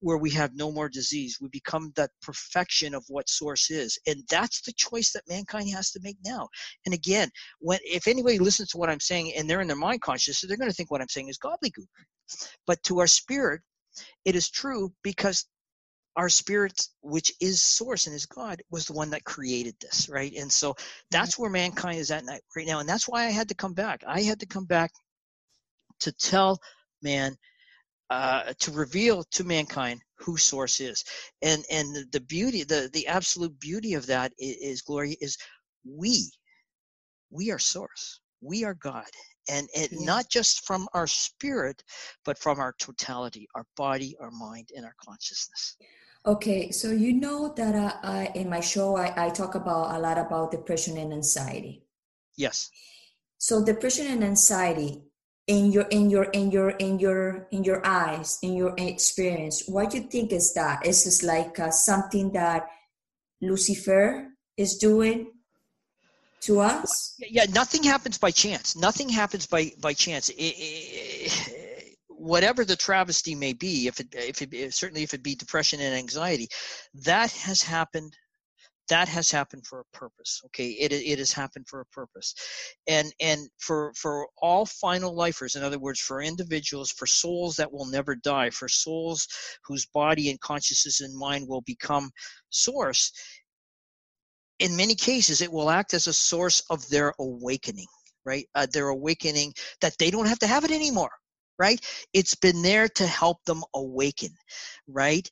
where 0.00 0.16
we 0.16 0.30
have 0.30 0.54
no 0.54 0.70
more 0.70 0.88
disease 0.88 1.38
we 1.40 1.48
become 1.48 1.92
that 1.96 2.10
perfection 2.22 2.94
of 2.94 3.04
what 3.08 3.28
source 3.28 3.70
is. 3.70 3.98
And 4.06 4.22
that's 4.30 4.62
the 4.62 4.72
choice 4.72 5.12
that 5.12 5.28
mankind 5.28 5.70
has 5.70 5.90
to 5.92 6.00
make 6.02 6.16
now. 6.24 6.48
And 6.86 6.94
again 6.94 7.28
when 7.58 7.78
if 7.82 8.06
anybody 8.06 8.38
listens 8.38 8.70
to 8.70 8.78
what 8.78 8.90
i'm 8.90 9.00
saying 9.00 9.32
and 9.36 9.50
they're 9.50 9.60
in 9.60 9.68
their 9.68 9.76
mind 9.76 10.00
conscious 10.00 10.40
they're 10.40 10.56
going 10.56 10.70
to 10.70 10.74
think 10.74 10.90
what 10.90 11.00
i'm 11.00 11.08
saying 11.08 11.28
is 11.28 11.38
gobbledygook. 11.38 11.86
But 12.66 12.82
to 12.84 13.00
our 13.00 13.06
spirit 13.06 13.60
it 14.24 14.36
is 14.36 14.48
true 14.48 14.92
because 15.02 15.46
our 16.18 16.28
spirit 16.28 16.88
which 17.00 17.32
is 17.40 17.62
source 17.62 18.06
and 18.06 18.14
is 18.14 18.26
god 18.26 18.60
was 18.70 18.86
the 18.86 18.92
one 18.92 19.08
that 19.10 19.24
created 19.24 19.74
this 19.80 20.08
right? 20.08 20.34
And 20.34 20.52
so 20.52 20.74
that's 21.10 21.38
where 21.38 21.50
mankind 21.50 21.98
is 21.98 22.10
at 22.10 22.24
right 22.56 22.66
now. 22.66 22.80
And 22.80 22.88
that's 22.88 23.08
why 23.08 23.24
i 23.24 23.30
had 23.30 23.48
to 23.48 23.54
come 23.54 23.72
back. 23.72 24.02
I 24.06 24.20
had 24.22 24.40
to 24.40 24.46
come 24.46 24.64
back 24.64 24.90
to 26.00 26.12
tell 26.12 26.58
man 27.02 27.36
uh, 28.10 28.52
to 28.58 28.72
reveal 28.72 29.22
to 29.22 29.44
mankind 29.44 30.00
who 30.16 30.36
source 30.36 30.80
is. 30.80 31.04
And 31.42 31.64
and 31.70 32.10
the 32.12 32.20
beauty 32.20 32.64
the 32.64 32.90
the 32.92 33.06
absolute 33.06 33.58
beauty 33.60 33.94
of 33.94 34.06
that 34.06 34.32
is, 34.38 34.56
is 34.56 34.82
glory 34.82 35.16
is 35.20 35.36
we 35.84 36.30
we 37.30 37.50
are 37.52 37.58
source. 37.58 38.20
We 38.40 38.64
are 38.64 38.74
god. 38.74 39.06
And 39.50 39.68
it 39.74 39.92
not 39.92 40.28
just 40.30 40.66
from 40.66 40.88
our 40.94 41.06
spirit 41.06 41.82
but 42.24 42.38
from 42.38 42.58
our 42.60 42.74
totality 42.78 43.46
our 43.54 43.66
body 43.76 44.16
our 44.20 44.30
mind 44.30 44.70
and 44.76 44.84
our 44.84 44.94
consciousness 45.02 45.76
Okay, 46.26 46.70
so 46.70 46.90
you 46.90 47.12
know 47.12 47.54
that 47.56 47.74
uh, 47.74 47.96
I, 48.02 48.30
in 48.34 48.48
my 48.50 48.60
show 48.60 48.96
I, 48.96 49.26
I 49.26 49.30
talk 49.30 49.54
about 49.54 49.94
a 49.94 49.98
lot 49.98 50.18
about 50.18 50.50
depression 50.50 50.98
and 50.98 51.12
anxiety. 51.12 51.84
Yes. 52.36 52.70
So 53.38 53.64
depression 53.64 54.08
and 54.08 54.24
anxiety 54.24 55.02
in 55.48 55.72
your 55.72 55.84
in 55.84 56.10
your 56.10 56.24
in 56.24 56.50
your 56.50 56.70
in 56.70 56.98
your 56.98 57.48
in 57.50 57.64
your 57.64 57.84
eyes 57.84 58.38
in 58.42 58.54
your 58.54 58.74
experience, 58.76 59.64
what 59.66 59.90
do 59.90 59.98
you 59.98 60.04
think 60.04 60.32
is 60.32 60.52
that? 60.54 60.84
Is 60.86 61.04
this 61.04 61.22
like 61.22 61.58
uh, 61.58 61.70
something 61.70 62.32
that 62.32 62.66
Lucifer 63.40 64.28
is 64.56 64.76
doing 64.76 65.32
to 66.42 66.60
us? 66.60 67.14
Yeah, 67.18 67.46
nothing 67.48 67.82
happens 67.82 68.18
by 68.18 68.30
chance. 68.30 68.76
Nothing 68.76 69.08
happens 69.08 69.46
by 69.46 69.72
by 69.80 69.94
chance. 69.94 70.28
It, 70.28 70.34
it, 70.36 71.57
whatever 72.18 72.64
the 72.64 72.76
travesty 72.76 73.34
may 73.34 73.52
be, 73.52 73.86
if 73.86 74.00
it, 74.00 74.08
if 74.12 74.42
it, 74.42 74.74
certainly 74.74 75.02
if 75.02 75.14
it 75.14 75.22
be 75.22 75.34
depression 75.34 75.80
and 75.80 75.94
anxiety, 75.94 76.48
that 76.94 77.30
has 77.32 77.62
happened. 77.62 78.16
That 78.88 79.08
has 79.08 79.30
happened 79.30 79.66
for 79.66 79.80
a 79.80 79.96
purpose. 79.96 80.40
Okay, 80.46 80.68
it 80.70 80.92
it 80.92 81.18
has 81.18 81.30
happened 81.30 81.66
for 81.68 81.80
a 81.80 81.86
purpose, 81.86 82.34
and 82.86 83.12
and 83.20 83.46
for 83.58 83.92
for 83.94 84.26
all 84.40 84.64
final 84.64 85.14
lifers, 85.14 85.56
in 85.56 85.62
other 85.62 85.78
words, 85.78 86.00
for 86.00 86.22
individuals, 86.22 86.90
for 86.90 87.06
souls 87.06 87.54
that 87.56 87.70
will 87.70 87.84
never 87.84 88.14
die, 88.14 88.48
for 88.48 88.66
souls 88.66 89.28
whose 89.62 89.84
body 89.92 90.30
and 90.30 90.40
consciousness 90.40 91.02
and 91.02 91.14
mind 91.14 91.46
will 91.46 91.60
become 91.60 92.10
source. 92.48 93.12
In 94.58 94.74
many 94.74 94.94
cases, 94.94 95.42
it 95.42 95.52
will 95.52 95.68
act 95.68 95.92
as 95.92 96.06
a 96.06 96.12
source 96.14 96.62
of 96.70 96.88
their 96.88 97.12
awakening 97.20 97.86
right? 98.24 98.46
Uh, 98.54 98.66
their 98.72 98.88
awakening 98.88 99.54
that 99.80 99.96
they 99.98 100.10
don't 100.10 100.26
have 100.26 100.40
to 100.40 100.46
have 100.46 100.64
it 100.64 100.70
anymore 100.70 101.10
right? 101.58 101.80
It's 102.12 102.34
been 102.34 102.62
there 102.62 102.88
to 102.88 103.06
help 103.06 103.44
them 103.44 103.64
awaken, 103.74 104.30
right? 104.86 105.28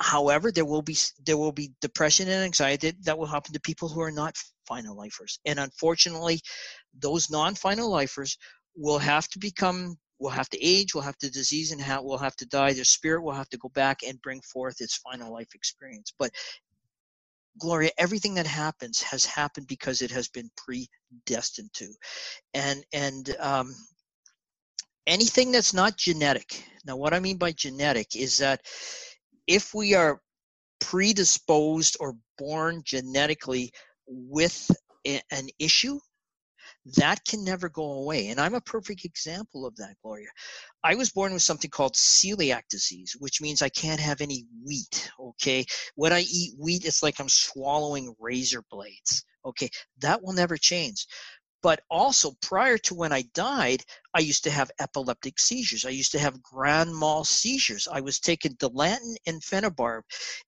However, 0.00 0.52
there 0.52 0.64
will 0.64 0.82
be 0.82 0.96
there 1.26 1.36
will 1.36 1.52
be 1.52 1.72
depression 1.80 2.28
and 2.28 2.44
anxiety 2.44 2.92
that 3.02 3.18
will 3.18 3.26
happen 3.26 3.52
to 3.52 3.60
people 3.60 3.88
who 3.88 4.00
are 4.00 4.12
not 4.12 4.36
final 4.66 4.96
lifers, 4.96 5.38
and 5.44 5.58
unfortunately, 5.58 6.40
those 6.98 7.30
non-final 7.30 7.90
lifers 7.90 8.36
will 8.76 8.98
have 8.98 9.28
to 9.30 9.38
become 9.40 9.98
will 10.20 10.30
have 10.30 10.48
to 10.50 10.64
age, 10.64 10.94
will 10.94 11.02
have 11.02 11.18
to 11.18 11.30
disease, 11.30 11.72
and 11.72 11.80
ha- 11.80 12.00
will 12.00 12.18
have 12.18 12.36
to 12.36 12.46
die. 12.46 12.72
Their 12.72 12.84
spirit 12.84 13.22
will 13.22 13.32
have 13.32 13.48
to 13.50 13.58
go 13.58 13.68
back 13.70 14.02
and 14.06 14.20
bring 14.22 14.40
forth 14.42 14.80
its 14.80 14.96
final 14.96 15.32
life 15.32 15.48
experience. 15.54 16.12
But 16.18 16.30
Gloria, 17.58 17.90
everything 17.98 18.34
that 18.34 18.46
happens 18.46 19.02
has 19.02 19.24
happened 19.24 19.66
because 19.66 20.02
it 20.02 20.10
has 20.12 20.28
been 20.28 20.50
predestined 20.56 21.72
to, 21.74 21.92
and 22.54 22.84
and 22.92 23.36
um, 23.40 23.74
anything 25.08 25.50
that's 25.50 25.74
not 25.74 25.96
genetic. 25.96 26.62
Now, 26.84 26.96
what 26.96 27.14
I 27.14 27.18
mean 27.18 27.38
by 27.38 27.52
genetic 27.52 28.14
is 28.14 28.38
that 28.38 28.60
if 29.46 29.74
we 29.74 29.94
are 29.94 30.20
predisposed 30.80 31.96
or 31.98 32.14
born 32.36 32.82
genetically 32.84 33.72
with 34.06 34.70
a, 35.06 35.20
an 35.32 35.48
issue, 35.58 35.98
that 36.96 37.24
can 37.26 37.44
never 37.44 37.68
go 37.68 37.92
away. 38.00 38.28
And 38.28 38.40
I'm 38.40 38.54
a 38.54 38.60
perfect 38.60 39.04
example 39.04 39.66
of 39.66 39.74
that, 39.76 39.94
Gloria. 40.02 40.28
I 40.84 40.94
was 40.94 41.10
born 41.10 41.32
with 41.32 41.42
something 41.42 41.70
called 41.70 41.94
celiac 41.94 42.62
disease, 42.70 43.16
which 43.18 43.40
means 43.40 43.62
I 43.62 43.68
can't 43.70 44.00
have 44.00 44.20
any 44.20 44.44
wheat. 44.64 45.10
Okay. 45.20 45.64
When 45.96 46.12
I 46.12 46.20
eat 46.20 46.54
wheat, 46.58 46.84
it's 46.84 47.02
like 47.02 47.18
I'm 47.18 47.28
swallowing 47.28 48.14
razor 48.18 48.62
blades. 48.70 49.24
Okay. 49.44 49.68
That 50.00 50.22
will 50.22 50.34
never 50.34 50.56
change. 50.56 51.06
But 51.62 51.80
also, 51.90 52.32
prior 52.40 52.78
to 52.78 52.94
when 52.94 53.12
I 53.12 53.22
died, 53.34 53.82
I 54.14 54.20
used 54.20 54.44
to 54.44 54.50
have 54.50 54.70
epileptic 54.78 55.38
seizures. 55.38 55.84
I 55.84 55.90
used 55.90 56.12
to 56.12 56.18
have 56.18 56.42
grand 56.42 56.94
mal 56.94 57.24
seizures. 57.24 57.88
I 57.90 58.00
was 58.00 58.20
taking 58.20 58.54
Dilantin 58.54 59.16
and 59.26 59.42
Phenobarb. 59.42 60.02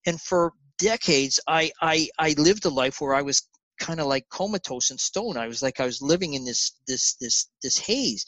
And 0.06 0.20
for 0.20 0.52
decades, 0.78 1.40
I, 1.48 1.72
I, 1.82 2.08
I 2.18 2.34
lived 2.38 2.64
a 2.64 2.70
life 2.70 3.00
where 3.00 3.14
I 3.14 3.22
was 3.22 3.48
kind 3.80 3.98
of 3.98 4.06
like 4.06 4.28
comatose 4.28 4.90
and 4.90 5.00
stone. 5.00 5.36
I 5.36 5.48
was 5.48 5.62
like 5.62 5.80
I 5.80 5.86
was 5.86 6.00
living 6.00 6.34
in 6.34 6.44
this 6.44 6.72
this 6.86 7.14
this 7.14 7.46
this 7.62 7.78
haze. 7.78 8.24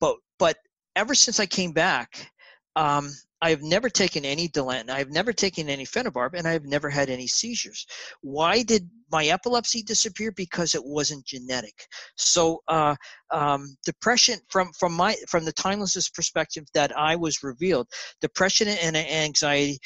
But 0.00 0.16
but 0.38 0.56
ever 0.96 1.14
since 1.14 1.38
I 1.38 1.46
came 1.46 1.72
back, 1.72 2.30
um, 2.76 3.10
I 3.42 3.50
have 3.50 3.62
never 3.62 3.88
taken 3.88 4.24
any 4.24 4.48
Dilantin. 4.48 4.90
I 4.90 4.98
have 4.98 5.10
never 5.10 5.32
taken 5.32 5.68
any 5.68 5.86
Phenobarb, 5.86 6.34
and 6.34 6.46
I 6.46 6.52
have 6.52 6.66
never 6.66 6.90
had 6.90 7.08
any 7.08 7.26
seizures. 7.26 7.86
Why 8.20 8.62
did 8.62 8.88
my 9.10 9.26
epilepsy 9.26 9.82
disappear? 9.82 10.30
Because 10.32 10.74
it 10.74 10.84
wasn't 10.84 11.24
genetic. 11.24 11.86
So 12.16 12.62
uh, 12.68 12.96
um, 13.30 13.76
depression, 13.84 14.40
from 14.48 14.70
from 14.78 14.92
my 14.92 15.16
from 15.28 15.44
the 15.44 15.52
timelessness 15.52 16.10
perspective 16.10 16.64
that 16.74 16.96
I 16.96 17.16
was 17.16 17.42
revealed, 17.42 17.88
depression 18.20 18.68
and 18.68 18.96
anxiety. 18.96 19.78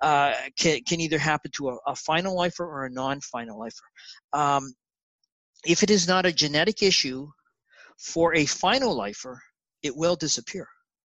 Uh, 0.00 0.34
can, 0.58 0.80
can 0.82 1.00
either 1.00 1.16
happen 1.16 1.48
to 1.52 1.68
a, 1.68 1.76
a, 1.86 1.94
final 1.94 2.34
lifer 2.34 2.66
or 2.66 2.86
a 2.86 2.90
non-final 2.90 3.56
lifer. 3.56 3.84
Um, 4.32 4.74
if 5.64 5.84
it 5.84 5.90
is 5.90 6.08
not 6.08 6.26
a 6.26 6.32
genetic 6.32 6.82
issue 6.82 7.28
for 7.98 8.34
a 8.34 8.44
final 8.44 8.96
lifer, 8.96 9.40
it 9.84 9.94
will 9.96 10.16
disappear 10.16 10.66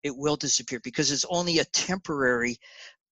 it 0.04 0.16
will 0.16 0.36
disappear 0.36 0.80
because 0.84 1.12
it's 1.12 1.26
only 1.30 1.60
a 1.60 1.66
temporary 1.66 2.58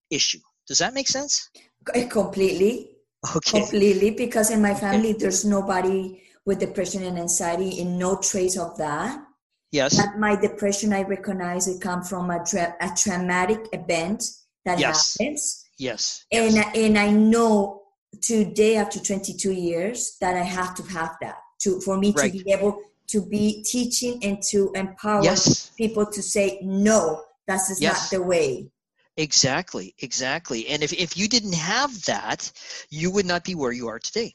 issue. 0.09 0.39
Does 0.67 0.77
that 0.79 0.93
make 0.93 1.07
sense? 1.07 1.49
Eh, 1.93 2.07
completely. 2.07 2.91
Okay. 3.35 3.59
Completely, 3.59 4.11
because 4.11 4.49
in 4.51 4.61
my 4.61 4.73
family, 4.73 5.13
there's 5.13 5.45
nobody 5.45 6.21
with 6.45 6.59
depression 6.59 7.03
and 7.03 7.19
anxiety, 7.19 7.81
and 7.81 7.99
no 7.99 8.17
trace 8.17 8.57
of 8.57 8.77
that. 8.77 9.23
Yes. 9.71 9.95
But 9.95 10.17
my 10.17 10.35
depression, 10.35 10.91
I 10.91 11.03
recognize 11.03 11.67
it 11.67 11.81
come 11.81 12.03
from 12.03 12.29
a, 12.29 12.43
tra- 12.43 12.75
a 12.81 12.89
traumatic 12.95 13.67
event 13.73 14.23
that 14.65 14.79
yes. 14.79 15.17
happens. 15.19 15.65
Yes. 15.77 16.25
And 16.31 16.55
yes. 16.55 16.71
and 16.75 16.97
I 16.97 17.11
know 17.11 17.83
today, 18.21 18.75
after 18.75 18.99
22 18.99 19.51
years, 19.51 20.17
that 20.19 20.35
I 20.35 20.43
have 20.43 20.75
to 20.75 20.83
have 20.83 21.15
that 21.21 21.37
to 21.61 21.79
for 21.81 21.97
me 21.97 22.13
right. 22.15 22.31
to 22.31 22.43
be 22.43 22.51
able 22.51 22.79
to 23.11 23.25
be 23.25 23.63
teaching 23.63 24.19
and 24.23 24.41
to 24.41 24.71
empower 24.75 25.23
yes. 25.23 25.71
people 25.77 26.05
to 26.05 26.21
say 26.21 26.59
no 26.61 27.23
that's 27.47 27.69
just 27.69 27.81
yes. 27.81 28.11
not 28.11 28.17
the 28.17 28.23
way. 28.25 28.71
Exactly 29.17 29.93
exactly. 29.99 30.67
And 30.69 30.83
if, 30.83 30.93
if 30.93 31.17
you 31.17 31.27
didn't 31.27 31.55
have 31.55 32.03
that 32.05 32.51
you 32.89 33.11
would 33.11 33.25
not 33.25 33.43
be 33.43 33.55
where 33.55 33.71
you 33.71 33.87
are 33.87 33.99
today 33.99 34.33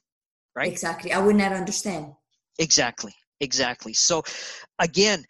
right? 0.55 0.71
Exactly. 0.71 1.13
I 1.13 1.19
would 1.19 1.37
not 1.37 1.53
understand. 1.53 2.13
Exactly 2.59 3.15
exactly. 3.41 3.93
So 3.93 4.23
again 4.79 5.25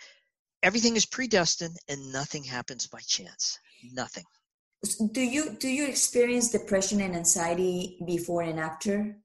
everything 0.63 0.97
is 0.97 1.07
predestined 1.07 1.77
and 1.89 2.13
nothing 2.13 2.45
happens 2.45 2.87
by 2.87 3.01
chance. 3.07 3.59
Nothing. 3.93 4.25
Do 5.13 5.21
you 5.21 5.57
do 5.59 5.69
you 5.69 5.87
experience 5.87 6.51
depression 6.51 7.01
and 7.01 7.15
anxiety 7.15 7.99
before 8.07 8.43
and 8.43 8.61
after 8.61 9.17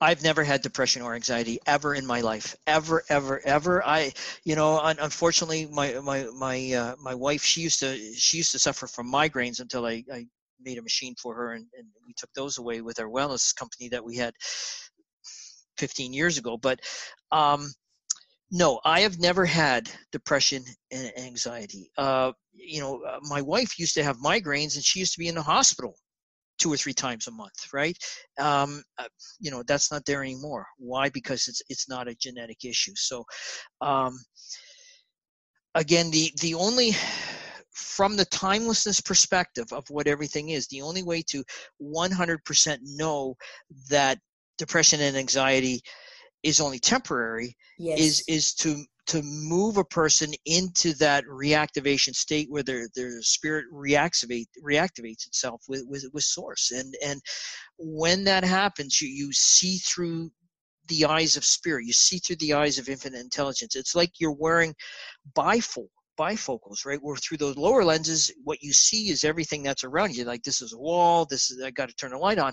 I've 0.00 0.22
never 0.22 0.42
had 0.42 0.62
depression 0.62 1.02
or 1.02 1.14
anxiety 1.14 1.58
ever 1.66 1.94
in 1.94 2.06
my 2.06 2.22
life, 2.22 2.56
ever, 2.66 3.02
ever, 3.10 3.40
ever. 3.44 3.84
I, 3.84 4.12
you 4.44 4.56
know, 4.56 4.80
unfortunately, 4.80 5.66
my 5.66 5.92
my 6.00 6.24
my 6.36 6.72
uh, 6.72 6.96
my 7.02 7.14
wife, 7.14 7.42
she 7.42 7.60
used 7.60 7.80
to 7.80 7.96
she 8.14 8.38
used 8.38 8.52
to 8.52 8.58
suffer 8.58 8.86
from 8.86 9.12
migraines 9.12 9.60
until 9.60 9.84
I, 9.84 10.02
I 10.12 10.26
made 10.62 10.78
a 10.78 10.82
machine 10.82 11.14
for 11.20 11.34
her, 11.34 11.52
and, 11.52 11.66
and 11.76 11.86
we 12.06 12.14
took 12.16 12.32
those 12.34 12.58
away 12.58 12.80
with 12.80 12.98
our 12.98 13.08
wellness 13.08 13.54
company 13.54 13.88
that 13.90 14.04
we 14.04 14.16
had 14.16 14.32
15 15.76 16.14
years 16.14 16.38
ago. 16.38 16.56
But 16.56 16.80
um, 17.30 17.70
no, 18.50 18.80
I 18.84 19.00
have 19.00 19.20
never 19.20 19.44
had 19.44 19.90
depression 20.12 20.64
and 20.90 21.12
anxiety. 21.18 21.90
Uh, 21.98 22.32
you 22.52 22.80
know, 22.80 23.02
uh, 23.06 23.18
my 23.22 23.42
wife 23.42 23.78
used 23.78 23.94
to 23.94 24.02
have 24.02 24.16
migraines 24.18 24.74
and 24.76 24.84
she 24.84 24.98
used 24.98 25.12
to 25.12 25.18
be 25.18 25.28
in 25.28 25.34
the 25.34 25.42
hospital 25.42 25.96
two 26.60 26.72
or 26.72 26.76
three 26.76 26.92
times 26.92 27.26
a 27.26 27.32
month, 27.32 27.72
right? 27.72 27.96
Um, 28.38 28.82
uh, 28.98 29.08
you 29.40 29.50
know, 29.50 29.62
that's 29.66 29.90
not 29.90 30.04
there 30.04 30.22
anymore. 30.22 30.66
Why? 30.78 31.08
Because 31.08 31.48
it's 31.48 31.62
it's 31.68 31.88
not 31.88 32.08
a 32.08 32.14
genetic 32.14 32.64
issue. 32.64 32.92
So, 32.94 33.24
um, 33.80 34.16
again, 35.74 36.10
the 36.10 36.30
the 36.40 36.54
only 36.54 36.92
from 37.72 38.16
the 38.16 38.26
timelessness 38.26 39.00
perspective 39.00 39.72
of 39.72 39.84
what 39.88 40.06
everything 40.06 40.50
is, 40.50 40.66
the 40.66 40.82
only 40.82 41.02
way 41.02 41.22
to 41.22 41.42
100% 41.82 42.78
know 42.82 43.34
that 43.88 44.18
depression 44.58 45.00
and 45.00 45.16
anxiety 45.16 45.80
is 46.42 46.60
only 46.60 46.78
temporary 46.78 47.56
yes. 47.78 47.98
is 47.98 48.24
is 48.28 48.54
to 48.54 48.84
to 49.06 49.22
move 49.22 49.76
a 49.76 49.84
person 49.84 50.32
into 50.44 50.94
that 50.94 51.24
reactivation 51.24 52.14
state 52.14 52.48
where 52.50 52.62
their 52.62 52.88
their 52.94 53.20
spirit 53.22 53.66
reactivate 53.72 54.46
reactivates 54.64 55.26
itself 55.26 55.62
with 55.68 55.84
with, 55.86 56.04
with 56.12 56.24
source. 56.24 56.70
And 56.70 56.94
and 57.04 57.20
when 57.78 58.24
that 58.24 58.44
happens 58.44 59.00
you 59.00 59.08
you 59.08 59.32
see 59.32 59.78
through 59.78 60.30
the 60.88 61.04
eyes 61.04 61.36
of 61.36 61.44
spirit. 61.44 61.86
You 61.86 61.92
see 61.92 62.18
through 62.18 62.36
the 62.36 62.54
eyes 62.54 62.78
of 62.78 62.88
infinite 62.88 63.20
intelligence. 63.20 63.76
It's 63.76 63.94
like 63.94 64.12
you're 64.18 64.32
wearing 64.32 64.74
bifocal 65.34 65.88
bifocals 66.18 66.84
right? 66.84 66.98
Where 67.00 67.16
through 67.16 67.38
those 67.38 67.56
lower 67.56 67.82
lenses 67.82 68.30
what 68.44 68.62
you 68.62 68.74
see 68.74 69.08
is 69.08 69.24
everything 69.24 69.62
that's 69.62 69.84
around 69.84 70.14
you. 70.14 70.24
Like 70.24 70.42
this 70.42 70.60
is 70.60 70.74
a 70.74 70.78
wall. 70.78 71.24
This 71.24 71.50
is 71.50 71.62
i 71.62 71.70
got 71.70 71.88
to 71.88 71.94
turn 71.94 72.10
the 72.10 72.18
light 72.18 72.38
on. 72.38 72.52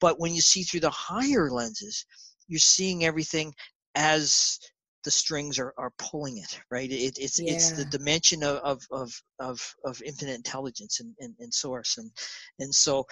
But 0.00 0.18
when 0.18 0.34
you 0.34 0.40
see 0.40 0.62
through 0.62 0.80
the 0.80 0.90
higher 0.90 1.50
lenses 1.50 2.06
you're 2.48 2.58
seeing 2.58 3.04
everything 3.04 3.52
as 3.94 4.58
the 5.04 5.10
strings 5.10 5.58
are, 5.58 5.74
are 5.76 5.92
pulling 5.98 6.38
it 6.38 6.58
right 6.70 6.90
it, 6.90 7.18
it's 7.18 7.38
yeah. 7.38 7.52
it's 7.52 7.72
the 7.72 7.84
dimension 7.86 8.42
of, 8.42 8.58
of 8.58 8.82
of 8.90 9.22
of, 9.38 9.74
of 9.84 10.02
infinite 10.02 10.34
intelligence 10.34 11.00
and, 11.00 11.14
and, 11.20 11.34
and 11.38 11.52
source 11.52 11.98
and 11.98 12.10
and 12.58 12.74
so 12.74 13.04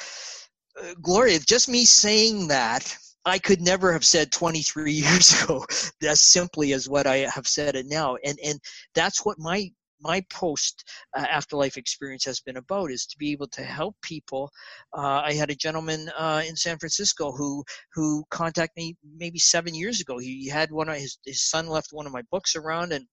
uh, 0.82 0.94
gloria 1.02 1.38
just 1.38 1.68
me 1.68 1.84
saying 1.84 2.48
that 2.48 2.96
i 3.24 3.38
could 3.38 3.60
never 3.60 3.92
have 3.92 4.04
said 4.04 4.32
23 4.32 4.92
years 4.92 5.42
ago 5.42 5.64
as 6.02 6.20
simply 6.20 6.72
as 6.72 6.88
what 6.88 7.06
i 7.06 7.18
have 7.18 7.46
said 7.46 7.76
it 7.76 7.86
now 7.86 8.16
and 8.24 8.38
and 8.44 8.58
that's 8.94 9.24
what 9.24 9.38
my 9.38 9.70
my 10.02 10.20
post 10.30 10.84
uh, 11.16 11.26
afterlife 11.30 11.76
experience 11.76 12.24
has 12.24 12.40
been 12.40 12.56
about 12.56 12.90
is 12.90 13.06
to 13.06 13.18
be 13.18 13.32
able 13.32 13.48
to 13.48 13.62
help 13.62 13.96
people. 14.02 14.50
Uh, 14.96 15.22
I 15.24 15.32
had 15.34 15.50
a 15.50 15.54
gentleman 15.54 16.10
uh, 16.16 16.42
in 16.46 16.56
San 16.56 16.78
Francisco 16.78 17.32
who 17.32 17.64
who 17.94 18.24
contacted 18.30 18.76
me 18.76 18.96
maybe 19.16 19.38
seven 19.38 19.74
years 19.74 20.00
ago. 20.00 20.18
He 20.18 20.48
had 20.48 20.70
one 20.70 20.88
of 20.88 20.96
his 20.96 21.18
his 21.24 21.42
son 21.42 21.68
left 21.68 21.92
one 21.92 22.06
of 22.06 22.12
my 22.12 22.22
books 22.30 22.56
around 22.56 22.92
and. 22.92 23.06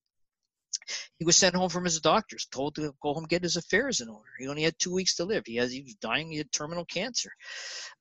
He 1.20 1.26
was 1.26 1.38
sent 1.38 1.56
home 1.56 1.70
from 1.70 1.84
his 1.84 2.00
doctors, 2.00 2.48
told 2.52 2.76
to 2.76 2.94
go 3.04 3.14
home 3.14 3.26
get 3.26 3.44
his 3.44 3.58
affairs 3.58 4.00
in 4.00 4.10
order. 4.10 4.30
He 4.40 4.48
only 4.48 4.64
had 4.64 4.74
two 4.80 4.94
weeks 4.94 5.16
to 5.16 5.26
live. 5.26 5.44
He 5.46 5.58
has 5.58 5.72
he 5.72 5.84
was 5.84 5.96
dying. 5.96 6.32
He 6.32 6.38
had 6.38 6.52
terminal 6.52 6.86
cancer. 6.86 7.32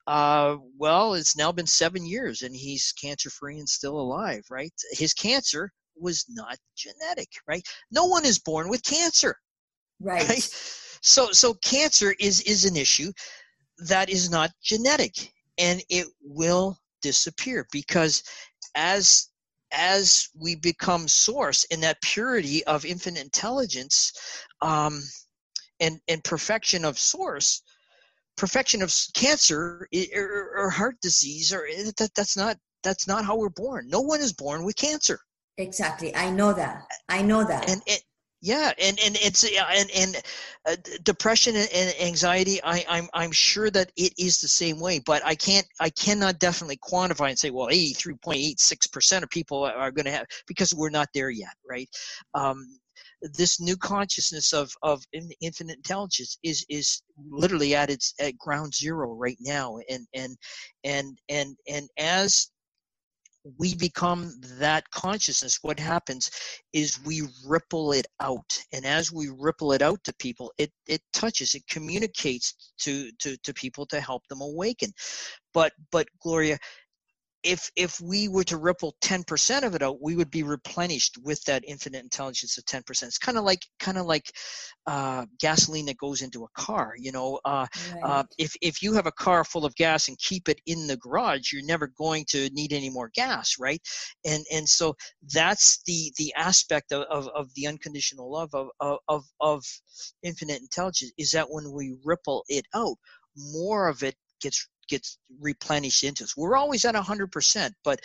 Uh, 0.07 0.57
well, 0.78 1.14
it's 1.14 1.36
now 1.36 1.53
been 1.53 1.66
seven 1.66 2.07
years, 2.07 2.43
and 2.43 2.55
he's 2.55 2.93
cancer 2.93 3.30
free 3.30 3.59
and 3.59 3.68
still 3.68 3.99
alive. 3.99 4.45
Right? 4.51 4.72
His 4.93 5.12
cancer 5.12 5.72
was 6.01 6.24
not 6.28 6.57
genetic, 6.76 7.28
right? 7.46 7.66
No 7.90 8.07
one 8.07 8.24
is 8.24 8.38
born 8.38 8.68
with 8.68 8.82
cancer. 8.82 9.36
Right. 10.01 10.28
right? 10.28 10.49
So 11.03 11.30
so 11.32 11.55
cancer 11.55 12.14
is 12.18 12.40
is 12.42 12.64
an 12.64 12.76
issue 12.76 13.12
that 13.78 14.11
is 14.11 14.30
not 14.30 14.51
genetic 14.62 15.32
and 15.57 15.82
it 15.88 16.07
will 16.22 16.78
disappear 17.03 17.66
because 17.72 18.22
as 18.74 19.28
as 19.72 20.28
we 20.34 20.55
become 20.55 21.07
source 21.07 21.64
in 21.64 21.80
that 21.80 22.01
purity 22.01 22.64
of 22.64 22.84
infinite 22.84 23.22
intelligence 23.22 24.12
um, 24.62 25.03
and 25.80 26.01
and 26.09 26.24
perfection 26.24 26.84
of 26.84 26.99
source 26.99 27.62
perfection 28.36 28.82
of 28.82 28.94
cancer 29.14 29.88
or, 30.14 30.53
or 30.57 30.70
heart 30.70 30.96
disease 31.03 31.53
or 31.53 31.66
eh, 31.66 31.90
that 31.99 32.11
that's 32.14 32.36
not 32.36 32.57
that's 32.82 33.07
not 33.07 33.24
how 33.24 33.36
we're 33.36 33.49
born 33.51 33.88
no 33.88 34.01
one 34.01 34.20
is 34.20 34.32
born 34.32 34.64
with 34.64 34.76
cancer 34.76 35.20
Exactly. 35.59 36.14
I 36.14 36.30
know 36.30 36.52
that. 36.52 36.86
I 37.09 37.20
know 37.20 37.44
that. 37.44 37.68
And 37.68 37.82
it, 37.86 38.02
yeah, 38.40 38.70
and 38.80 38.98
and 39.04 39.16
it's 39.20 39.44
and 39.44 39.90
and 39.90 40.22
uh, 40.68 40.76
depression 41.02 41.56
and 41.56 41.94
anxiety. 42.00 42.61
I 42.62 42.84
I'm 42.88 43.09
I'm 43.12 43.32
sure 43.32 43.68
that 43.70 43.90
it 43.96 44.12
is 44.16 44.38
the 44.38 44.46
same 44.46 44.78
way, 44.78 45.00
but 45.04 45.24
I 45.26 45.34
can't 45.34 45.66
I 45.80 45.90
cannot 45.90 46.38
definitely 46.38 46.78
quantify 46.78 47.30
and 47.30 47.38
say 47.38 47.50
well, 47.50 47.68
eighty 47.68 47.94
three 47.94 48.14
point 48.22 48.38
eight 48.38 48.61
six 48.61 48.86
percent 48.86 49.24
of 49.24 49.30
people 49.30 49.64
are 49.64 49.90
going 49.90 50.04
to 50.04 50.12
have 50.12 50.26
because 50.46 50.72
we're 50.72 50.90
not 50.90 51.09
there 51.12 51.30
yet, 51.30 51.54
right? 51.68 51.88
Um, 52.34 52.64
this 53.34 53.61
new 53.61 53.76
consciousness 53.76 54.52
of 54.52 54.70
of 54.82 55.02
infinite 55.40 55.76
intelligence 55.76 56.38
is 56.44 56.64
is 56.68 57.02
literally 57.28 57.74
at 57.74 57.90
its 57.90 58.14
at 58.20 58.38
ground 58.38 58.72
zero 58.72 59.14
right 59.14 59.38
now, 59.40 59.78
and 59.90 60.06
and 60.14 60.36
and 60.84 61.18
and 61.28 61.56
and 61.68 61.88
as 61.98 62.50
we 63.57 63.74
become 63.74 64.32
that 64.59 64.88
consciousness, 64.90 65.59
what 65.62 65.78
happens 65.78 66.30
is 66.72 66.99
we 67.05 67.22
ripple 67.46 67.92
it 67.92 68.07
out. 68.20 68.59
And 68.72 68.84
as 68.84 69.12
we 69.12 69.30
ripple 69.38 69.72
it 69.72 69.82
out 69.82 70.03
to 70.05 70.14
people, 70.14 70.53
it, 70.59 70.70
it 70.86 71.01
touches, 71.12 71.55
it 71.55 71.66
communicates 71.68 72.72
to, 72.80 73.11
to, 73.20 73.36
to 73.38 73.55
people 73.55 73.86
to 73.86 74.01
help 74.01 74.26
them 74.28 74.40
awaken. 74.40 74.92
But, 75.55 75.72
but 75.90 76.09
Gloria, 76.20 76.59
if 77.43 77.70
if 77.76 78.01
we 78.01 78.28
were 78.28 78.45
to 78.45 78.57
ripple 78.57 78.97
10% 79.03 79.62
of 79.62 79.74
it 79.74 79.82
out 79.82 80.03
we 80.03 80.16
would 80.16 80.30
be 80.30 80.43
replenished 80.43 81.16
with 81.22 81.43
that 81.45 81.64
infinite 81.66 82.03
intelligence 82.03 82.59
of 82.59 82.64
10% 82.64 83.05
it's 83.05 83.18
kind 83.18 83.39
of 83.39 83.45
like 83.45 83.64
kind 83.78 83.99
of 83.99 84.07
like 84.07 84.30
uh, 84.86 85.24
gasoline 85.41 85.86
that 85.86 85.99
goes 85.99 86.22
into 86.22 86.45
a 86.45 86.49
car 86.55 86.95
you 86.99 87.12
know 87.12 87.39
uh, 87.45 87.66
right. 87.95 88.03
uh, 88.03 88.22
if 88.39 88.55
if 88.61 88.82
you 88.82 88.93
have 88.93 89.07
a 89.07 89.12
car 89.12 89.45
full 89.45 89.64
of 89.64 89.74
gas 89.76 90.09
and 90.09 90.18
keep 90.18 90.49
it 90.49 90.61
in 90.66 90.86
the 90.86 90.97
garage 90.97 91.53
you're 91.53 91.64
never 91.64 91.86
going 91.99 92.24
to 92.28 92.49
need 92.51 92.72
any 92.72 92.91
more 92.91 93.11
gas 93.14 93.55
right 93.59 93.80
and 94.26 94.45
and 94.53 94.68
so 94.68 94.95
that's 95.32 95.80
the 95.86 96.12
the 96.16 96.32
aspect 96.36 96.93
of, 96.93 97.03
of, 97.11 97.28
of 97.34 97.49
the 97.55 97.66
unconditional 97.66 98.30
love 98.30 98.51
of, 98.55 98.68
of 99.09 99.24
of 99.41 99.64
infinite 100.22 100.61
intelligence 100.61 101.12
is 101.18 101.30
that 101.30 101.47
when 101.49 101.70
we 101.72 101.97
ripple 102.05 102.45
it 102.49 102.64
out 102.74 102.97
more 103.36 103.89
of 103.89 104.03
it 104.03 104.16
gets 104.41 104.68
gets 104.89 105.18
replenished 105.41 106.05
into 106.05 106.24
us. 106.24 106.36
We're 106.36 106.57
always 106.57 106.84
at 106.84 106.95
100%, 106.95 107.70
but 107.84 108.01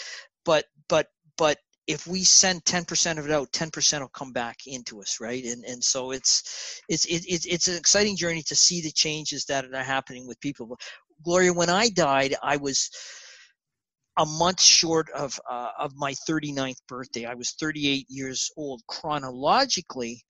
but 0.45 0.65
but 0.89 1.07
but 1.38 1.57
if 1.86 2.07
we 2.07 2.23
send 2.23 2.63
10% 2.63 3.17
of 3.17 3.25
it 3.25 3.31
out 3.31 3.51
10% 3.51 3.99
will 3.99 4.07
come 4.07 4.31
back 4.31 4.59
into 4.67 5.01
us 5.01 5.19
right? 5.19 5.43
And 5.43 5.63
and 5.65 5.84
so 5.84 6.11
it's 6.11 6.81
it's 6.89 7.05
it's 7.05 7.45
it's 7.45 7.67
an 7.67 7.75
exciting 7.77 8.15
journey 8.15 8.43
to 8.43 8.55
see 8.55 8.81
the 8.81 8.91
changes 8.91 9.45
that 9.45 9.65
are 9.73 9.84
happening 9.84 10.27
with 10.27 10.39
people. 10.39 10.77
Gloria 11.23 11.53
when 11.53 11.69
i 11.69 11.88
died 11.89 12.36
i 12.43 12.57
was 12.57 12.89
a 14.17 14.25
month 14.25 14.61
short 14.61 15.09
of 15.11 15.39
uh, 15.49 15.69
of 15.79 15.95
my 15.95 16.13
39th 16.29 16.77
birthday. 16.88 17.25
I 17.25 17.34
was 17.34 17.55
38 17.59 18.05
years 18.09 18.51
old 18.57 18.81
chronologically 18.88 20.23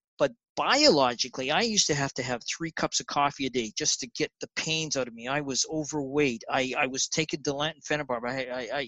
biologically, 0.56 1.52
I 1.52 1.62
used 1.62 1.88
to 1.88 1.96
have 1.96 2.14
to 2.14 2.24
have 2.24 2.42
three 2.44 2.72
cups 2.72 3.00
of 3.00 3.08
coffee 3.08 3.46
a 3.46 3.50
day 3.50 3.72
just 3.78 4.00
to 4.00 4.08
get 4.08 4.32
the 4.42 4.50
pains 4.56 4.96
out 4.96 5.08
of 5.08 5.14
me. 5.14 5.28
I 5.28 5.42
was 5.42 5.66
overweight. 5.72 6.44
I, 6.50 6.74
I 6.78 6.88
was 6.88 7.08
taking 7.08 7.42
Dilantin 7.42 7.84
Phenobarb. 7.90 8.28
I, 8.28 8.46
I, 8.46 8.78
I, 8.78 8.80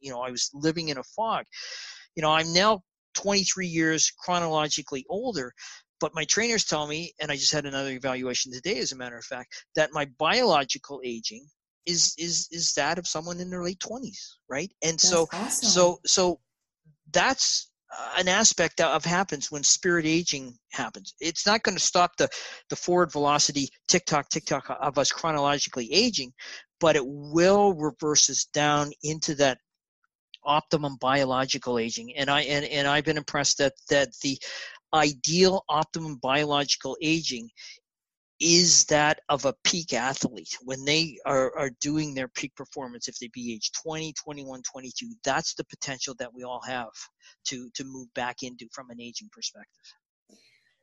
you 0.00 0.10
know, 0.10 0.20
I 0.20 0.30
was 0.30 0.50
living 0.54 0.88
in 0.88 0.98
a 0.98 1.02
fog. 1.02 1.44
You 2.16 2.22
know, 2.22 2.30
I'm 2.30 2.52
now 2.52 2.82
23 3.14 3.66
years 3.66 4.12
chronologically 4.18 5.04
older, 5.08 5.52
but 6.00 6.14
my 6.14 6.24
trainers 6.24 6.64
tell 6.64 6.86
me, 6.86 7.12
and 7.20 7.30
I 7.30 7.36
just 7.36 7.52
had 7.52 7.66
another 7.66 7.90
evaluation 7.90 8.52
today, 8.52 8.78
as 8.78 8.92
a 8.92 8.96
matter 8.96 9.16
of 9.16 9.24
fact, 9.24 9.64
that 9.76 9.90
my 9.92 10.06
biological 10.18 11.00
aging 11.04 11.46
is 11.84 12.14
is 12.16 12.46
is 12.52 12.72
that 12.74 12.98
of 12.98 13.08
someone 13.08 13.40
in 13.40 13.50
their 13.50 13.64
late 13.64 13.80
20s, 13.80 14.36
right? 14.48 14.70
And 14.82 14.92
that's 14.92 15.08
so, 15.08 15.26
awesome. 15.32 15.68
so, 15.68 15.98
so 16.06 16.40
that's 17.12 17.71
an 18.16 18.28
aspect 18.28 18.80
of 18.80 19.04
happens 19.04 19.50
when 19.50 19.62
spirit 19.62 20.06
aging 20.06 20.56
happens. 20.72 21.14
It's 21.20 21.46
not 21.46 21.62
going 21.62 21.76
to 21.76 21.82
stop 21.82 22.16
the, 22.16 22.28
the 22.70 22.76
forward 22.76 23.12
velocity 23.12 23.68
tick 23.88 24.06
tock, 24.06 24.28
tick 24.28 24.46
tock 24.46 24.74
of 24.80 24.98
us 24.98 25.10
chronologically 25.10 25.92
aging, 25.92 26.32
but 26.80 26.96
it 26.96 27.04
will 27.06 27.74
reverse 27.74 28.30
us 28.30 28.46
down 28.52 28.90
into 29.02 29.34
that 29.36 29.58
optimum 30.44 30.96
biological 31.00 31.78
aging. 31.78 32.16
And 32.16 32.30
I 32.30 32.42
and, 32.42 32.64
and 32.64 32.88
I've 32.88 33.04
been 33.04 33.16
impressed 33.16 33.58
that 33.58 33.74
that 33.90 34.08
the 34.22 34.38
ideal 34.94 35.64
optimum 35.68 36.16
biological 36.16 36.96
aging 37.00 37.48
is 38.42 38.84
that 38.86 39.20
of 39.28 39.44
a 39.44 39.54
peak 39.62 39.92
athlete. 39.92 40.58
When 40.64 40.84
they 40.84 41.16
are, 41.24 41.56
are 41.56 41.70
doing 41.80 42.12
their 42.12 42.28
peak 42.28 42.54
performance 42.56 43.06
if 43.06 43.16
they 43.18 43.28
be 43.32 43.54
age 43.54 43.70
20 43.82 44.12
21 44.12 44.62
22 44.62 45.14
that's 45.24 45.54
the 45.54 45.64
potential 45.64 46.14
that 46.18 46.34
we 46.34 46.42
all 46.42 46.60
have 46.66 46.90
to 47.46 47.70
to 47.74 47.84
move 47.84 48.12
back 48.14 48.42
into 48.42 48.66
from 48.72 48.90
an 48.90 49.00
aging 49.00 49.30
perspective. 49.32 49.84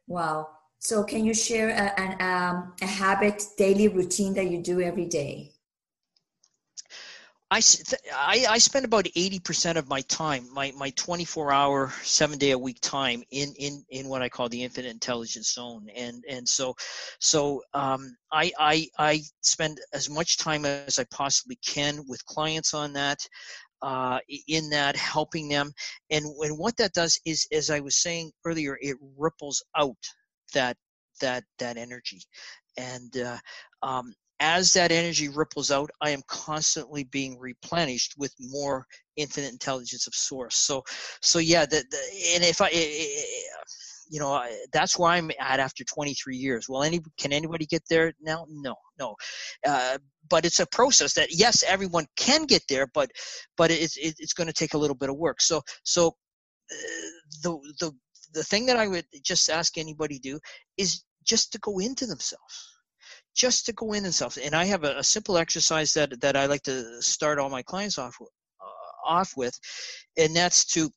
Wow. 0.07 0.47
So 0.79 1.03
can 1.03 1.25
you 1.25 1.33
share 1.33 1.69
a, 1.69 1.99
an, 1.99 2.21
um, 2.21 2.73
a 2.81 2.87
habit 2.87 3.43
daily 3.57 3.89
routine 3.89 4.33
that 4.35 4.49
you 4.49 4.63
do 4.63 4.79
every 4.79 5.05
day 5.05 5.51
I, 7.51 7.61
I, 8.13 8.45
I 8.47 8.57
spend 8.59 8.85
about 8.85 9.05
80% 9.05 9.75
of 9.75 9.87
my 9.87 10.01
time, 10.01 10.47
my, 10.53 10.71
my 10.77 10.91
24 10.91 11.51
hour, 11.51 11.91
seven 12.03 12.37
day 12.37 12.51
a 12.51 12.57
week 12.57 12.79
time 12.81 13.23
in, 13.31 13.53
in, 13.57 13.83
in 13.89 14.07
what 14.07 14.21
I 14.21 14.29
call 14.29 14.49
the 14.49 14.63
infinite 14.63 14.89
intelligence 14.89 15.53
zone. 15.53 15.87
And, 15.95 16.23
and 16.29 16.47
so, 16.47 16.75
so, 17.19 17.63
um, 17.73 18.15
I, 18.31 18.51
I, 18.59 18.87
I 18.99 19.21
spend 19.41 19.79
as 19.93 20.11
much 20.11 20.37
time 20.37 20.63
as 20.63 20.99
I 20.99 21.05
possibly 21.11 21.57
can 21.65 22.05
with 22.07 22.23
clients 22.25 22.75
on 22.75 22.93
that, 22.93 23.17
uh, 23.81 24.19
in 24.47 24.69
that 24.69 24.95
helping 24.95 25.49
them. 25.49 25.71
And, 26.11 26.25
and 26.25 26.55
what 26.55 26.77
that 26.77 26.93
does 26.93 27.19
is, 27.25 27.47
as 27.51 27.71
I 27.71 27.79
was 27.79 27.97
saying 27.97 28.31
earlier, 28.45 28.77
it 28.79 28.97
ripples 29.17 29.63
out 29.75 29.97
that, 30.53 30.77
that, 31.19 31.45
that 31.57 31.77
energy. 31.77 32.21
And, 32.77 33.17
uh, 33.17 33.37
um, 33.81 34.13
as 34.39 34.71
that 34.73 34.91
energy 34.91 35.27
ripples 35.29 35.71
out, 35.71 35.89
I 36.01 36.11
am 36.11 36.21
constantly 36.27 37.03
being 37.05 37.37
replenished 37.37 38.15
with 38.17 38.33
more 38.39 38.85
infinite 39.17 39.51
intelligence 39.51 40.07
of 40.07 40.13
source. 40.13 40.55
So, 40.55 40.83
so 41.21 41.39
yeah, 41.39 41.65
the, 41.65 41.83
the 41.89 41.97
and 42.35 42.43
if 42.43 42.61
I, 42.61 42.67
eh, 42.67 42.71
eh, 42.73 43.05
eh, 43.05 43.63
you 44.09 44.19
know, 44.19 44.43
that's 44.73 44.97
where 44.97 45.11
I'm 45.11 45.29
at 45.39 45.59
after 45.59 45.83
23 45.83 46.35
years. 46.35 46.67
Well, 46.67 46.83
any 46.83 46.99
can 47.19 47.31
anybody 47.31 47.65
get 47.65 47.83
there 47.89 48.13
now? 48.21 48.45
No, 48.49 48.75
no. 48.97 49.15
Uh, 49.67 49.97
but 50.29 50.45
it's 50.45 50.59
a 50.59 50.67
process 50.67 51.13
that 51.13 51.29
yes, 51.31 51.63
everyone 51.67 52.05
can 52.15 52.45
get 52.45 52.63
there, 52.69 52.87
but 52.93 53.11
but 53.57 53.69
it's 53.71 53.97
it's 53.97 54.33
going 54.33 54.47
to 54.47 54.53
take 54.53 54.73
a 54.73 54.77
little 54.77 54.95
bit 54.95 55.09
of 55.09 55.17
work. 55.17 55.41
So 55.41 55.61
so 55.83 56.15
the 57.43 57.57
the 57.79 57.91
the 58.33 58.43
thing 58.43 58.65
that 58.67 58.77
I 58.77 58.87
would 58.87 59.05
just 59.23 59.49
ask 59.49 59.77
anybody 59.77 60.19
do 60.19 60.39
is 60.77 61.03
just 61.23 61.51
to 61.51 61.59
go 61.59 61.79
into 61.79 62.05
themselves 62.05 62.78
just 63.39 63.65
to 63.65 63.73
go 63.73 63.93
in 63.93 64.03
and 64.03 64.13
self. 64.13 64.37
And 64.43 64.53
I 64.53 64.65
have 64.65 64.83
a, 64.83 64.97
a 64.97 65.03
simple 65.03 65.37
exercise 65.37 65.93
that 65.93 66.19
that 66.19 66.35
I 66.35 66.45
like 66.45 66.63
to 66.63 67.01
start 67.01 67.39
all 67.39 67.49
my 67.49 67.61
clients 67.61 67.97
off 67.97 68.17
uh, 68.21 69.09
off 69.09 69.33
with, 69.37 69.57
and 70.17 70.35
that's 70.35 70.65
to 70.73 70.91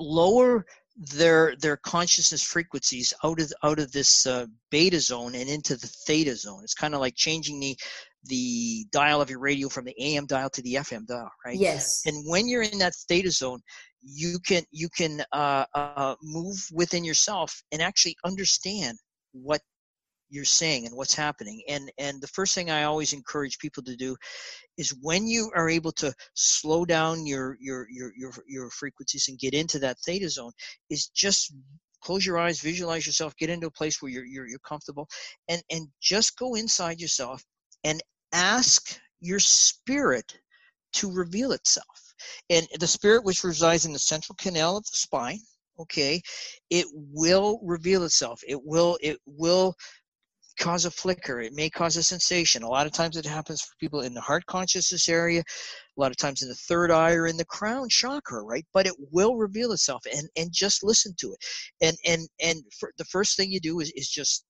lower 0.00 0.66
their 1.14 1.54
their 1.60 1.76
consciousness 1.76 2.42
frequencies 2.42 3.14
out 3.22 3.40
of 3.40 3.52
out 3.62 3.78
of 3.78 3.92
this 3.92 4.26
uh, 4.26 4.46
beta 4.70 4.98
zone 4.98 5.36
and 5.36 5.48
into 5.48 5.76
the 5.76 5.86
theta 6.06 6.34
zone. 6.34 6.60
It's 6.64 6.74
kind 6.74 6.94
of 6.94 7.00
like 7.00 7.14
changing 7.14 7.60
the 7.60 7.78
the 8.24 8.84
dial 8.90 9.20
of 9.20 9.30
your 9.30 9.38
radio 9.38 9.68
from 9.68 9.84
the 9.84 9.94
AM 10.00 10.26
dial 10.26 10.50
to 10.50 10.62
the 10.62 10.74
FM 10.74 11.06
dial, 11.06 11.30
right? 11.46 11.56
Yes. 11.56 12.02
And 12.04 12.24
when 12.26 12.48
you're 12.48 12.62
in 12.62 12.78
that 12.78 12.96
theta 13.08 13.30
zone, 13.30 13.60
you 14.02 14.40
can 14.40 14.64
you 14.72 14.88
can 14.88 15.22
uh, 15.32 15.66
uh, 15.72 16.16
move 16.20 16.56
within 16.72 17.04
yourself 17.04 17.62
and 17.70 17.80
actually 17.80 18.16
understand 18.24 18.98
what 19.32 19.60
you're 20.30 20.44
saying 20.44 20.86
and 20.86 20.96
what's 20.96 21.14
happening. 21.14 21.62
And 21.68 21.90
and 21.98 22.20
the 22.20 22.28
first 22.28 22.54
thing 22.54 22.70
i 22.70 22.84
always 22.84 23.12
encourage 23.12 23.58
people 23.58 23.82
to 23.84 23.96
do 23.96 24.16
is 24.76 24.94
when 25.02 25.26
you 25.26 25.50
are 25.54 25.68
able 25.68 25.92
to 25.92 26.12
slow 26.34 26.84
down 26.84 27.26
your 27.26 27.56
your 27.60 27.86
your 27.90 28.12
your, 28.16 28.32
your 28.46 28.70
frequencies 28.70 29.28
and 29.28 29.38
get 29.38 29.54
into 29.54 29.78
that 29.80 29.98
theta 30.06 30.28
zone 30.28 30.52
is 30.90 31.08
just 31.08 31.54
close 32.02 32.24
your 32.24 32.38
eyes 32.38 32.60
visualize 32.60 33.06
yourself 33.06 33.36
get 33.36 33.50
into 33.50 33.66
a 33.66 33.70
place 33.70 34.00
where 34.00 34.10
you're 34.10 34.24
you're, 34.24 34.46
you're 34.46 34.58
comfortable 34.60 35.08
and 35.48 35.62
and 35.70 35.88
just 36.00 36.38
go 36.38 36.54
inside 36.54 37.00
yourself 37.00 37.42
and 37.84 38.00
ask 38.32 38.98
your 39.20 39.38
spirit 39.38 40.38
to 40.92 41.12
reveal 41.12 41.52
itself. 41.52 42.14
And 42.50 42.66
the 42.78 42.86
spirit 42.86 43.24
which 43.24 43.44
resides 43.44 43.86
in 43.86 43.92
the 43.92 43.98
central 43.98 44.36
canal 44.38 44.76
of 44.76 44.84
the 44.84 44.96
spine 44.96 45.40
okay 45.80 46.20
it 46.70 46.86
will 46.92 47.60
reveal 47.62 48.04
itself. 48.04 48.40
It 48.46 48.60
will 48.64 48.98
it 49.00 49.18
will 49.26 49.74
cause 50.58 50.84
a 50.84 50.90
flicker. 50.90 51.40
It 51.40 51.54
may 51.54 51.70
cause 51.70 51.96
a 51.96 52.02
sensation. 52.02 52.62
A 52.62 52.68
lot 52.68 52.86
of 52.86 52.92
times 52.92 53.16
it 53.16 53.24
happens 53.24 53.62
for 53.62 53.74
people 53.80 54.00
in 54.00 54.14
the 54.14 54.20
heart 54.20 54.44
consciousness 54.46 55.08
area, 55.08 55.40
a 55.40 56.00
lot 56.00 56.10
of 56.10 56.16
times 56.16 56.42
in 56.42 56.48
the 56.48 56.54
third 56.54 56.90
eye 56.90 57.12
or 57.12 57.26
in 57.26 57.36
the 57.36 57.44
crown 57.44 57.88
chakra, 57.88 58.42
right? 58.42 58.66
But 58.72 58.86
it 58.86 58.94
will 59.12 59.36
reveal 59.36 59.72
itself 59.72 60.02
and, 60.12 60.28
and 60.36 60.52
just 60.52 60.84
listen 60.84 61.14
to 61.20 61.32
it. 61.32 61.38
And, 61.80 61.96
and, 62.04 62.28
and 62.42 62.62
the 62.98 63.04
first 63.04 63.36
thing 63.36 63.50
you 63.50 63.60
do 63.60 63.80
is, 63.80 63.92
is 63.96 64.08
just 64.08 64.44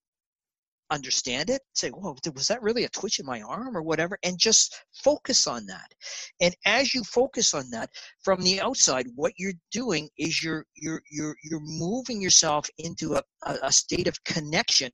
understand 0.91 1.51
it 1.51 1.61
say 1.75 1.91
whoa 1.91 2.17
was 2.35 2.49
that 2.49 2.63
really 2.63 2.85
a 2.85 2.89
twitch 2.89 3.19
in 3.19 3.27
my 3.27 3.43
arm 3.43 3.77
or 3.77 3.83
whatever 3.83 4.19
and 4.23 4.39
just 4.39 4.83
focus 5.05 5.47
on 5.47 5.67
that 5.67 5.93
and 6.41 6.55
as 6.65 6.95
you 6.95 7.05
focus 7.05 7.53
on 7.53 7.69
that 7.71 7.91
from 8.23 8.41
the 8.41 8.59
outside 8.61 9.07
what 9.15 9.33
you're 9.37 9.53
doing 9.71 10.09
is 10.17 10.43
you're 10.43 10.65
you're 10.77 11.03
you're 11.11 11.37
you're 11.45 11.61
moving 11.61 12.23
yourself 12.23 12.67
into 12.79 13.17
a, 13.17 13.23
a 13.63 13.71
state 13.71 14.09
of 14.09 14.23
connection 14.25 14.91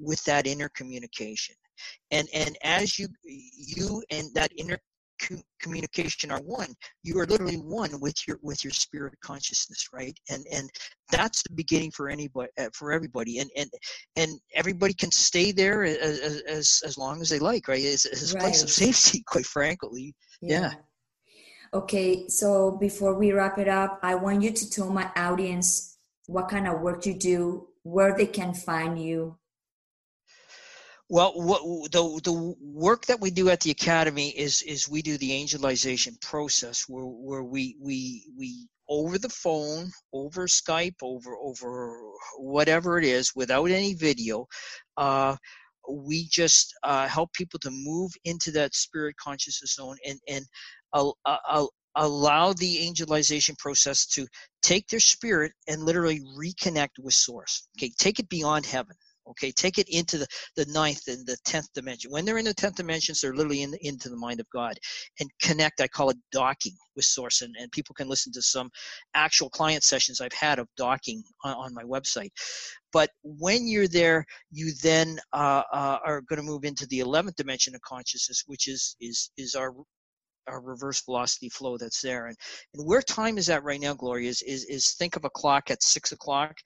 with 0.00 0.22
that 0.24 0.46
inner 0.46 0.68
communication. 0.70 1.54
And 2.10 2.28
and 2.34 2.56
as 2.62 2.98
you 2.98 3.08
you 3.24 4.02
and 4.10 4.28
that 4.34 4.50
inner 4.56 4.78
communication 5.60 6.30
are 6.30 6.40
one 6.40 6.74
you 7.02 7.18
are 7.18 7.26
literally 7.26 7.56
one 7.56 8.00
with 8.00 8.14
your 8.26 8.38
with 8.42 8.64
your 8.64 8.72
spirit 8.72 9.14
consciousness 9.22 9.88
right? 9.92 10.18
And 10.30 10.44
and 10.52 10.70
that's 11.10 11.42
the 11.42 11.52
beginning 11.54 11.90
for 11.90 12.08
anybody 12.08 12.50
uh, 12.58 12.68
for 12.72 12.92
everybody. 12.92 13.38
And 13.38 13.50
and 13.56 13.70
and 14.16 14.40
everybody 14.54 14.94
can 14.94 15.10
stay 15.10 15.52
there 15.52 15.84
as 15.84 16.42
as, 16.48 16.80
as 16.84 16.98
long 16.98 17.20
as 17.20 17.28
they 17.28 17.38
like 17.38 17.68
right? 17.68 17.84
As, 17.84 18.06
as 18.06 18.32
a 18.32 18.34
right. 18.34 18.42
place 18.42 18.62
of 18.62 18.70
safety 18.70 19.22
quite 19.26 19.46
frankly. 19.46 20.14
Yeah. 20.40 20.60
yeah. 20.60 20.72
Okay 21.72 22.28
so 22.28 22.72
before 22.72 23.14
we 23.14 23.32
wrap 23.32 23.58
it 23.58 23.68
up 23.68 24.00
i 24.02 24.14
want 24.14 24.42
you 24.42 24.50
to 24.50 24.68
tell 24.68 24.90
my 24.90 25.08
audience 25.16 25.98
what 26.26 26.48
kind 26.48 26.66
of 26.66 26.80
work 26.80 27.06
you 27.06 27.14
do 27.14 27.68
where 27.82 28.16
they 28.16 28.26
can 28.26 28.54
find 28.54 29.00
you 29.00 29.36
well, 31.10 31.32
what, 31.34 31.90
the 31.90 32.20
the 32.22 32.54
work 32.62 33.06
that 33.06 33.20
we 33.20 33.32
do 33.32 33.50
at 33.50 33.60
the 33.60 33.72
academy 33.72 34.28
is 34.30 34.62
is 34.62 34.88
we 34.88 35.02
do 35.02 35.18
the 35.18 35.32
angelization 35.32 36.20
process 36.20 36.84
where 36.88 37.04
where 37.04 37.42
we 37.42 37.76
we 37.80 38.24
we 38.38 38.68
over 38.88 39.18
the 39.18 39.28
phone, 39.28 39.90
over 40.12 40.46
Skype, 40.46 40.94
over 41.02 41.36
over 41.36 42.00
whatever 42.38 42.96
it 42.96 43.04
is, 43.04 43.32
without 43.34 43.72
any 43.72 43.94
video, 43.94 44.46
uh, 44.98 45.34
we 45.90 46.28
just 46.30 46.74
uh, 46.84 47.08
help 47.08 47.32
people 47.32 47.58
to 47.58 47.70
move 47.72 48.12
into 48.24 48.52
that 48.52 48.76
spirit 48.76 49.16
consciousness 49.16 49.74
zone 49.74 49.96
and 50.06 50.20
and 50.28 50.44
uh, 50.92 51.10
uh, 51.26 51.66
allow 51.96 52.52
the 52.52 52.88
angelization 52.88 53.58
process 53.58 54.06
to 54.06 54.28
take 54.62 54.86
their 54.86 55.00
spirit 55.00 55.50
and 55.66 55.82
literally 55.82 56.20
reconnect 56.38 57.00
with 57.00 57.14
source. 57.14 57.66
Okay, 57.76 57.90
take 57.98 58.20
it 58.20 58.28
beyond 58.28 58.64
heaven 58.64 58.94
okay 59.28 59.50
take 59.52 59.78
it 59.78 59.88
into 59.88 60.18
the, 60.18 60.26
the 60.56 60.66
ninth 60.66 61.02
and 61.08 61.26
the 61.26 61.36
tenth 61.44 61.68
dimension. 61.74 62.10
When 62.10 62.24
they're 62.24 62.38
in 62.38 62.44
the 62.44 62.54
tenth 62.54 62.76
dimensions 62.76 63.20
they're 63.20 63.34
literally 63.34 63.62
in 63.62 63.70
the, 63.70 63.86
into 63.86 64.08
the 64.08 64.16
mind 64.16 64.40
of 64.40 64.46
god 64.52 64.74
and 65.18 65.30
connect 65.40 65.80
i 65.80 65.88
call 65.88 66.10
it 66.10 66.16
docking 66.32 66.74
with 66.96 67.04
source. 67.04 67.42
And, 67.42 67.54
and 67.58 67.70
people 67.72 67.94
can 67.94 68.08
listen 68.08 68.32
to 68.32 68.42
some 68.42 68.70
actual 69.14 69.50
client 69.50 69.84
sessions 69.84 70.20
i've 70.20 70.32
had 70.32 70.58
of 70.58 70.68
docking 70.76 71.22
on, 71.44 71.54
on 71.54 71.74
my 71.74 71.82
website. 71.82 72.30
But 72.92 73.10
when 73.22 73.66
you're 73.66 73.88
there 73.88 74.24
you 74.50 74.72
then 74.82 75.18
uh, 75.32 75.62
uh, 75.72 75.98
are 76.04 76.22
going 76.22 76.38
to 76.40 76.46
move 76.46 76.64
into 76.64 76.86
the 76.86 77.00
11th 77.00 77.36
dimension 77.36 77.74
of 77.74 77.80
consciousness 77.82 78.44
which 78.46 78.68
is 78.68 78.96
is 79.00 79.30
is 79.36 79.54
our 79.54 79.72
our 80.46 80.60
reverse 80.60 81.02
velocity 81.04 81.48
flow 81.48 81.76
that's 81.78 82.00
there. 82.00 82.26
And 82.26 82.36
and 82.74 82.86
where 82.86 83.02
time 83.02 83.38
is 83.38 83.48
at 83.48 83.62
right 83.62 83.80
now 83.80 83.94
gloria 83.94 84.28
is 84.28 84.42
is, 84.42 84.64
is 84.64 84.92
think 84.92 85.16
of 85.16 85.24
a 85.24 85.30
clock 85.30 85.70
at 85.70 85.82
six 85.82 86.12
o'clock 86.12 86.56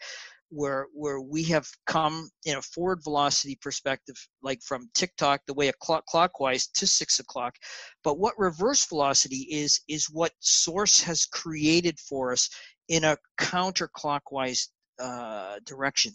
where 0.50 0.86
where 0.92 1.20
we 1.20 1.42
have 1.44 1.68
come 1.86 2.28
in 2.44 2.56
a 2.56 2.62
forward 2.62 3.00
velocity 3.02 3.58
perspective, 3.60 4.16
like 4.42 4.60
from 4.62 4.88
tick-tock 4.94 5.40
the 5.46 5.54
way 5.54 5.68
a 5.68 5.72
clock 5.80 6.04
clockwise 6.06 6.68
to 6.68 6.86
six 6.86 7.18
o'clock. 7.18 7.54
But 8.02 8.18
what 8.18 8.38
reverse 8.38 8.86
velocity 8.86 9.46
is 9.50 9.80
is 9.88 10.10
what 10.10 10.32
source 10.40 11.00
has 11.02 11.26
created 11.26 11.98
for 11.98 12.32
us 12.32 12.48
in 12.88 13.04
a 13.04 13.16
counterclockwise 13.40 14.68
uh, 14.98 15.56
direction. 15.64 16.12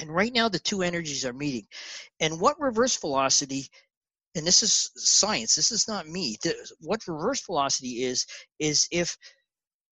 And 0.00 0.14
right 0.14 0.32
now 0.32 0.48
the 0.48 0.58
two 0.58 0.82
energies 0.82 1.26
are 1.26 1.32
meeting. 1.32 1.66
And 2.20 2.40
what 2.40 2.58
reverse 2.58 2.96
velocity 2.96 3.68
and 4.36 4.46
this 4.46 4.62
is 4.62 4.90
science 4.94 5.54
this 5.54 5.72
is 5.72 5.88
not 5.88 6.06
me 6.06 6.36
what 6.80 7.00
reverse 7.08 7.44
velocity 7.44 8.04
is 8.04 8.24
is 8.58 8.86
if 8.92 9.16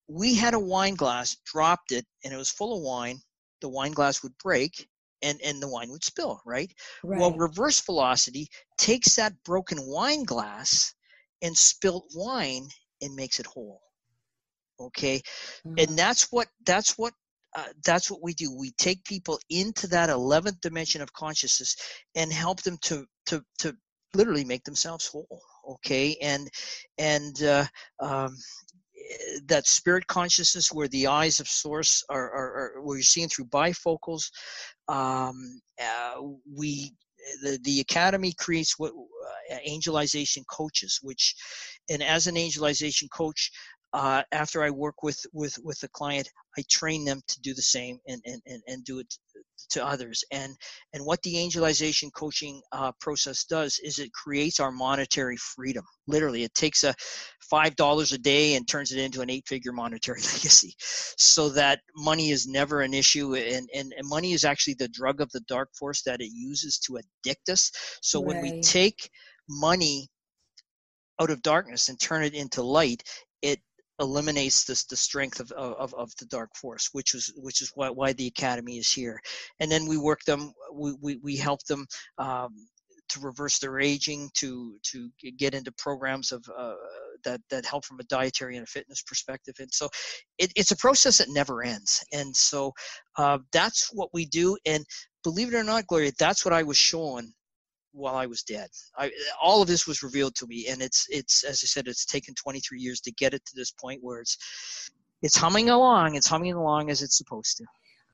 we 0.08 0.34
had 0.34 0.54
a 0.54 0.58
wine 0.58 0.94
glass 0.94 1.36
dropped 1.44 1.92
it 1.92 2.06
and 2.24 2.32
it 2.32 2.36
was 2.36 2.50
full 2.50 2.76
of 2.76 2.82
wine 2.82 3.18
the 3.60 3.68
wine 3.68 3.92
glass 3.92 4.22
would 4.22 4.36
break 4.42 4.88
and 5.22 5.40
and 5.44 5.62
the 5.62 5.68
wine 5.68 5.90
would 5.90 6.04
spill 6.04 6.40
right? 6.46 6.72
right? 7.04 7.20
well 7.20 7.36
reverse 7.36 7.80
velocity 7.80 8.48
takes 8.76 9.16
that 9.16 9.32
broken 9.44 9.78
wine 9.80 10.24
glass 10.24 10.94
and 11.42 11.56
spilt 11.56 12.04
wine 12.14 12.66
and 13.02 13.14
makes 13.14 13.40
it 13.40 13.46
whole 13.46 13.80
okay 14.80 15.18
mm-hmm. 15.66 15.74
and 15.78 15.98
that's 15.98 16.28
what 16.30 16.48
that's 16.66 16.96
what 16.98 17.12
uh, 17.56 17.64
that's 17.84 18.10
what 18.10 18.22
we 18.22 18.34
do 18.34 18.54
we 18.54 18.70
take 18.72 19.02
people 19.04 19.38
into 19.50 19.86
that 19.86 20.10
11th 20.10 20.60
dimension 20.60 21.00
of 21.00 21.12
consciousness 21.12 21.76
and 22.14 22.32
help 22.32 22.62
them 22.62 22.76
to 22.82 23.04
to 23.26 23.42
to 23.58 23.74
literally 24.14 24.44
make 24.44 24.64
themselves 24.64 25.06
whole 25.06 25.42
okay 25.68 26.16
and 26.22 26.48
and 26.98 27.42
uh, 27.42 27.64
um, 28.00 28.36
that 29.46 29.66
spirit 29.66 30.06
consciousness 30.06 30.72
where 30.72 30.88
the 30.88 31.06
eyes 31.06 31.40
of 31.40 31.48
source 31.48 32.04
are, 32.08 32.30
are, 32.30 32.76
are 32.76 32.82
where 32.82 32.96
you're 32.96 33.02
seeing 33.02 33.28
through 33.28 33.46
bifocals 33.46 34.30
um, 34.88 35.60
uh, 35.82 36.20
we 36.54 36.92
the, 37.42 37.58
the 37.62 37.80
academy 37.80 38.32
creates 38.38 38.78
what 38.78 38.92
uh, 38.92 39.56
angelization 39.68 40.44
coaches, 40.50 40.98
which, 41.02 41.34
and 41.90 42.02
as 42.02 42.26
an 42.26 42.36
angelization 42.36 43.08
coach, 43.10 43.50
uh, 43.94 44.22
after 44.32 44.62
I 44.62 44.70
work 44.70 45.02
with 45.02 45.18
with 45.32 45.58
with 45.62 45.80
the 45.80 45.88
client, 45.88 46.28
I 46.58 46.62
train 46.70 47.04
them 47.04 47.22
to 47.26 47.40
do 47.40 47.54
the 47.54 47.62
same 47.62 47.98
and 48.06 48.20
and 48.26 48.42
and, 48.46 48.62
and 48.66 48.84
do 48.84 48.98
it 48.98 49.14
to 49.70 49.84
others. 49.84 50.24
And 50.30 50.54
and 50.92 51.04
what 51.04 51.22
the 51.22 51.34
angelization 51.34 52.12
coaching 52.12 52.60
uh, 52.72 52.92
process 53.00 53.44
does 53.44 53.78
is 53.82 53.98
it 53.98 54.12
creates 54.12 54.60
our 54.60 54.70
monetary 54.70 55.36
freedom. 55.36 55.84
Literally, 56.06 56.44
it 56.44 56.54
takes 56.54 56.84
a 56.84 56.94
five 57.50 57.76
dollars 57.76 58.12
a 58.12 58.18
day 58.18 58.54
and 58.54 58.66
turns 58.66 58.92
it 58.92 59.00
into 59.00 59.20
an 59.20 59.30
eight-figure 59.30 59.72
monetary 59.72 60.20
legacy, 60.34 60.74
so 60.78 61.48
that 61.50 61.80
money 61.96 62.30
is 62.30 62.46
never 62.46 62.80
an 62.80 62.94
issue. 62.94 63.34
And 63.34 63.68
and, 63.74 63.92
and 63.96 64.08
money 64.08 64.32
is 64.32 64.44
actually 64.44 64.74
the 64.74 64.88
drug 64.88 65.20
of 65.20 65.30
the 65.32 65.42
dark 65.48 65.70
force 65.78 66.02
that 66.02 66.20
it 66.20 66.30
uses 66.32 66.78
to 66.80 66.98
addict 66.98 67.48
us. 67.48 67.70
So 68.02 68.20
right. 68.20 68.28
when 68.28 68.42
we 68.42 68.60
take 68.60 69.10
money 69.48 70.08
out 71.20 71.30
of 71.30 71.42
darkness 71.42 71.88
and 71.88 71.98
turn 72.00 72.22
it 72.22 72.34
into 72.34 72.62
light, 72.62 73.02
it 73.42 73.60
eliminates 74.00 74.64
this 74.64 74.84
the 74.84 74.96
strength 74.96 75.40
of, 75.40 75.50
of, 75.52 75.94
of 75.94 76.12
the 76.18 76.26
dark 76.26 76.50
force 76.54 76.90
which 76.92 77.14
is 77.14 77.32
which 77.36 77.62
is 77.62 77.72
why, 77.74 77.90
why 77.90 78.12
the 78.14 78.26
academy 78.26 78.78
is 78.78 78.90
here. 78.90 79.20
And 79.60 79.70
then 79.70 79.86
we 79.86 79.98
work 79.98 80.22
them 80.24 80.52
we, 80.72 80.94
we, 81.00 81.16
we 81.16 81.36
help 81.36 81.62
them 81.64 81.86
um, 82.18 82.54
to 83.08 83.20
reverse 83.20 83.58
their 83.58 83.80
aging 83.80 84.30
to 84.34 84.76
to 84.82 85.10
get 85.38 85.54
into 85.54 85.72
programs 85.72 86.32
of 86.32 86.44
uh, 86.56 86.74
that 87.24 87.40
that 87.50 87.64
help 87.64 87.84
from 87.84 88.00
a 88.00 88.04
dietary 88.04 88.56
and 88.56 88.64
a 88.64 88.70
fitness 88.70 89.02
perspective. 89.02 89.54
And 89.58 89.72
so 89.72 89.88
it, 90.38 90.52
it's 90.56 90.70
a 90.72 90.76
process 90.76 91.18
that 91.18 91.30
never 91.30 91.62
ends. 91.62 92.04
And 92.12 92.34
so 92.36 92.72
uh, 93.16 93.38
that's 93.52 93.90
what 93.92 94.10
we 94.12 94.26
do. 94.26 94.56
And 94.66 94.84
believe 95.24 95.48
it 95.48 95.56
or 95.56 95.64
not 95.64 95.86
gloria 95.86 96.12
that's 96.18 96.44
what 96.44 96.54
i 96.54 96.62
was 96.62 96.76
shown 96.76 97.32
while 97.98 98.16
I 98.16 98.26
was 98.26 98.42
dead. 98.42 98.68
I, 98.96 99.10
all 99.40 99.62
of 99.62 99.68
this 99.68 99.86
was 99.86 100.02
revealed 100.02 100.34
to 100.36 100.46
me, 100.46 100.66
and 100.68 100.80
it's 100.80 101.06
it's 101.10 101.44
as 101.44 101.60
I 101.62 101.66
said, 101.66 101.88
it's 101.88 102.04
taken 102.04 102.34
23 102.34 102.80
years 102.80 103.00
to 103.00 103.12
get 103.12 103.34
it 103.34 103.44
to 103.46 103.52
this 103.54 103.70
point 103.70 104.02
where 104.02 104.20
it's 104.20 104.36
it's 105.22 105.36
humming 105.36 105.70
along. 105.70 106.14
It's 106.14 106.28
humming 106.28 106.54
along 106.54 106.90
as 106.90 107.02
it's 107.02 107.18
supposed 107.18 107.56
to. 107.58 107.64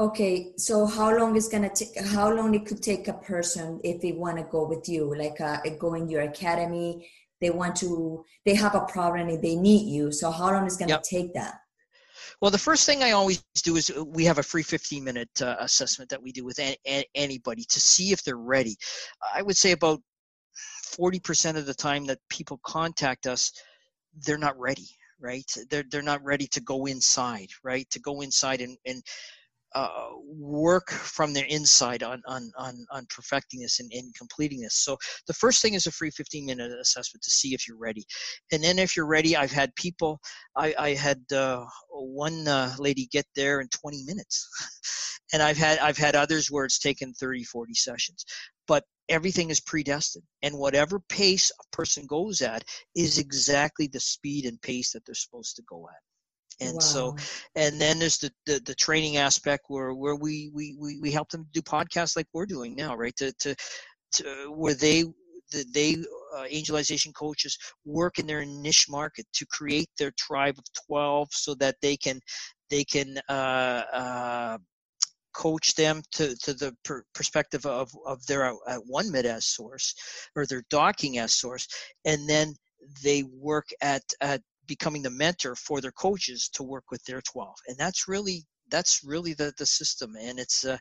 Okay, 0.00 0.52
so 0.56 0.86
how 0.86 1.16
long 1.16 1.36
is 1.36 1.48
gonna 1.48 1.70
take? 1.72 1.98
How 2.00 2.32
long 2.32 2.54
it 2.54 2.66
could 2.66 2.82
take 2.82 3.06
a 3.06 3.12
person 3.12 3.80
if 3.84 4.00
they 4.00 4.12
want 4.12 4.38
to 4.38 4.44
go 4.44 4.66
with 4.66 4.88
you, 4.88 5.14
like 5.16 5.40
uh, 5.40 5.58
go 5.78 5.94
in 5.94 6.08
your 6.08 6.22
academy? 6.22 7.08
They 7.40 7.50
want 7.50 7.76
to. 7.76 8.24
They 8.44 8.54
have 8.54 8.74
a 8.74 8.86
problem 8.86 9.28
and 9.28 9.42
they 9.42 9.54
need 9.54 9.86
you. 9.86 10.10
So 10.10 10.30
how 10.30 10.50
long 10.50 10.66
is 10.66 10.76
gonna 10.76 10.94
yep. 10.94 11.02
take 11.02 11.34
that? 11.34 11.60
Well, 12.44 12.50
the 12.50 12.58
first 12.58 12.84
thing 12.84 13.02
I 13.02 13.12
always 13.12 13.42
do 13.62 13.76
is 13.76 13.88
uh, 13.88 14.04
we 14.04 14.26
have 14.26 14.36
a 14.36 14.42
free 14.42 14.62
15 14.62 15.02
minute 15.02 15.30
uh, 15.40 15.56
assessment 15.60 16.10
that 16.10 16.22
we 16.22 16.30
do 16.30 16.44
with 16.44 16.58
a- 16.58 16.76
a- 16.86 17.08
anybody 17.14 17.64
to 17.70 17.80
see 17.80 18.12
if 18.12 18.22
they're 18.22 18.36
ready. 18.36 18.76
I 19.34 19.40
would 19.40 19.56
say 19.56 19.72
about 19.72 20.02
40% 20.94 21.56
of 21.56 21.64
the 21.64 21.72
time 21.72 22.04
that 22.04 22.18
people 22.28 22.60
contact 22.62 23.26
us, 23.26 23.50
they're 24.26 24.36
not 24.36 24.58
ready, 24.58 24.86
right? 25.18 25.50
They're, 25.70 25.86
they're 25.90 26.02
not 26.02 26.22
ready 26.22 26.46
to 26.48 26.60
go 26.60 26.84
inside, 26.84 27.48
right? 27.62 27.88
To 27.88 27.98
go 28.00 28.20
inside 28.20 28.60
and, 28.60 28.76
and 28.84 29.02
uh, 29.74 30.10
work 30.24 30.90
from 30.90 31.32
their 31.32 31.46
inside 31.46 32.02
on 32.02 32.22
on 32.26 32.50
on, 32.56 32.86
on 32.90 33.06
perfecting 33.08 33.60
this 33.60 33.80
and, 33.80 33.90
and 33.92 34.14
completing 34.14 34.60
this. 34.60 34.76
So 34.76 34.96
the 35.26 35.34
first 35.34 35.62
thing 35.62 35.74
is 35.74 35.86
a 35.86 35.92
free 35.92 36.10
15 36.10 36.46
minute 36.46 36.72
assessment 36.80 37.22
to 37.22 37.30
see 37.30 37.54
if 37.54 37.66
you're 37.66 37.78
ready, 37.78 38.04
and 38.52 38.62
then 38.62 38.78
if 38.78 38.96
you're 38.96 39.06
ready, 39.06 39.36
I've 39.36 39.52
had 39.52 39.74
people. 39.74 40.20
I, 40.56 40.74
I 40.78 40.90
had 40.90 41.20
uh, 41.32 41.64
one 41.90 42.46
uh, 42.46 42.74
lady 42.78 43.08
get 43.10 43.26
there 43.34 43.60
in 43.60 43.68
20 43.68 44.04
minutes, 44.06 44.48
and 45.32 45.42
I've 45.42 45.58
had 45.58 45.78
I've 45.78 45.98
had 45.98 46.14
others 46.14 46.50
where 46.50 46.64
it's 46.64 46.78
taken 46.78 47.12
30, 47.14 47.44
40 47.44 47.74
sessions. 47.74 48.24
But 48.66 48.84
everything 49.10 49.50
is 49.50 49.60
predestined 49.60 50.24
and 50.42 50.56
whatever 50.56 50.98
pace 50.98 51.50
a 51.50 51.76
person 51.76 52.06
goes 52.06 52.40
at 52.40 52.64
is 52.96 53.18
exactly 53.18 53.86
the 53.86 54.00
speed 54.00 54.46
and 54.46 54.60
pace 54.62 54.92
that 54.92 55.04
they're 55.04 55.14
supposed 55.14 55.56
to 55.56 55.62
go 55.68 55.86
at 55.90 56.00
and 56.60 56.74
wow. 56.74 56.78
so 56.78 57.16
and 57.56 57.80
then 57.80 57.98
there's 57.98 58.18
the, 58.18 58.30
the, 58.46 58.60
the 58.64 58.74
training 58.74 59.16
aspect 59.16 59.64
where 59.68 59.94
where 59.94 60.16
we, 60.16 60.50
we 60.54 60.76
we 60.78 60.98
we 61.00 61.10
help 61.10 61.30
them 61.30 61.46
do 61.52 61.60
podcasts 61.62 62.16
like 62.16 62.26
we're 62.32 62.46
doing 62.46 62.74
now 62.74 62.94
right 62.96 63.16
to 63.16 63.32
to, 63.34 63.54
to 64.12 64.52
where 64.54 64.74
they 64.74 65.04
the, 65.52 65.64
they 65.72 65.96
uh, 66.36 66.44
angelization 66.52 67.12
coaches 67.14 67.58
work 67.84 68.18
in 68.18 68.26
their 68.26 68.44
niche 68.44 68.86
market 68.88 69.26
to 69.32 69.46
create 69.46 69.88
their 69.98 70.12
tribe 70.18 70.56
of 70.58 70.64
12 70.86 71.28
so 71.32 71.54
that 71.54 71.76
they 71.82 71.96
can 71.96 72.20
they 72.70 72.84
can 72.84 73.18
uh, 73.28 73.82
uh, 73.92 74.58
coach 75.34 75.74
them 75.74 76.00
to, 76.12 76.34
to 76.36 76.54
the 76.54 76.74
per 76.84 77.04
perspective 77.14 77.66
of, 77.66 77.90
of 78.06 78.24
their 78.26 78.52
uh, 78.66 78.76
one 78.86 79.10
mid 79.10 79.26
as 79.26 79.44
source 79.44 79.94
or 80.36 80.46
their 80.46 80.64
docking 80.70 81.18
as 81.18 81.34
source 81.34 81.66
and 82.04 82.28
then 82.28 82.54
they 83.02 83.22
work 83.24 83.66
at, 83.80 84.02
at 84.20 84.40
becoming 84.66 85.02
the 85.02 85.10
mentor 85.10 85.54
for 85.54 85.80
their 85.80 85.92
coaches 85.92 86.48
to 86.52 86.62
work 86.62 86.84
with 86.90 87.02
their 87.04 87.20
12 87.22 87.54
and 87.68 87.76
that's 87.76 88.08
really 88.08 88.44
that's 88.70 89.02
really 89.04 89.34
the 89.34 89.52
the 89.58 89.66
system. 89.66 90.14
And 90.20 90.38
it's 90.38 90.64
uh, 90.64 90.78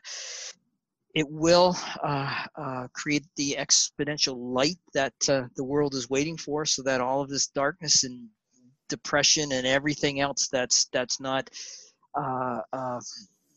it 1.14 1.26
will 1.30 1.76
uh, 2.02 2.44
uh, 2.56 2.88
create 2.92 3.24
the 3.36 3.56
exponential 3.58 4.36
light 4.36 4.78
that 4.94 5.14
uh, 5.28 5.44
the 5.56 5.64
world 5.64 5.94
is 5.94 6.10
waiting 6.10 6.36
for 6.36 6.64
so 6.64 6.82
that 6.82 7.00
all 7.00 7.20
of 7.20 7.28
this 7.28 7.46
darkness 7.48 8.04
and 8.04 8.28
depression 8.88 9.52
and 9.52 9.66
everything 9.66 10.20
else 10.20 10.48
that's 10.50 10.86
that's 10.92 11.20
not 11.20 11.48
uh, 12.18 12.60
uh, 12.72 13.00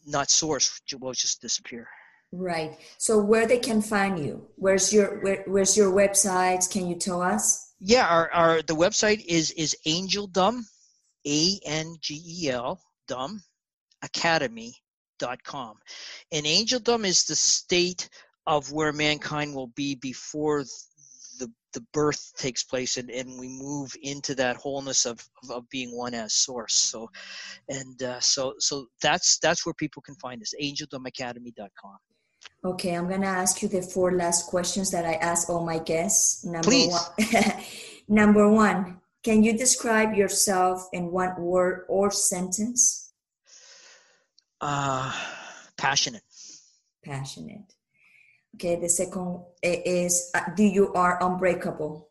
not 0.05 0.29
source 0.29 0.79
will 0.99 1.13
just 1.13 1.41
disappear. 1.41 1.87
Right. 2.31 2.77
So 2.97 3.19
where 3.19 3.47
they 3.47 3.59
can 3.59 3.81
find 3.81 4.19
you? 4.19 4.47
Where's 4.55 4.91
your 4.91 5.19
where, 5.21 5.43
where's 5.47 5.77
your 5.77 5.91
website 5.91 6.69
can 6.71 6.87
you 6.87 6.95
tell 6.95 7.21
us 7.21 7.66
yeah, 7.79 8.07
our, 8.07 8.31
our 8.31 8.61
the 8.61 8.75
website 8.75 9.23
is 9.25 9.51
is 9.51 9.75
angeldom, 9.85 10.61
A 11.25 11.59
N 11.65 11.95
G 12.01 12.21
E 12.25 12.49
L 12.49 12.81
Dom 13.07 13.41
Academy.com. 14.01 15.75
And 16.31 16.45
angeldom 16.45 17.05
is 17.05 17.25
the 17.25 17.35
state 17.35 18.09
of 18.45 18.71
where 18.71 18.93
mankind 18.93 19.53
will 19.53 19.67
be 19.75 19.95
before 19.95 20.63
the 21.39 21.51
the 21.73 21.85
birth 21.93 22.31
takes 22.37 22.63
place 22.63 22.97
and, 22.97 23.11
and 23.11 23.39
we 23.39 23.47
move 23.47 23.93
into 24.01 24.33
that 24.33 24.55
wholeness 24.55 25.05
of, 25.05 25.19
of, 25.43 25.51
of 25.51 25.69
being 25.69 25.95
one 25.95 26.13
as 26.13 26.33
source 26.33 26.73
so 26.73 27.07
and 27.69 28.01
uh, 28.01 28.19
so 28.19 28.53
so 28.57 28.87
that's 29.01 29.37
that's 29.39 29.65
where 29.65 29.73
people 29.73 30.01
can 30.01 30.15
find 30.15 30.41
us 30.41 30.53
angeldomacademy.com 30.61 31.97
Okay, 32.63 32.93
I'm 32.95 33.09
gonna 33.09 33.27
ask 33.27 33.61
you 33.61 33.67
the 33.67 33.81
four 33.81 34.11
last 34.11 34.47
questions 34.47 34.91
that 34.91 35.05
I 35.05 35.13
ask 35.13 35.49
all 35.49 35.65
my 35.65 35.79
guests. 35.79 36.43
Number 36.43 36.67
Please. 36.67 36.91
one, 36.91 37.63
number 38.07 38.49
one, 38.49 38.99
can 39.23 39.43
you 39.43 39.57
describe 39.57 40.15
yourself 40.15 40.87
in 40.91 41.11
one 41.11 41.39
word 41.39 41.85
or 41.87 42.11
sentence? 42.11 43.13
Uh, 44.59 45.13
passionate. 45.77 46.23
Passionate. 47.03 47.73
Okay, 48.55 48.75
the 48.75 48.89
second 48.89 49.43
is 49.61 50.31
uh, 50.33 50.41
do 50.55 50.63
you 50.63 50.93
are 50.93 51.21
unbreakable? 51.21 52.09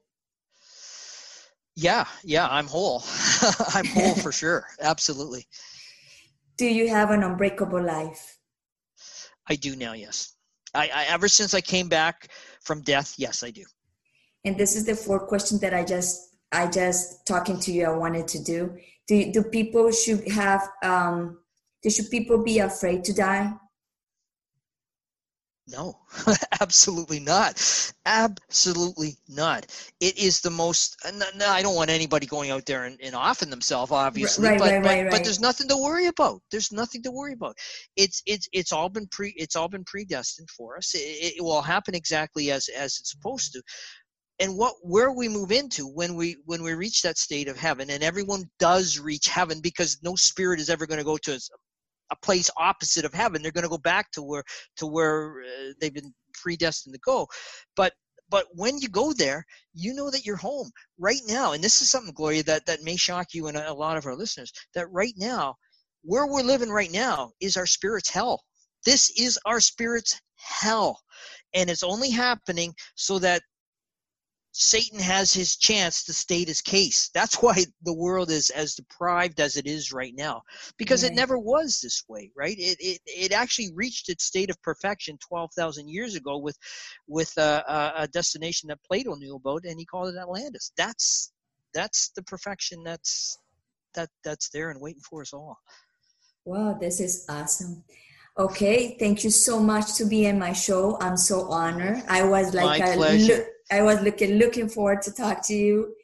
Yeah, 1.75 2.07
yeah, 2.25 2.49
I'm 2.49 2.67
whole. 2.67 3.03
I'm 3.75 3.87
whole 3.87 4.15
for 4.15 4.33
sure. 4.43 4.65
Absolutely. 4.81 5.47
Do 6.57 6.67
you 6.67 6.89
have 6.89 7.11
an 7.11 7.23
unbreakable 7.23 7.83
life? 7.85 8.36
I 9.49 9.57
do 9.57 9.77
now, 9.77 9.93
yes. 9.93 10.33
I, 10.75 10.91
I 10.95 11.05
ever 11.09 11.29
since 11.29 11.55
I 11.55 11.61
came 11.61 11.89
back 11.89 12.29
from 12.61 12.83
death, 12.83 13.15
yes, 13.17 13.43
I 13.43 13.51
do. 13.51 13.65
And 14.45 14.57
this 14.57 14.77
is 14.77 14.85
the 14.85 14.95
fourth 14.95 15.27
question 15.27 15.59
that 15.61 15.75
I 15.75 15.85
just 15.85 16.37
I 16.53 16.69
just 16.69 17.27
talking 17.27 17.59
to 17.61 17.73
you 17.73 17.87
I 17.87 17.91
wanted 17.91 18.29
to 18.29 18.43
do. 18.43 18.77
Do 19.09 19.33
do 19.33 19.43
people 19.43 19.91
should 19.91 20.27
have 20.29 20.69
um 20.83 21.39
do 21.83 21.91
should 21.91 22.11
people 22.11 22.43
be 22.43 22.61
afraid 22.61 23.05
to 23.05 23.13
die? 23.13 23.53
No, 25.69 25.99
absolutely 26.61 27.19
not. 27.19 27.61
Absolutely 28.07 29.17
not. 29.29 29.67
It 29.99 30.17
is 30.17 30.41
the 30.41 30.51
most. 30.51 30.97
No, 31.13 31.49
I 31.49 31.61
don't 31.61 31.75
want 31.75 31.91
anybody 31.91 32.27
going 32.27 32.51
out 32.51 32.67
there 32.67 32.85
and, 32.85 33.01
and 33.03 33.17
offing 33.17 33.51
themselves, 33.51 33.91
obviously. 33.91 34.49
Right, 34.49 34.59
but, 34.59 34.65
right, 34.71 34.83
but, 34.83 34.89
right, 34.89 35.11
but 35.11 35.25
there's 35.25 35.41
nothing 35.41 35.67
to 35.69 35.77
worry 35.77 36.07
about. 36.07 36.41
There's 36.53 36.71
nothing 36.71 37.03
to 37.03 37.11
worry 37.11 37.33
about. 37.33 37.57
It's 37.97 38.23
it's 38.27 38.49
it's 38.53 38.71
all 38.71 38.89
been 38.89 39.09
pre. 39.09 39.35
It's 39.37 39.57
all 39.57 39.69
been 39.69 39.85
predestined 39.85 40.51
for 40.51 40.77
us. 40.77 40.95
It, 40.95 41.35
it 41.39 41.43
will 41.43 41.63
happen 41.63 41.97
exactly 41.97 42.53
as 42.53 42.69
as 42.69 42.99
it's 43.01 43.11
supposed 43.11 43.53
to. 43.55 43.63
And 44.39 44.57
what 44.57 44.75
where 44.83 45.11
we 45.11 45.29
move 45.29 45.51
into 45.51 45.89
when 45.89 46.15
we 46.15 46.37
when 46.45 46.63
we 46.63 46.75
reach 46.75 47.03
that 47.03 47.19
state 47.19 47.49
of 47.49 47.59
heaven, 47.59 47.91
and 47.91 48.05
everyone 48.05 48.45
does 48.61 49.01
reach 49.01 49.27
heaven 49.27 49.61
because 49.61 49.99
no 50.05 50.15
spirit 50.15 50.61
is 50.61 50.71
ever 50.71 50.87
going 50.87 50.99
to 50.99 51.05
go 51.05 51.17
to 51.17 51.41
a 52.11 52.17
place 52.17 52.51
opposite 52.57 53.05
of 53.05 53.15
heaven. 53.15 53.43
They're 53.43 53.53
going 53.53 53.65
to 53.65 53.69
go 53.71 53.79
back 53.79 54.11
to 54.13 54.23
where 54.23 54.45
to 54.77 54.87
where 54.87 55.43
uh, 55.43 55.73
they've 55.81 55.95
been 55.95 56.15
predestined 56.35 56.95
to 56.95 57.01
go. 57.01 57.27
But 57.77 57.93
but 58.29 58.47
when 58.55 58.79
you 58.79 58.89
go 58.89 59.13
there, 59.13 59.45
you 59.73 59.95
know 59.95 60.11
that 60.11 60.27
you're 60.27 60.37
home 60.37 60.71
right 60.99 61.21
now. 61.27 61.53
And 61.53 61.63
this 61.63 61.81
is 61.81 61.91
something, 61.91 62.15
Gloria, 62.15 62.43
that 62.45 62.67
that 62.67 62.83
may 62.83 62.97
shock 62.97 63.35
you 63.35 63.47
and 63.47 63.57
a 63.57 63.73
lot 63.73 63.97
of 63.97 64.07
our 64.07 64.17
listeners. 64.17 64.53
That 64.75 64.91
right 64.91 65.15
now, 65.17 65.55
where 66.03 66.27
we're 66.27 66.43
living 66.43 66.71
right 66.71 66.93
now 66.93 67.33
is 67.41 67.57
our 67.57 67.67
spirit's 67.67 68.11
hell. 68.11 68.43
This 68.85 69.11
is 69.19 69.39
our 69.47 69.61
spirit's 69.61 70.21
hell. 70.37 71.01
And 71.55 71.71
it's 71.71 71.83
only 71.83 72.11
happening 72.11 72.75
so 72.95 73.19
that 73.21 73.43
Satan 74.59 74.99
has 74.99 75.35
his 75.35 75.57
chance 75.57 76.03
to 76.05 76.15
state 76.15 76.49
his 76.49 76.63
case. 76.63 77.11
That's 77.13 77.37
why 77.43 77.65
the 77.83 77.93
world 77.93 78.31
is 78.31 78.51
as 78.51 78.75
deprived 78.75 79.39
as 79.39 79.57
it 79.57 79.67
is 79.67 79.93
right 79.93 80.15
now, 80.17 80.43
because 80.79 81.03
right. 81.03 81.13
it 81.13 81.15
never 81.15 81.39
was 81.39 81.81
this 81.83 82.05
way, 82.09 82.31
right? 82.35 82.57
It, 82.59 82.79
it 82.81 83.01
it 83.05 83.33
actually 83.33 83.71
reached 83.75 84.09
its 84.09 84.25
state 84.25 84.51
of 84.51 84.61
perfection 84.63 85.19
twelve 85.27 85.51
thousand 85.57 85.89
years 85.89 86.15
ago 86.15 86.39
with 86.39 86.57
with 87.07 87.33
a, 87.37 87.93
a, 87.97 88.09
destination 88.09 88.69
that 88.69 88.83
Plato 88.83 89.15
knew 89.15 89.37
about, 89.37 89.65
and 89.65 89.79
he 89.79 89.85
called 89.85 90.15
it 90.15 90.19
Atlantis. 90.19 90.73
That's 90.77 91.33
that's 91.75 92.11
the 92.17 92.23
perfection 92.23 92.83
that's 92.83 93.39
that 93.95 94.09
that's 94.25 94.49
there 94.51 94.71
and 94.71 94.81
waiting 94.81 95.03
for 95.03 95.21
us 95.21 95.35
all. 95.35 95.59
Wow, 96.47 96.79
this 96.81 97.01
is 97.01 97.27
awesome. 97.29 97.85
Okay, 98.39 98.97
thank 98.99 99.25
you 99.25 99.31
so 99.31 99.59
much 99.61 99.95
to 99.95 100.05
be 100.05 100.27
in 100.27 100.39
my 100.39 100.53
show. 100.53 100.99
I'm 101.01 101.17
so 101.17 101.43
honored. 101.51 102.03
I 102.09 102.23
was 102.23 102.55
like, 102.55 102.81
my 102.81 102.95
pleasure. 102.95 103.49
I 103.71 103.83
was 103.83 104.01
looking 104.03 104.39
looking 104.39 104.69
forward 104.69 105.03
to 105.03 105.13
talk 105.13 105.45
to 105.47 105.55
you. 105.55 105.95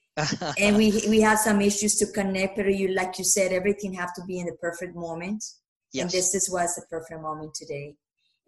and 0.58 0.76
we 0.76 0.90
we 1.08 1.20
have 1.20 1.38
some 1.38 1.60
issues 1.60 1.94
to 1.96 2.06
connect, 2.06 2.56
but 2.56 2.66
you 2.74 2.88
like 2.88 3.18
you 3.18 3.24
said, 3.24 3.52
everything 3.52 3.94
have 3.94 4.12
to 4.14 4.24
be 4.24 4.38
in 4.38 4.46
the 4.46 4.56
perfect 4.60 4.94
moment. 4.94 5.42
Yes. 5.92 6.02
And 6.02 6.10
this 6.10 6.34
is 6.34 6.50
was 6.50 6.74
the 6.74 6.82
perfect 6.90 7.20
moment 7.20 7.54
today. 7.54 7.94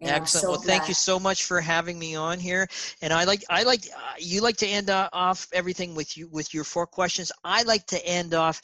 And 0.01 0.11
Excellent. 0.11 0.41
So 0.41 0.49
well, 0.51 0.59
glad. 0.59 0.67
thank 0.67 0.87
you 0.89 0.93
so 0.93 1.19
much 1.19 1.45
for 1.45 1.61
having 1.61 1.97
me 1.97 2.15
on 2.15 2.39
here. 2.39 2.67
And 3.01 3.13
I 3.13 3.23
like 3.23 3.43
I 3.49 3.63
like 3.63 3.85
uh, 3.95 4.13
you 4.19 4.41
like 4.41 4.57
to 4.57 4.67
end 4.67 4.89
uh, 4.89 5.09
off 5.13 5.47
everything 5.53 5.95
with 5.95 6.17
you 6.17 6.29
with 6.29 6.53
your 6.53 6.63
four 6.63 6.85
questions. 6.85 7.31
I 7.43 7.63
like 7.63 7.85
to 7.87 8.05
end 8.05 8.33
off 8.33 8.61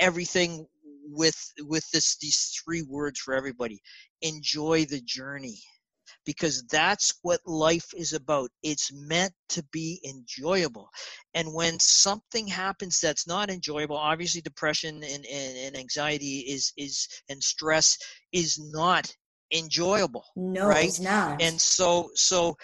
everything 0.00 0.66
with 1.08 1.52
with 1.60 1.88
this 1.90 2.16
these 2.18 2.60
three 2.64 2.82
words 2.82 3.20
for 3.20 3.34
everybody 3.34 3.80
enjoy 4.22 4.84
the 4.86 5.00
journey 5.00 5.60
because 6.26 6.62
that's 6.64 7.14
what 7.22 7.40
life 7.46 7.86
is 7.96 8.12
about 8.12 8.50
it's 8.62 8.92
meant 8.92 9.32
to 9.48 9.64
be 9.72 10.00
enjoyable 10.06 10.88
and 11.34 11.54
when 11.54 11.78
something 11.80 12.46
happens 12.46 13.00
that's 13.00 13.26
not 13.26 13.48
enjoyable 13.48 13.96
obviously 13.96 14.40
depression 14.40 14.96
and, 14.96 15.24
and, 15.26 15.56
and 15.56 15.76
anxiety 15.76 16.40
is 16.40 16.72
is 16.76 17.08
and 17.30 17.42
stress 17.42 17.96
is 18.32 18.58
not 18.72 19.10
enjoyable 19.54 20.24
no 20.36 20.66
right 20.66 20.88
it's 20.88 21.00
not 21.00 21.40
and 21.40 21.58
so 21.58 22.10
so 22.14 22.54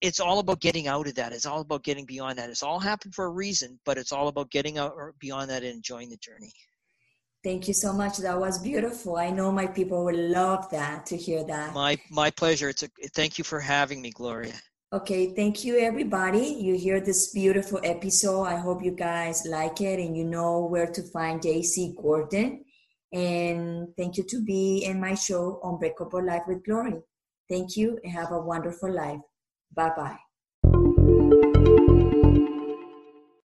it's 0.00 0.20
all 0.20 0.38
about 0.38 0.60
getting 0.60 0.86
out 0.86 1.08
of 1.08 1.14
that. 1.16 1.32
It's 1.32 1.46
all 1.46 1.60
about 1.60 1.82
getting 1.82 2.06
beyond 2.06 2.38
that. 2.38 2.50
It's 2.50 2.62
all 2.62 2.78
happened 2.78 3.14
for 3.14 3.24
a 3.24 3.30
reason, 3.30 3.80
but 3.84 3.98
it's 3.98 4.12
all 4.12 4.28
about 4.28 4.50
getting 4.50 4.78
out 4.78 4.92
or 4.94 5.14
beyond 5.18 5.50
that 5.50 5.64
and 5.64 5.74
enjoying 5.74 6.08
the 6.08 6.16
journey. 6.18 6.52
Thank 7.44 7.68
you 7.68 7.74
so 7.74 7.92
much. 7.92 8.18
That 8.18 8.38
was 8.38 8.58
beautiful. 8.58 9.16
I 9.16 9.30
know 9.30 9.52
my 9.52 9.66
people 9.66 10.04
will 10.04 10.28
love 10.28 10.68
that 10.70 11.06
to 11.06 11.16
hear 11.16 11.44
that. 11.44 11.72
My 11.72 11.96
my 12.10 12.30
pleasure. 12.30 12.68
It's 12.68 12.82
a 12.82 12.88
thank 13.14 13.38
you 13.38 13.44
for 13.44 13.60
having 13.60 14.02
me, 14.02 14.10
Gloria. 14.10 14.54
Okay, 14.92 15.34
thank 15.34 15.64
you 15.64 15.78
everybody. 15.78 16.46
You 16.58 16.74
hear 16.74 16.98
this 16.98 17.30
beautiful 17.30 17.78
episode. 17.84 18.44
I 18.44 18.56
hope 18.56 18.82
you 18.82 18.92
guys 18.92 19.46
like 19.46 19.80
it 19.82 20.00
and 20.00 20.16
you 20.16 20.24
know 20.24 20.64
where 20.64 20.86
to 20.86 21.02
find 21.12 21.40
JC 21.40 21.94
Gordon. 21.94 22.64
And 23.12 23.88
thank 23.96 24.16
you 24.16 24.24
to 24.24 24.42
be 24.44 24.84
in 24.84 25.00
my 25.00 25.14
show 25.14 25.60
Unbreakable 25.62 26.24
Life 26.24 26.42
with 26.48 26.64
Glory. 26.64 27.00
Thank 27.48 27.76
you 27.76 27.98
and 28.02 28.12
have 28.12 28.32
a 28.32 28.40
wonderful 28.40 28.92
life. 28.92 29.20
Bye 29.74 29.92
bye. 29.96 30.18